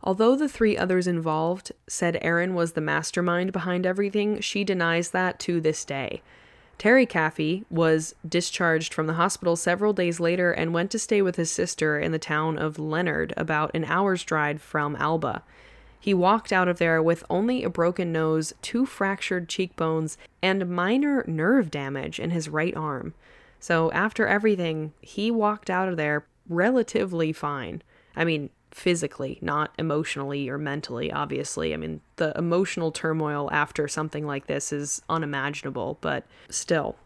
Although 0.04 0.36
the 0.36 0.48
three 0.48 0.76
others 0.76 1.06
involved 1.06 1.72
said 1.86 2.18
Erin 2.22 2.54
was 2.54 2.72
the 2.72 2.80
mastermind 2.80 3.52
behind 3.52 3.86
everything, 3.86 4.40
she 4.40 4.64
denies 4.64 5.10
that 5.10 5.38
to 5.40 5.60
this 5.60 5.84
day. 5.84 6.22
Terry 6.76 7.06
Caffey 7.06 7.64
was 7.70 8.16
discharged 8.28 8.92
from 8.92 9.06
the 9.06 9.12
hospital 9.12 9.54
several 9.54 9.92
days 9.92 10.18
later 10.18 10.50
and 10.50 10.74
went 10.74 10.90
to 10.90 10.98
stay 10.98 11.22
with 11.22 11.36
his 11.36 11.50
sister 11.50 12.00
in 12.00 12.10
the 12.10 12.18
town 12.18 12.58
of 12.58 12.78
Leonard, 12.78 13.32
about 13.36 13.70
an 13.74 13.84
hour's 13.84 14.24
drive 14.24 14.60
from 14.60 14.96
Alba. 14.96 15.44
He 16.00 16.12
walked 16.12 16.52
out 16.52 16.66
of 16.66 16.78
there 16.78 17.00
with 17.00 17.22
only 17.30 17.62
a 17.62 17.70
broken 17.70 18.10
nose, 18.10 18.52
two 18.60 18.84
fractured 18.84 19.48
cheekbones, 19.48 20.18
and 20.42 20.68
minor 20.68 21.24
nerve 21.28 21.70
damage 21.70 22.18
in 22.18 22.30
his 22.30 22.48
right 22.48 22.76
arm. 22.76 23.14
So 23.60 23.92
after 23.92 24.26
everything, 24.26 24.92
he 25.00 25.30
walked 25.30 25.70
out 25.70 25.88
of 25.88 25.96
there 25.96 26.26
relatively 26.48 27.32
fine. 27.32 27.82
I 28.16 28.24
mean, 28.24 28.50
physically, 28.74 29.38
not 29.40 29.72
emotionally 29.78 30.48
or 30.48 30.58
mentally, 30.58 31.12
obviously. 31.12 31.72
I 31.74 31.76
mean, 31.76 32.00
the 32.16 32.36
emotional 32.36 32.90
turmoil 32.90 33.48
after 33.52 33.86
something 33.88 34.26
like 34.26 34.46
this 34.46 34.72
is 34.72 35.02
unimaginable, 35.08 35.98
but 36.00 36.24
still. 36.48 36.96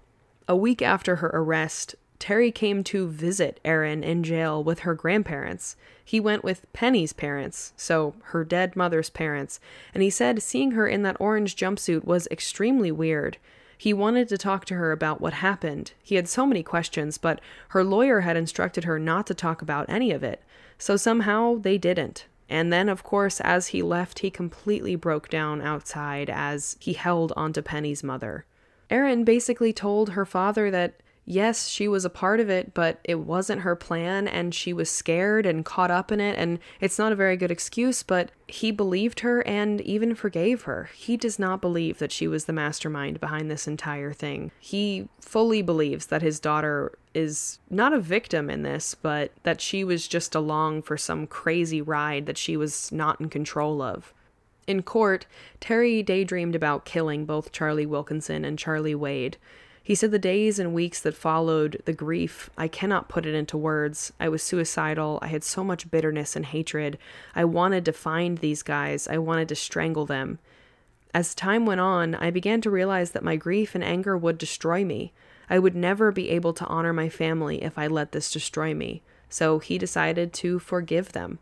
A 0.49 0.57
week 0.57 0.81
after 0.81 1.17
her 1.17 1.31
arrest, 1.35 1.97
Terry 2.19 2.51
came 2.51 2.83
to 2.85 3.09
visit 3.09 3.61
Erin 3.65 4.03
in 4.03 4.23
jail 4.23 4.63
with 4.63 4.81
her 4.81 4.95
grandparents. 4.95 5.77
He 6.05 6.21
went 6.21 6.45
with 6.45 6.73
Penny's 6.73 7.13
parents, 7.13 7.73
so 7.77 8.15
her 8.27 8.45
dead 8.45 8.77
mother's 8.77 9.11
parents, 9.11 9.61
and 9.93 10.03
he 10.03 10.11
said 10.11 10.43
seeing 10.43 10.71
her 10.71 10.87
in 10.87 11.03
that 11.03 11.21
orange 11.21 11.57
jumpsuit 11.57 12.05
was 12.05 12.29
extremely 12.29 12.93
weird. 12.93 13.39
He 13.77 13.93
wanted 13.93 14.29
to 14.29 14.39
talk 14.39 14.65
to 14.67 14.75
her 14.75 14.93
about 14.93 15.21
what 15.21 15.35
happened. 15.35 15.93
He 16.03 16.15
had 16.15 16.29
so 16.29 16.47
many 16.47 16.63
questions, 16.63 17.19
but 17.19 17.41
her 17.69 17.85
lawyer 17.85 18.21
had 18.21 18.37
instructed 18.37 18.85
her 18.85 18.99
not 18.99 19.27
to 19.27 19.35
talk 19.35 19.61
about 19.61 19.91
any 19.91 20.13
of 20.13 20.23
it. 20.23 20.43
So 20.79 20.97
somehow 20.97 21.59
they 21.59 21.79
didn't. 21.79 22.27
And 22.49 22.73
then, 22.73 22.89
of 22.89 23.03
course, 23.03 23.41
as 23.41 23.69
he 23.69 23.83
left, 23.83 24.21
he 24.21 24.31
completely 24.31 24.95
broke 24.95 25.29
down 25.29 25.61
outside 25.61 26.31
as 26.31 26.77
he 26.79 26.93
held 26.93 27.33
onto 27.37 27.63
Penny's 27.63 28.05
mother. 28.05 28.45
Erin 28.89 29.25
basically 29.25 29.73
told 29.73 30.11
her 30.11 30.25
father 30.25 30.71
that 30.71 31.01
yes, 31.27 31.69
she 31.69 31.89
was 31.89 32.05
a 32.05 32.11
part 32.11 32.41
of 32.41 32.49
it, 32.49 32.73
but 32.73 33.01
it 33.05 33.17
wasn't 33.17 33.63
her 33.63 33.77
plan 33.77 34.27
and 34.29 34.55
she 34.55 34.73
was 34.73 34.89
scared 34.89 35.45
and 35.45 35.65
caught 35.65 35.91
up 35.91 36.11
in 36.11 36.21
it. 36.21 36.39
And 36.39 36.61
it's 36.81 36.99
not 36.99 37.13
a 37.13 37.17
very 37.17 37.37
good 37.37 37.51
excuse, 37.51 38.03
but 38.03 38.31
he 38.47 38.71
believed 38.71 39.21
her 39.21 39.47
and 39.47 39.81
even 39.81 40.15
forgave 40.15 40.63
her. 40.63 40.89
He 40.95 41.17
does 41.17 41.39
not 41.39 41.61
believe 41.61 41.99
that 41.99 42.13
she 42.13 42.29
was 42.29 42.45
the 42.45 42.53
mastermind 42.53 43.21
behind 43.21 43.51
this 43.51 43.67
entire 43.67 44.13
thing. 44.13 44.53
He 44.61 45.09
fully 45.21 45.61
believes 45.61 46.07
that 46.07 46.23
his 46.23 46.41
daughter 46.41 46.97
is 47.17 47.59
not 47.71 47.95
a 47.95 47.99
victim 47.99 48.51
in 48.51 48.63
this, 48.63 48.95
but 48.95 49.33
that 49.43 49.61
she 49.61 49.83
was 49.83 50.07
just 50.07 50.35
along 50.35 50.83
for 50.83 50.99
some 50.99 51.27
crazy 51.27 51.81
ride 51.81 52.27
that 52.27 52.37
she 52.37 52.57
was 52.57 52.93
not 52.93 53.21
in 53.21 53.31
control 53.31 53.81
of. 53.81 54.13
In 54.67 54.83
court, 54.83 55.25
Terry 55.59 56.03
daydreamed 56.03 56.55
about 56.55 56.85
killing 56.85 57.25
both 57.25 57.53
Charlie 57.53 57.87
Wilkinson 57.87 58.45
and 58.45 58.59
Charlie 58.59 58.95
Wade. 58.95 59.39
He 59.83 59.95
said 59.95 60.11
the 60.11 60.19
days 60.19 60.59
and 60.59 60.75
weeks 60.75 61.01
that 61.01 61.15
followed 61.15 61.81
the 61.85 61.93
grief, 61.93 62.51
I 62.59 62.69
cannot 62.69 63.09
put 63.09 63.25
it 63.25 63.35
into 63.35 63.57
words. 63.57 64.13
I 64.19 64.29
was 64.29 64.43
suicidal. 64.43 65.21
I 65.23 65.29
had 65.29 65.45
so 65.45 65.63
much 65.65 65.91
bitterness 65.91 66.37
and 66.37 66.45
hatred. 66.45 66.99
I 67.35 67.45
wanted 67.45 67.85
to 67.85 67.93
find 67.93 68.39
these 68.39 68.63
guys. 68.63 69.09
I 69.09 69.19
wanted 69.19 69.49
to 69.49 69.55
strangle 69.55 70.05
them. 70.05 70.39
As 71.15 71.35
time 71.35 71.65
went 71.65 71.81
on, 71.81 72.15
I 72.17 72.31
began 72.31 72.61
to 72.63 72.71
realize 72.71 73.13
that 73.13 73.25
my 73.25 73.37
grief 73.37 73.75
and 73.75 73.85
anger 73.85 74.19
would 74.19 74.37
destroy 74.37 74.85
me. 74.85 75.13
I 75.49 75.59
would 75.59 75.75
never 75.75 76.11
be 76.11 76.31
able 76.31 76.53
to 76.55 76.67
honor 76.67 76.93
my 76.93 77.09
family 77.09 77.63
if 77.63 77.79
I 77.79 77.87
let 77.87 78.13
this 78.13 78.33
destroy 78.33 78.75
me. 78.75 79.03
So 79.29 79.59
he 79.59 79.79
decided 79.79 80.33
to 80.35 80.59
forgive 80.59 81.13
them. 81.13 81.39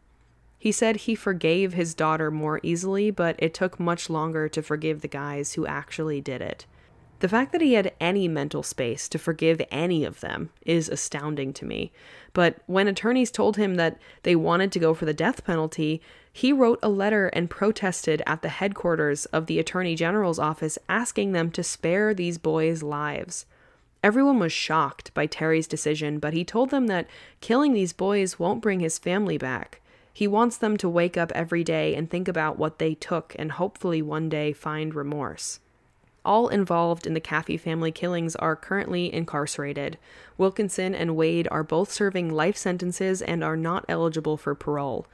He 0.59 0.73
said 0.73 0.97
he 0.97 1.15
forgave 1.15 1.75
his 1.75 1.95
daughter 1.95 2.31
more 2.31 2.59
easily, 2.63 3.11
but 3.11 3.37
it 3.39 3.53
took 3.53 3.79
much 3.79 4.09
longer 4.09 4.49
to 4.49 4.63
forgive 4.63 5.03
the 5.03 5.09
guys 5.09 5.53
who 5.53 5.67
actually 5.67 6.21
did 6.21 6.41
it. 6.41 6.65
The 7.21 7.29
fact 7.29 7.53
that 7.53 7.61
he 7.61 7.75
had 7.75 7.93
any 8.01 8.29
mental 8.29 8.63
space 8.63 9.09
to 9.09 9.19
forgive 9.19 9.63
any 9.71 10.05
of 10.05 10.21
them 10.21 10.51
is 10.67 10.89
astounding 10.89 11.53
to 11.55 11.65
me. 11.65 11.93
But 12.33 12.59
when 12.67 12.89
attorneys 12.89 13.31
told 13.31 13.57
him 13.57 13.77
that 13.77 13.99
they 14.25 14.37
wanted 14.37 14.73
to 14.73 14.79
go 14.79 14.95
for 14.95 15.05
the 15.05 15.15
death 15.15 15.45
penalty, 15.45 16.03
he 16.33 16.53
wrote 16.53 16.81
a 16.83 16.89
letter 16.89 17.29
and 17.29 17.49
protested 17.49 18.23
at 18.27 18.43
the 18.43 18.49
headquarters 18.49 19.25
of 19.27 19.47
the 19.47 19.59
Attorney 19.59 19.95
General's 19.95 20.39
office 20.39 20.79
asking 20.89 21.33
them 21.33 21.51
to 21.53 21.63
spare 21.63 22.13
these 22.13 22.39
boys' 22.39 22.83
lives. 22.83 23.47
Everyone 24.05 24.39
was 24.39 24.53
shocked 24.53 25.15
by 25.15 25.25
Terry's 25.25 25.67
decision, 25.67 26.19
but 26.19 26.35
he 26.35 26.45
told 26.45 26.69
them 26.69 26.89
that 26.89 27.09
killing 27.41 27.73
these 27.73 27.95
boys 27.95 28.39
won't 28.39 28.61
bring 28.61 28.81
his 28.81 28.99
family 28.99 29.39
back. 29.39 29.81
He 30.13 30.29
wants 30.29 30.59
them 30.59 30.77
to 30.77 30.91
wake 30.91 31.17
up 31.17 31.33
every 31.33 31.65
day 31.65 31.95
and 31.95 32.11
think 32.11 32.29
about 32.29 32.59
what 32.59 32.79
they 32.79 32.93
took 32.93 33.35
and 33.39 33.53
hopefully 33.53 34.03
one 34.03 34.29
day 34.29 34.53
find 34.53 34.95
remorse. 34.95 35.59
All 36.23 36.49
involved 36.49 37.07
in 37.07 37.15
the 37.15 37.21
Caffey 37.21 37.59
family 37.59 37.91
killings 37.91 38.37
are 38.37 38.57
currently 38.57 39.11
incarcerated. 39.11 39.97
Wilkinson 40.37 40.95
and 40.95 41.17
Wade 41.17 41.49
are 41.51 41.65
both 41.65 41.91
serving 41.91 42.29
life 42.29 42.59
sentences 42.59 43.23
and 43.23 43.43
are 43.43 43.57
not 43.57 43.87
eligible 43.89 44.37
for 44.37 44.55
parole. 44.55 45.07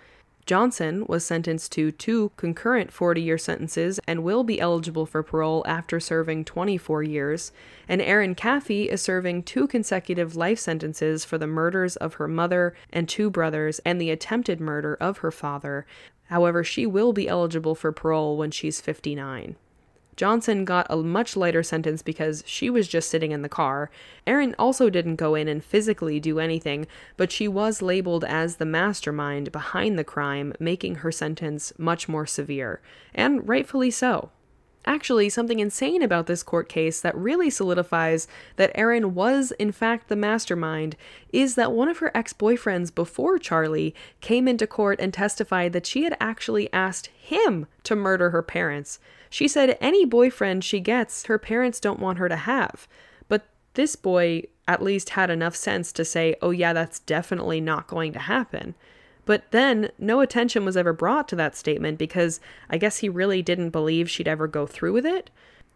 Johnson 0.46 1.04
was 1.06 1.24
sentenced 1.24 1.72
to 1.72 1.92
two 1.92 2.32
concurrent 2.36 2.92
40 2.92 3.22
year 3.22 3.38
sentences 3.38 4.00
and 4.06 4.24
will 4.24 4.42
be 4.42 4.60
eligible 4.60 5.06
for 5.06 5.22
parole 5.22 5.64
after 5.66 6.00
serving 6.00 6.44
24 6.44 7.02
years. 7.02 7.52
And 7.88 8.02
Erin 8.02 8.34
Caffey 8.34 8.86
is 8.86 9.00
serving 9.00 9.44
two 9.44 9.66
consecutive 9.66 10.36
life 10.36 10.58
sentences 10.58 11.24
for 11.24 11.38
the 11.38 11.46
murders 11.46 11.96
of 11.96 12.14
her 12.14 12.28
mother 12.28 12.74
and 12.92 13.08
two 13.08 13.30
brothers 13.30 13.78
and 13.80 14.00
the 14.00 14.10
attempted 14.10 14.60
murder 14.60 14.96
of 15.00 15.18
her 15.18 15.30
father. 15.30 15.86
However, 16.24 16.62
she 16.62 16.86
will 16.86 17.12
be 17.12 17.28
eligible 17.28 17.74
for 17.74 17.92
parole 17.92 18.36
when 18.36 18.50
she's 18.50 18.80
59. 18.80 19.56
Johnson 20.20 20.66
got 20.66 20.86
a 20.90 20.98
much 20.98 21.34
lighter 21.34 21.62
sentence 21.62 22.02
because 22.02 22.44
she 22.46 22.68
was 22.68 22.86
just 22.88 23.08
sitting 23.08 23.32
in 23.32 23.40
the 23.40 23.48
car. 23.48 23.90
Erin 24.26 24.54
also 24.58 24.90
didn't 24.90 25.16
go 25.16 25.34
in 25.34 25.48
and 25.48 25.64
physically 25.64 26.20
do 26.20 26.38
anything, 26.38 26.86
but 27.16 27.32
she 27.32 27.48
was 27.48 27.80
labeled 27.80 28.22
as 28.24 28.56
the 28.56 28.66
mastermind 28.66 29.50
behind 29.50 29.98
the 29.98 30.04
crime, 30.04 30.52
making 30.60 30.96
her 30.96 31.10
sentence 31.10 31.72
much 31.78 32.06
more 32.06 32.26
severe. 32.26 32.82
And 33.14 33.48
rightfully 33.48 33.90
so. 33.90 34.28
Actually, 34.84 35.30
something 35.30 35.58
insane 35.58 36.02
about 36.02 36.26
this 36.26 36.42
court 36.42 36.68
case 36.68 37.00
that 37.00 37.16
really 37.16 37.48
solidifies 37.48 38.28
that 38.56 38.72
Erin 38.74 39.14
was, 39.14 39.52
in 39.52 39.72
fact, 39.72 40.08
the 40.08 40.16
mastermind 40.16 40.96
is 41.32 41.54
that 41.54 41.72
one 41.72 41.88
of 41.88 41.96
her 41.96 42.14
ex 42.14 42.34
boyfriends 42.34 42.94
before 42.94 43.38
Charlie 43.38 43.94
came 44.20 44.46
into 44.46 44.66
court 44.66 45.00
and 45.00 45.14
testified 45.14 45.72
that 45.72 45.86
she 45.86 46.04
had 46.04 46.14
actually 46.20 46.70
asked 46.74 47.06
him 47.06 47.66
to 47.84 47.96
murder 47.96 48.28
her 48.28 48.42
parents. 48.42 48.98
She 49.30 49.46
said 49.48 49.78
any 49.80 50.04
boyfriend 50.04 50.64
she 50.64 50.80
gets, 50.80 51.26
her 51.26 51.38
parents 51.38 51.80
don't 51.80 52.00
want 52.00 52.18
her 52.18 52.28
to 52.28 52.36
have. 52.36 52.88
But 53.28 53.46
this 53.74 53.94
boy 53.96 54.42
at 54.66 54.82
least 54.82 55.10
had 55.10 55.30
enough 55.30 55.54
sense 55.56 55.92
to 55.92 56.04
say, 56.04 56.34
oh, 56.42 56.50
yeah, 56.50 56.72
that's 56.72 56.98
definitely 56.98 57.60
not 57.60 57.86
going 57.86 58.12
to 58.12 58.18
happen. 58.18 58.74
But 59.24 59.50
then 59.52 59.90
no 59.98 60.20
attention 60.20 60.64
was 60.64 60.76
ever 60.76 60.92
brought 60.92 61.28
to 61.28 61.36
that 61.36 61.56
statement 61.56 61.98
because 61.98 62.40
I 62.68 62.78
guess 62.78 62.98
he 62.98 63.08
really 63.08 63.42
didn't 63.42 63.70
believe 63.70 64.10
she'd 64.10 64.26
ever 64.26 64.48
go 64.48 64.66
through 64.66 64.92
with 64.92 65.06
it. 65.06 65.30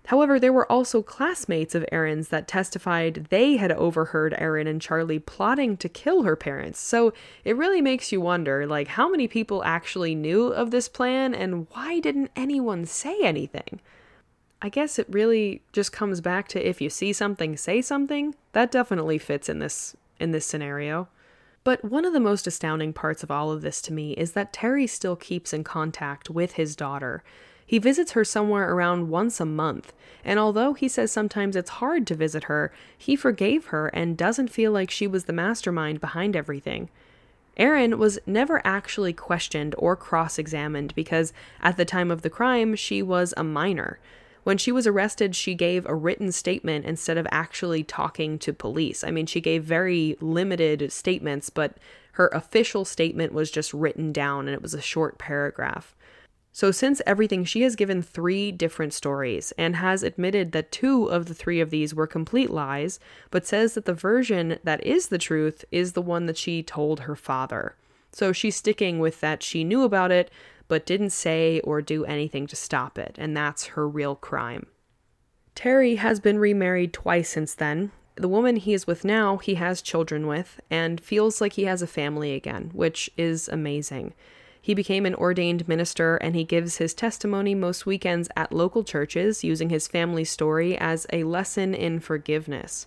However, 0.08 0.38
there 0.38 0.52
were 0.52 0.70
also 0.70 1.02
classmates 1.02 1.74
of 1.74 1.84
Erin's 1.90 2.28
that 2.28 2.46
testified 2.46 3.28
they 3.30 3.56
had 3.56 3.72
overheard 3.72 4.34
Erin 4.36 4.66
and 4.66 4.80
Charlie 4.80 5.18
plotting 5.18 5.78
to 5.78 5.88
kill 5.88 6.24
her 6.24 6.36
parents. 6.36 6.78
So 6.78 7.14
it 7.42 7.56
really 7.56 7.80
makes 7.80 8.12
you 8.12 8.20
wonder 8.20 8.66
like 8.66 8.88
how 8.88 9.08
many 9.08 9.26
people 9.26 9.64
actually 9.64 10.14
knew 10.14 10.48
of 10.48 10.70
this 10.70 10.88
plan 10.88 11.34
and 11.34 11.66
why 11.70 12.00
didn't 12.00 12.30
anyone 12.36 12.84
say 12.84 13.18
anything? 13.22 13.80
I 14.60 14.68
guess 14.68 14.98
it 14.98 15.06
really 15.08 15.62
just 15.72 15.92
comes 15.92 16.20
back 16.20 16.48
to 16.48 16.68
if 16.68 16.80
you 16.80 16.90
see 16.90 17.12
something, 17.12 17.56
say 17.56 17.80
something. 17.80 18.34
That 18.52 18.70
definitely 18.70 19.18
fits 19.18 19.48
in 19.48 19.58
this 19.58 19.96
in 20.20 20.32
this 20.32 20.46
scenario. 20.46 21.08
But 21.64 21.82
one 21.82 22.04
of 22.04 22.12
the 22.12 22.20
most 22.20 22.46
astounding 22.46 22.92
parts 22.92 23.22
of 23.22 23.30
all 23.30 23.50
of 23.50 23.62
this 23.62 23.80
to 23.82 23.92
me 23.92 24.12
is 24.12 24.32
that 24.32 24.52
Terry 24.52 24.86
still 24.86 25.16
keeps 25.16 25.54
in 25.54 25.64
contact 25.64 26.28
with 26.28 26.52
his 26.52 26.76
daughter. 26.76 27.24
He 27.66 27.78
visits 27.78 28.12
her 28.12 28.24
somewhere 28.24 28.72
around 28.72 29.08
once 29.08 29.40
a 29.40 29.46
month, 29.46 29.92
and 30.24 30.38
although 30.38 30.74
he 30.74 30.88
says 30.88 31.10
sometimes 31.10 31.56
it's 31.56 31.70
hard 31.70 32.06
to 32.06 32.14
visit 32.14 32.44
her, 32.44 32.72
he 32.96 33.16
forgave 33.16 33.66
her 33.66 33.88
and 33.88 34.16
doesn't 34.16 34.48
feel 34.48 34.72
like 34.72 34.90
she 34.90 35.06
was 35.06 35.24
the 35.24 35.32
mastermind 35.32 36.00
behind 36.00 36.36
everything. 36.36 36.88
Erin 37.56 37.98
was 37.98 38.18
never 38.26 38.60
actually 38.66 39.12
questioned 39.12 39.74
or 39.78 39.96
cross 39.96 40.38
examined 40.38 40.94
because 40.94 41.32
at 41.62 41.76
the 41.76 41.84
time 41.84 42.10
of 42.10 42.22
the 42.22 42.30
crime 42.30 42.74
she 42.74 43.02
was 43.02 43.32
a 43.36 43.44
minor. 43.44 43.98
When 44.42 44.58
she 44.58 44.72
was 44.72 44.86
arrested, 44.86 45.34
she 45.34 45.54
gave 45.54 45.86
a 45.86 45.94
written 45.94 46.30
statement 46.30 46.84
instead 46.84 47.16
of 47.16 47.26
actually 47.30 47.82
talking 47.82 48.38
to 48.40 48.52
police. 48.52 49.02
I 49.02 49.10
mean, 49.10 49.26
she 49.26 49.40
gave 49.40 49.64
very 49.64 50.16
limited 50.20 50.92
statements, 50.92 51.48
but 51.48 51.78
her 52.12 52.28
official 52.28 52.84
statement 52.84 53.32
was 53.32 53.50
just 53.50 53.72
written 53.72 54.12
down 54.12 54.46
and 54.46 54.54
it 54.54 54.62
was 54.62 54.74
a 54.74 54.82
short 54.82 55.16
paragraph. 55.16 55.94
So, 56.56 56.70
since 56.70 57.02
everything, 57.04 57.44
she 57.44 57.62
has 57.62 57.74
given 57.74 58.00
three 58.00 58.52
different 58.52 58.94
stories 58.94 59.52
and 59.58 59.74
has 59.74 60.04
admitted 60.04 60.52
that 60.52 60.70
two 60.70 61.06
of 61.06 61.26
the 61.26 61.34
three 61.34 61.60
of 61.60 61.70
these 61.70 61.96
were 61.96 62.06
complete 62.06 62.48
lies, 62.48 63.00
but 63.32 63.44
says 63.44 63.74
that 63.74 63.86
the 63.86 63.92
version 63.92 64.60
that 64.62 64.86
is 64.86 65.08
the 65.08 65.18
truth 65.18 65.64
is 65.72 65.94
the 65.94 66.00
one 66.00 66.26
that 66.26 66.38
she 66.38 66.62
told 66.62 67.00
her 67.00 67.16
father. 67.16 67.74
So, 68.12 68.32
she's 68.32 68.54
sticking 68.54 69.00
with 69.00 69.20
that 69.20 69.42
she 69.42 69.64
knew 69.64 69.82
about 69.82 70.12
it, 70.12 70.30
but 70.68 70.86
didn't 70.86 71.10
say 71.10 71.58
or 71.64 71.82
do 71.82 72.04
anything 72.04 72.46
to 72.46 72.54
stop 72.54 72.98
it, 72.98 73.16
and 73.18 73.36
that's 73.36 73.66
her 73.66 73.88
real 73.88 74.14
crime. 74.14 74.66
Terry 75.56 75.96
has 75.96 76.20
been 76.20 76.38
remarried 76.38 76.92
twice 76.92 77.30
since 77.30 77.52
then. 77.52 77.90
The 78.14 78.28
woman 78.28 78.54
he 78.54 78.74
is 78.74 78.86
with 78.86 79.04
now, 79.04 79.38
he 79.38 79.56
has 79.56 79.82
children 79.82 80.28
with, 80.28 80.60
and 80.70 81.00
feels 81.00 81.40
like 81.40 81.54
he 81.54 81.64
has 81.64 81.82
a 81.82 81.88
family 81.88 82.32
again, 82.32 82.70
which 82.72 83.10
is 83.16 83.48
amazing. 83.48 84.14
He 84.64 84.72
became 84.72 85.04
an 85.04 85.14
ordained 85.14 85.68
minister 85.68 86.16
and 86.16 86.34
he 86.34 86.42
gives 86.42 86.78
his 86.78 86.94
testimony 86.94 87.54
most 87.54 87.84
weekends 87.84 88.30
at 88.34 88.50
local 88.50 88.82
churches 88.82 89.44
using 89.44 89.68
his 89.68 89.86
family 89.86 90.24
story 90.24 90.74
as 90.78 91.06
a 91.12 91.24
lesson 91.24 91.74
in 91.74 92.00
forgiveness. 92.00 92.86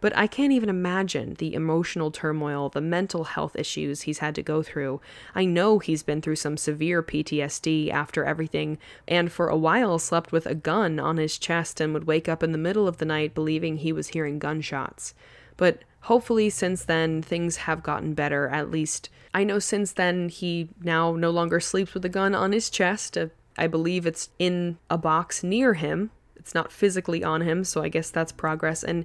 But 0.00 0.16
I 0.16 0.26
can't 0.26 0.52
even 0.52 0.68
imagine 0.68 1.34
the 1.34 1.54
emotional 1.54 2.10
turmoil, 2.10 2.70
the 2.70 2.80
mental 2.80 3.22
health 3.22 3.54
issues 3.54 4.00
he's 4.00 4.18
had 4.18 4.34
to 4.34 4.42
go 4.42 4.64
through. 4.64 5.00
I 5.32 5.44
know 5.44 5.78
he's 5.78 6.02
been 6.02 6.22
through 6.22 6.42
some 6.42 6.56
severe 6.56 7.04
PTSD 7.04 7.92
after 7.92 8.24
everything, 8.24 8.78
and 9.06 9.30
for 9.30 9.46
a 9.46 9.56
while 9.56 10.00
slept 10.00 10.32
with 10.32 10.46
a 10.46 10.56
gun 10.56 10.98
on 10.98 11.18
his 11.18 11.38
chest 11.38 11.80
and 11.80 11.94
would 11.94 12.08
wake 12.08 12.28
up 12.28 12.42
in 12.42 12.50
the 12.50 12.58
middle 12.58 12.88
of 12.88 12.98
the 12.98 13.04
night 13.04 13.32
believing 13.32 13.76
he 13.76 13.92
was 13.92 14.08
hearing 14.08 14.40
gunshots. 14.40 15.14
But 15.56 15.84
hopefully, 16.02 16.50
since 16.50 16.84
then, 16.84 17.22
things 17.22 17.56
have 17.56 17.82
gotten 17.82 18.14
better, 18.14 18.48
at 18.48 18.70
least 18.70 19.08
I 19.34 19.44
know 19.44 19.58
since 19.58 19.92
then 19.92 20.28
he 20.28 20.68
now 20.82 21.12
no 21.12 21.30
longer 21.30 21.60
sleeps 21.60 21.94
with 21.94 22.04
a 22.04 22.10
gun 22.10 22.34
on 22.34 22.52
his 22.52 22.68
chest. 22.68 23.16
Uh, 23.16 23.28
I 23.56 23.66
believe 23.66 24.06
it's 24.06 24.30
in 24.38 24.78
a 24.90 24.98
box 24.98 25.42
near 25.42 25.74
him. 25.74 26.10
It's 26.36 26.54
not 26.54 26.72
physically 26.72 27.22
on 27.22 27.42
him, 27.42 27.64
so 27.64 27.82
I 27.82 27.88
guess 27.88 28.10
that's 28.10 28.32
progress. 28.32 28.82
And 28.82 29.04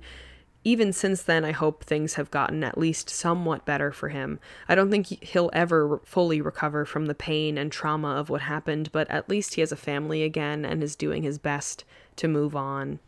even 0.64 0.92
since 0.92 1.22
then, 1.22 1.46
I 1.46 1.52
hope 1.52 1.84
things 1.84 2.16
have 2.16 2.32
gotten 2.32 2.64
at 2.64 2.78
least 2.78 3.10
somewhat 3.10 3.66
better 3.66 3.92
for 3.92 4.10
him. 4.10 4.40
I 4.68 4.76
don't 4.76 4.92
think 4.92 5.24
he'll 5.24 5.50
ever 5.54 6.02
fully 6.04 6.42
recover 6.42 6.84
from 6.84 7.06
the 7.06 7.16
pain 7.16 7.58
and 7.58 7.72
trauma 7.72 8.10
of 8.16 8.30
what 8.30 8.42
happened, 8.42 8.92
but 8.92 9.10
at 9.10 9.30
least 9.30 9.54
he 9.54 9.62
has 9.62 9.72
a 9.72 9.78
family 9.78 10.24
again 10.24 10.66
and 10.66 10.84
is 10.84 10.96
doing 10.96 11.24
his 11.24 11.38
best 11.38 11.86
to 12.18 12.28
move 12.28 12.56
on. 12.56 13.00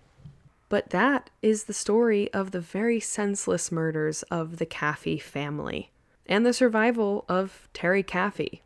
But 0.69 0.91
that 0.91 1.31
is 1.41 1.63
the 1.63 1.73
story 1.73 2.31
of 2.33 2.51
the 2.51 2.61
very 2.61 2.99
senseless 2.99 3.71
murders 3.71 4.23
of 4.23 4.57
the 4.57 4.65
Caffey 4.65 5.21
family 5.21 5.91
and 6.27 6.45
the 6.45 6.53
survival 6.53 7.25
of 7.27 7.67
Terry 7.73 8.03
Caffey. 8.03 8.61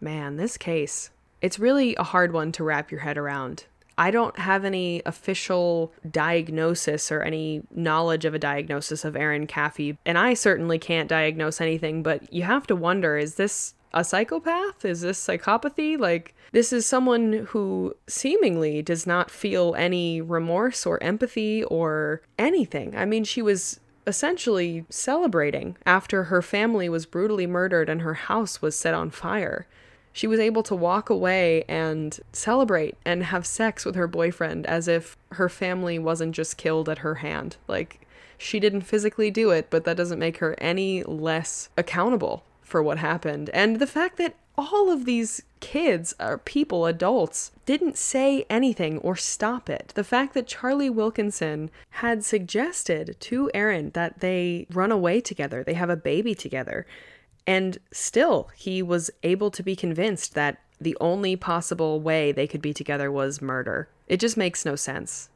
Man, 0.00 0.36
this 0.36 0.56
case, 0.56 1.10
it's 1.40 1.58
really 1.58 1.94
a 1.94 2.02
hard 2.02 2.32
one 2.32 2.50
to 2.52 2.64
wrap 2.64 2.90
your 2.90 3.00
head 3.00 3.16
around. 3.16 3.64
I 3.96 4.10
don't 4.12 4.38
have 4.38 4.64
any 4.64 5.02
official 5.06 5.92
diagnosis 6.08 7.10
or 7.10 7.22
any 7.22 7.62
knowledge 7.70 8.24
of 8.24 8.34
a 8.34 8.38
diagnosis 8.38 9.04
of 9.04 9.16
Erin 9.16 9.48
Caffey, 9.48 9.96
and 10.06 10.16
I 10.16 10.34
certainly 10.34 10.78
can't 10.78 11.08
diagnose 11.08 11.60
anything, 11.60 12.04
but 12.04 12.32
you 12.32 12.44
have 12.44 12.66
to 12.68 12.76
wonder 12.76 13.16
is 13.16 13.34
this 13.34 13.74
a 13.92 14.04
psychopath? 14.04 14.84
Is 14.84 15.00
this 15.00 15.24
psychopathy? 15.24 15.98
Like, 15.98 16.34
this 16.52 16.72
is 16.72 16.86
someone 16.86 17.46
who 17.50 17.94
seemingly 18.06 18.82
does 18.82 19.06
not 19.06 19.30
feel 19.30 19.74
any 19.76 20.20
remorse 20.20 20.86
or 20.86 21.02
empathy 21.02 21.64
or 21.64 22.22
anything. 22.38 22.96
I 22.96 23.04
mean, 23.04 23.24
she 23.24 23.42
was 23.42 23.80
essentially 24.06 24.86
celebrating 24.88 25.76
after 25.84 26.24
her 26.24 26.40
family 26.40 26.88
was 26.88 27.04
brutally 27.06 27.46
murdered 27.46 27.90
and 27.90 28.00
her 28.00 28.14
house 28.14 28.62
was 28.62 28.74
set 28.74 28.94
on 28.94 29.10
fire. 29.10 29.66
She 30.12 30.26
was 30.26 30.40
able 30.40 30.62
to 30.64 30.74
walk 30.74 31.10
away 31.10 31.64
and 31.68 32.18
celebrate 32.32 32.96
and 33.04 33.24
have 33.24 33.46
sex 33.46 33.84
with 33.84 33.94
her 33.94 34.06
boyfriend 34.06 34.66
as 34.66 34.88
if 34.88 35.16
her 35.32 35.48
family 35.48 35.98
wasn't 35.98 36.34
just 36.34 36.56
killed 36.56 36.88
at 36.88 36.98
her 36.98 37.16
hand. 37.16 37.56
Like, 37.68 38.00
she 38.38 38.58
didn't 38.58 38.82
physically 38.82 39.30
do 39.30 39.50
it, 39.50 39.68
but 39.68 39.84
that 39.84 39.96
doesn't 39.96 40.18
make 40.18 40.38
her 40.38 40.54
any 40.58 41.02
less 41.02 41.68
accountable 41.76 42.44
for 42.68 42.82
what 42.82 42.98
happened. 42.98 43.50
And 43.50 43.78
the 43.78 43.86
fact 43.86 44.18
that 44.18 44.36
all 44.56 44.90
of 44.90 45.04
these 45.04 45.42
kids 45.60 46.14
or 46.20 46.38
people, 46.38 46.84
adults, 46.84 47.52
didn't 47.64 47.96
say 47.96 48.44
anything 48.50 48.98
or 48.98 49.16
stop 49.16 49.70
it. 49.70 49.92
The 49.94 50.04
fact 50.04 50.34
that 50.34 50.46
Charlie 50.46 50.90
Wilkinson 50.90 51.70
had 51.90 52.24
suggested 52.24 53.16
to 53.20 53.50
Erin 53.54 53.90
that 53.90 54.20
they 54.20 54.66
run 54.70 54.92
away 54.92 55.20
together, 55.20 55.62
they 55.62 55.74
have 55.74 55.90
a 55.90 55.96
baby 55.96 56.34
together, 56.34 56.86
and 57.46 57.78
still 57.92 58.50
he 58.54 58.82
was 58.82 59.10
able 59.22 59.50
to 59.52 59.62
be 59.62 59.74
convinced 59.74 60.34
that 60.34 60.58
the 60.80 60.96
only 61.00 61.34
possible 61.34 62.00
way 62.00 62.30
they 62.30 62.46
could 62.46 62.62
be 62.62 62.74
together 62.74 63.10
was 63.10 63.40
murder. 63.40 63.88
It 64.06 64.20
just 64.20 64.36
makes 64.36 64.64
no 64.64 64.76
sense. 64.76 65.28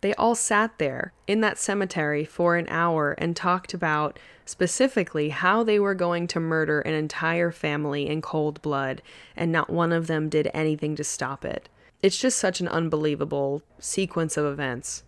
They 0.00 0.14
all 0.14 0.34
sat 0.34 0.78
there 0.78 1.12
in 1.26 1.40
that 1.42 1.58
cemetery 1.58 2.24
for 2.24 2.56
an 2.56 2.66
hour 2.68 3.12
and 3.18 3.36
talked 3.36 3.74
about 3.74 4.18
specifically 4.44 5.28
how 5.28 5.62
they 5.62 5.78
were 5.78 5.94
going 5.94 6.26
to 6.28 6.40
murder 6.40 6.80
an 6.80 6.94
entire 6.94 7.52
family 7.52 8.08
in 8.08 8.22
cold 8.22 8.60
blood, 8.62 9.02
and 9.36 9.52
not 9.52 9.70
one 9.70 9.92
of 9.92 10.06
them 10.06 10.28
did 10.28 10.50
anything 10.54 10.96
to 10.96 11.04
stop 11.04 11.44
it. 11.44 11.68
It's 12.02 12.18
just 12.18 12.38
such 12.38 12.60
an 12.60 12.68
unbelievable 12.68 13.62
sequence 13.78 14.36
of 14.36 14.46
events. 14.46 15.02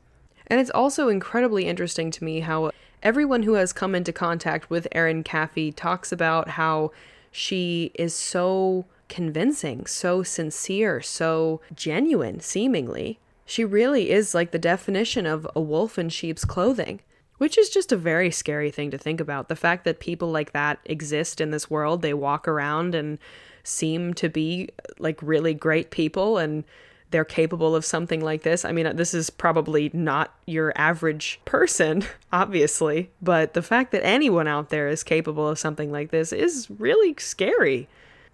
And 0.46 0.60
it's 0.60 0.70
also 0.70 1.08
incredibly 1.08 1.66
interesting 1.66 2.10
to 2.10 2.24
me 2.24 2.40
how 2.40 2.70
everyone 3.02 3.44
who 3.44 3.54
has 3.54 3.72
come 3.72 3.94
into 3.94 4.12
contact 4.12 4.68
with 4.68 4.86
Erin 4.92 5.24
Caffey 5.24 5.72
talks 5.74 6.12
about 6.12 6.50
how 6.50 6.92
she 7.30 7.90
is 7.94 8.14
so 8.14 8.84
convincing, 9.08 9.86
so 9.86 10.22
sincere, 10.22 11.00
so 11.00 11.62
genuine, 11.74 12.40
seemingly. 12.40 13.18
She 13.52 13.66
really 13.66 14.08
is 14.08 14.34
like 14.34 14.50
the 14.50 14.58
definition 14.58 15.26
of 15.26 15.46
a 15.54 15.60
wolf 15.60 15.98
in 15.98 16.08
sheep's 16.08 16.42
clothing, 16.42 17.02
which 17.36 17.58
is 17.58 17.68
just 17.68 17.92
a 17.92 17.98
very 17.98 18.30
scary 18.30 18.70
thing 18.70 18.90
to 18.92 18.96
think 18.96 19.20
about. 19.20 19.50
The 19.50 19.56
fact 19.56 19.84
that 19.84 20.00
people 20.00 20.30
like 20.30 20.52
that 20.52 20.78
exist 20.86 21.38
in 21.38 21.50
this 21.50 21.68
world, 21.68 22.00
they 22.00 22.14
walk 22.14 22.48
around 22.48 22.94
and 22.94 23.18
seem 23.62 24.14
to 24.14 24.30
be 24.30 24.70
like 24.98 25.20
really 25.20 25.52
great 25.52 25.90
people 25.90 26.38
and 26.38 26.64
they're 27.10 27.26
capable 27.26 27.76
of 27.76 27.84
something 27.84 28.22
like 28.22 28.40
this. 28.40 28.64
I 28.64 28.72
mean, 28.72 28.96
this 28.96 29.12
is 29.12 29.28
probably 29.28 29.90
not 29.92 30.34
your 30.46 30.72
average 30.74 31.38
person, 31.44 32.06
obviously, 32.32 33.10
but 33.20 33.52
the 33.52 33.60
fact 33.60 33.92
that 33.92 34.02
anyone 34.02 34.48
out 34.48 34.70
there 34.70 34.88
is 34.88 35.04
capable 35.04 35.46
of 35.46 35.58
something 35.58 35.92
like 35.92 36.10
this 36.10 36.32
is 36.32 36.70
really 36.70 37.14
scary. 37.18 37.86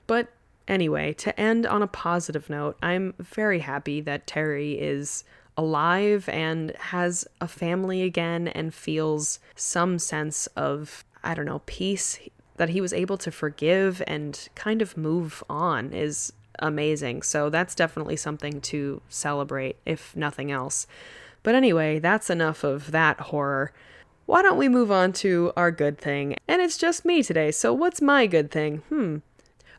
But 0.07 0.29
Anyway, 0.69 1.15
to 1.15 1.39
end 1.41 1.67
on 1.67 1.83
a 1.83 1.87
positive 1.87 2.49
note, 2.51 2.77
I'm 2.83 3.15
very 3.19 3.61
happy 3.61 4.01
that 4.03 4.27
Terry 4.27 4.79
is 4.79 5.25
alive 5.57 6.29
and 6.29 6.71
has 6.77 7.27
a 7.41 7.49
family 7.49 8.03
again 8.03 8.47
and 8.49 8.73
feels 8.73 9.41
some 9.57 9.99
sense 9.99 10.47
of, 10.49 11.05
I 11.25 11.35
don't 11.35 11.47
know, 11.47 11.63
peace 11.67 12.21
that 12.59 12.69
he 12.69 12.81
was 12.81 12.93
able 12.93 13.17
to 13.19 13.31
forgive 13.31 14.03
and 14.07 14.49
kind 14.55 14.83
of 14.83 14.97
move 14.97 15.43
on 15.49 15.93
is 15.93 16.33
amazing. 16.59 17.23
So 17.23 17.49
that's 17.49 17.75
definitely 17.75 18.17
something 18.17 18.61
to 18.63 19.01
celebrate, 19.09 19.77
if 19.87 20.15
nothing 20.15 20.53
else. 20.53 20.87
But 21.43 21.55
anyway, 21.55 21.99
that's 21.99 22.31
enough 22.31 22.63
of 22.63 22.91
that 22.91 23.19
horror. 23.21 23.73
Why 24.27 24.43
don't 24.43 24.59
we 24.59 24.69
move 24.69 24.91
on 24.91 25.13
to 25.15 25.53
our 25.57 25.71
good 25.71 25.99
thing? 25.99 26.37
And 26.47 26.61
it's 26.61 26.77
just 26.77 27.05
me 27.05 27.23
today, 27.23 27.51
so 27.51 27.73
what's 27.73 28.03
my 28.03 28.27
good 28.27 28.51
thing? 28.51 28.79
Hmm, 28.91 29.19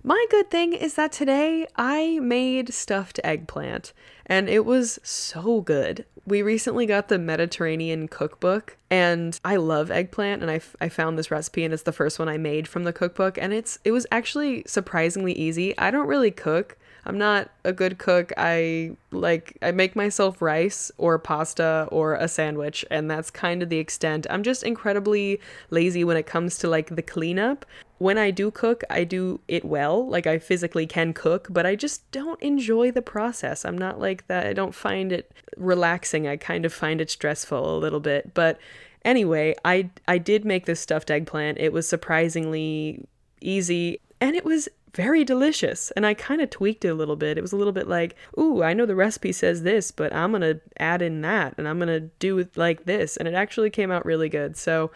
my 0.03 0.25
good 0.29 0.49
thing 0.49 0.73
is 0.73 0.93
that 0.95 1.11
today 1.11 1.67
I 1.75 2.19
made 2.19 2.73
stuffed 2.73 3.19
eggplant 3.23 3.93
and 4.25 4.47
it 4.47 4.65
was 4.65 4.99
so 5.03 5.61
good. 5.61 6.05
We 6.25 6.41
recently 6.41 6.85
got 6.85 7.07
the 7.07 7.19
Mediterranean 7.19 8.07
cookbook 8.07 8.77
and 8.89 9.39
I 9.43 9.57
love 9.57 9.91
eggplant 9.91 10.41
and 10.41 10.49
I, 10.49 10.55
f- 10.55 10.75
I 10.79 10.87
found 10.87 11.17
this 11.17 11.31
recipe 11.31 11.63
and 11.63 11.73
it's 11.73 11.83
the 11.83 11.91
first 11.91 12.19
one 12.19 12.29
I 12.29 12.37
made 12.37 12.67
from 12.67 12.83
the 12.83 12.93
cookbook 12.93 13.37
and 13.37 13.51
it's 13.53 13.79
it 13.83 13.91
was 13.91 14.05
actually 14.11 14.63
surprisingly 14.67 15.33
easy. 15.33 15.77
I 15.77 15.91
don't 15.91 16.07
really 16.07 16.31
cook. 16.31 16.77
I'm 17.05 17.17
not 17.17 17.49
a 17.63 17.73
good 17.73 17.97
cook. 17.97 18.31
I 18.37 18.91
like 19.11 19.57
I 19.61 19.71
make 19.71 19.95
myself 19.95 20.41
rice 20.41 20.91
or 20.97 21.17
pasta 21.17 21.87
or 21.91 22.15
a 22.15 22.27
sandwich 22.27 22.85
and 22.91 23.09
that's 23.09 23.31
kind 23.31 23.63
of 23.63 23.69
the 23.69 23.77
extent. 23.77 24.27
I'm 24.29 24.43
just 24.43 24.63
incredibly 24.63 25.39
lazy 25.69 26.03
when 26.03 26.17
it 26.17 26.25
comes 26.25 26.57
to 26.59 26.67
like 26.67 26.95
the 26.95 27.01
cleanup 27.01 27.65
when 27.99 28.17
I 28.17 28.31
do 28.31 28.49
cook, 28.49 28.83
I 28.89 29.03
do 29.03 29.41
it 29.47 29.65
well. 29.65 30.07
Like 30.07 30.25
I 30.25 30.39
physically 30.39 30.87
can 30.87 31.13
cook, 31.13 31.47
but 31.49 31.65
I 31.65 31.75
just 31.75 32.09
don't 32.11 32.41
enjoy 32.41 32.91
the 32.91 33.01
process. 33.01 33.65
I'm 33.65 33.77
not 33.77 33.99
like 33.99 34.25
that. 34.27 34.47
I 34.47 34.53
don't 34.53 34.73
find 34.73 35.11
it 35.11 35.31
relaxing. 35.57 36.25
I 36.25 36.37
kind 36.37 36.65
of 36.65 36.73
find 36.73 37.01
it 37.01 37.09
stressful 37.11 37.77
a 37.77 37.77
little 37.77 37.99
bit. 37.99 38.33
But 38.33 38.57
anyway, 39.03 39.53
I 39.65 39.89
I 40.07 40.17
did 40.17 40.45
make 40.45 40.65
this 40.65 40.79
stuffed 40.79 41.11
eggplant. 41.11 41.57
It 41.59 41.73
was 41.73 41.87
surprisingly 41.87 43.05
easy 43.41 43.99
and 44.21 44.35
it 44.35 44.45
was 44.45 44.69
very 44.93 45.23
delicious. 45.23 45.91
And 45.91 46.05
I 46.05 46.13
kind 46.13 46.41
of 46.41 46.49
tweaked 46.49 46.85
it 46.85 46.89
a 46.89 46.93
little 46.93 47.15
bit. 47.15 47.37
It 47.37 47.41
was 47.41 47.51
a 47.51 47.57
little 47.57 47.73
bit 47.73 47.87
like, 47.87 48.15
ooh, 48.37 48.63
I 48.63 48.73
know 48.73 48.85
the 48.85 48.95
recipe 48.95 49.31
says 49.31 49.63
this, 49.63 49.91
but 49.91 50.13
I'm 50.13 50.31
going 50.31 50.41
to 50.41 50.59
add 50.77 51.01
in 51.01 51.21
that 51.21 51.55
and 51.57 51.67
I'm 51.67 51.77
going 51.77 51.87
to 51.89 52.09
do 52.19 52.37
it 52.39 52.57
like 52.57 52.85
this. 52.85 53.17
And 53.17 53.27
it 53.27 53.33
actually 53.33 53.69
came 53.69 53.91
out 53.91 54.05
really 54.05 54.29
good. 54.29 54.57
So 54.57 54.91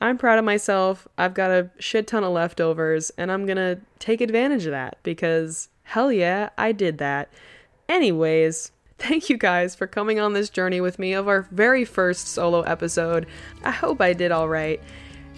I'm 0.00 0.18
proud 0.18 0.38
of 0.38 0.44
myself. 0.44 1.08
I've 1.16 1.34
got 1.34 1.50
a 1.50 1.70
shit 1.78 2.06
ton 2.06 2.24
of 2.24 2.32
leftovers, 2.32 3.10
and 3.16 3.32
I'm 3.32 3.46
gonna 3.46 3.78
take 3.98 4.20
advantage 4.20 4.66
of 4.66 4.72
that 4.72 4.98
because 5.02 5.68
hell 5.84 6.12
yeah, 6.12 6.50
I 6.58 6.72
did 6.72 6.98
that. 6.98 7.30
Anyways, 7.88 8.72
thank 8.98 9.30
you 9.30 9.38
guys 9.38 9.74
for 9.74 9.86
coming 9.86 10.20
on 10.20 10.34
this 10.34 10.50
journey 10.50 10.80
with 10.80 10.98
me 10.98 11.12
of 11.12 11.28
our 11.28 11.42
very 11.50 11.84
first 11.84 12.28
solo 12.28 12.62
episode. 12.62 13.26
I 13.64 13.70
hope 13.70 14.00
I 14.00 14.12
did 14.12 14.32
alright. 14.32 14.82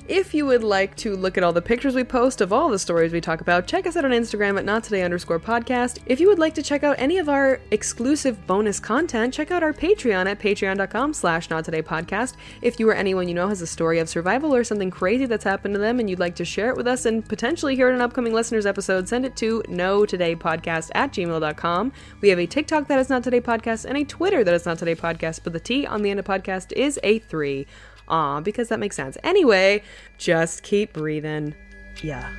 If 0.09 0.33
you 0.33 0.47
would 0.47 0.65
like 0.65 0.97
to 0.97 1.15
look 1.15 1.37
at 1.37 1.45
all 1.45 1.53
the 1.53 1.61
pictures 1.61 1.95
we 1.95 2.03
post 2.03 2.41
of 2.41 2.51
all 2.51 2.71
the 2.71 2.79
stories 2.79 3.13
we 3.13 3.21
talk 3.21 3.43
about, 3.43 3.67
check 3.67 3.87
us 3.87 3.95
out 3.95 4.07
on 4.07 4.11
Instagram 4.11 4.59
at 4.59 4.65
nottoday 4.65 5.05
underscore 5.05 5.39
podcast. 5.39 5.99
If 6.07 6.19
you 6.19 6.29
would 6.29 6.39
like 6.39 6.55
to 6.55 6.63
check 6.63 6.83
out 6.83 6.97
any 6.99 7.19
of 7.19 7.29
our 7.29 7.61
exclusive 7.73 8.47
bonus 8.47 8.81
content, 8.81 9.35
check 9.35 9.51
out 9.51 9.63
our 9.63 9.75
Patreon 9.75 10.25
at 10.25 10.39
patreon.com 10.41 11.13
slash 11.13 11.51
nottodaypodcast. 11.51 12.37
If 12.63 12.81
you 12.81 12.89
or 12.89 12.95
anyone 12.95 13.29
you 13.29 13.35
know 13.35 13.51
has 13.51 13.61
a 13.61 13.67
story 13.67 13.99
of 13.99 14.09
survival 14.09 14.55
or 14.55 14.65
something 14.65 14.91
crazy 14.91 15.27
that's 15.27 15.45
happened 15.45 15.75
to 15.75 15.79
them 15.79 16.01
and 16.01 16.09
you'd 16.09 16.19
like 16.19 16.37
to 16.37 16.45
share 16.47 16.71
it 16.71 16.77
with 16.79 16.87
us 16.87 17.05
and 17.05 17.29
potentially 17.29 17.77
hear 17.77 17.89
it 17.89 17.91
in 17.91 17.97
an 17.97 18.01
upcoming 18.01 18.33
listeners 18.33 18.65
episode, 18.65 19.11
send 19.11 19.27
it 19.27 19.37
to 19.37 19.63
no 19.69 20.07
today 20.07 20.35
podcast 20.35 20.91
at 20.95 21.13
gmail.com. 21.13 21.93
We 22.23 22.31
have 22.31 22.39
a 22.39 22.47
TikTok 22.47 22.89
that 22.89 22.99
is 22.99 23.11
not 23.11 23.25
today 23.25 23.43
podcast 23.43 23.85
and 23.85 23.99
a 23.99 24.05
Twitter 24.05 24.43
that 24.43 24.55
is 24.55 24.65
not 24.65 24.79
today 24.79 24.95
podcast, 24.95 25.41
but 25.45 25.53
the 25.53 25.61
T 25.61 25.85
on 25.85 26.01
the 26.01 26.09
end 26.09 26.19
of 26.19 26.25
podcast 26.25 26.73
is 26.73 26.99
a 27.03 27.19
three. 27.19 27.67
Aw, 28.09 28.41
because 28.41 28.69
that 28.69 28.81
makes 28.81 28.97
sense. 28.97 29.17
Anyway, 29.23 29.83
just 30.17 30.63
keep 30.63 30.93
breathing. 30.93 31.55
Yeah. 32.03 32.31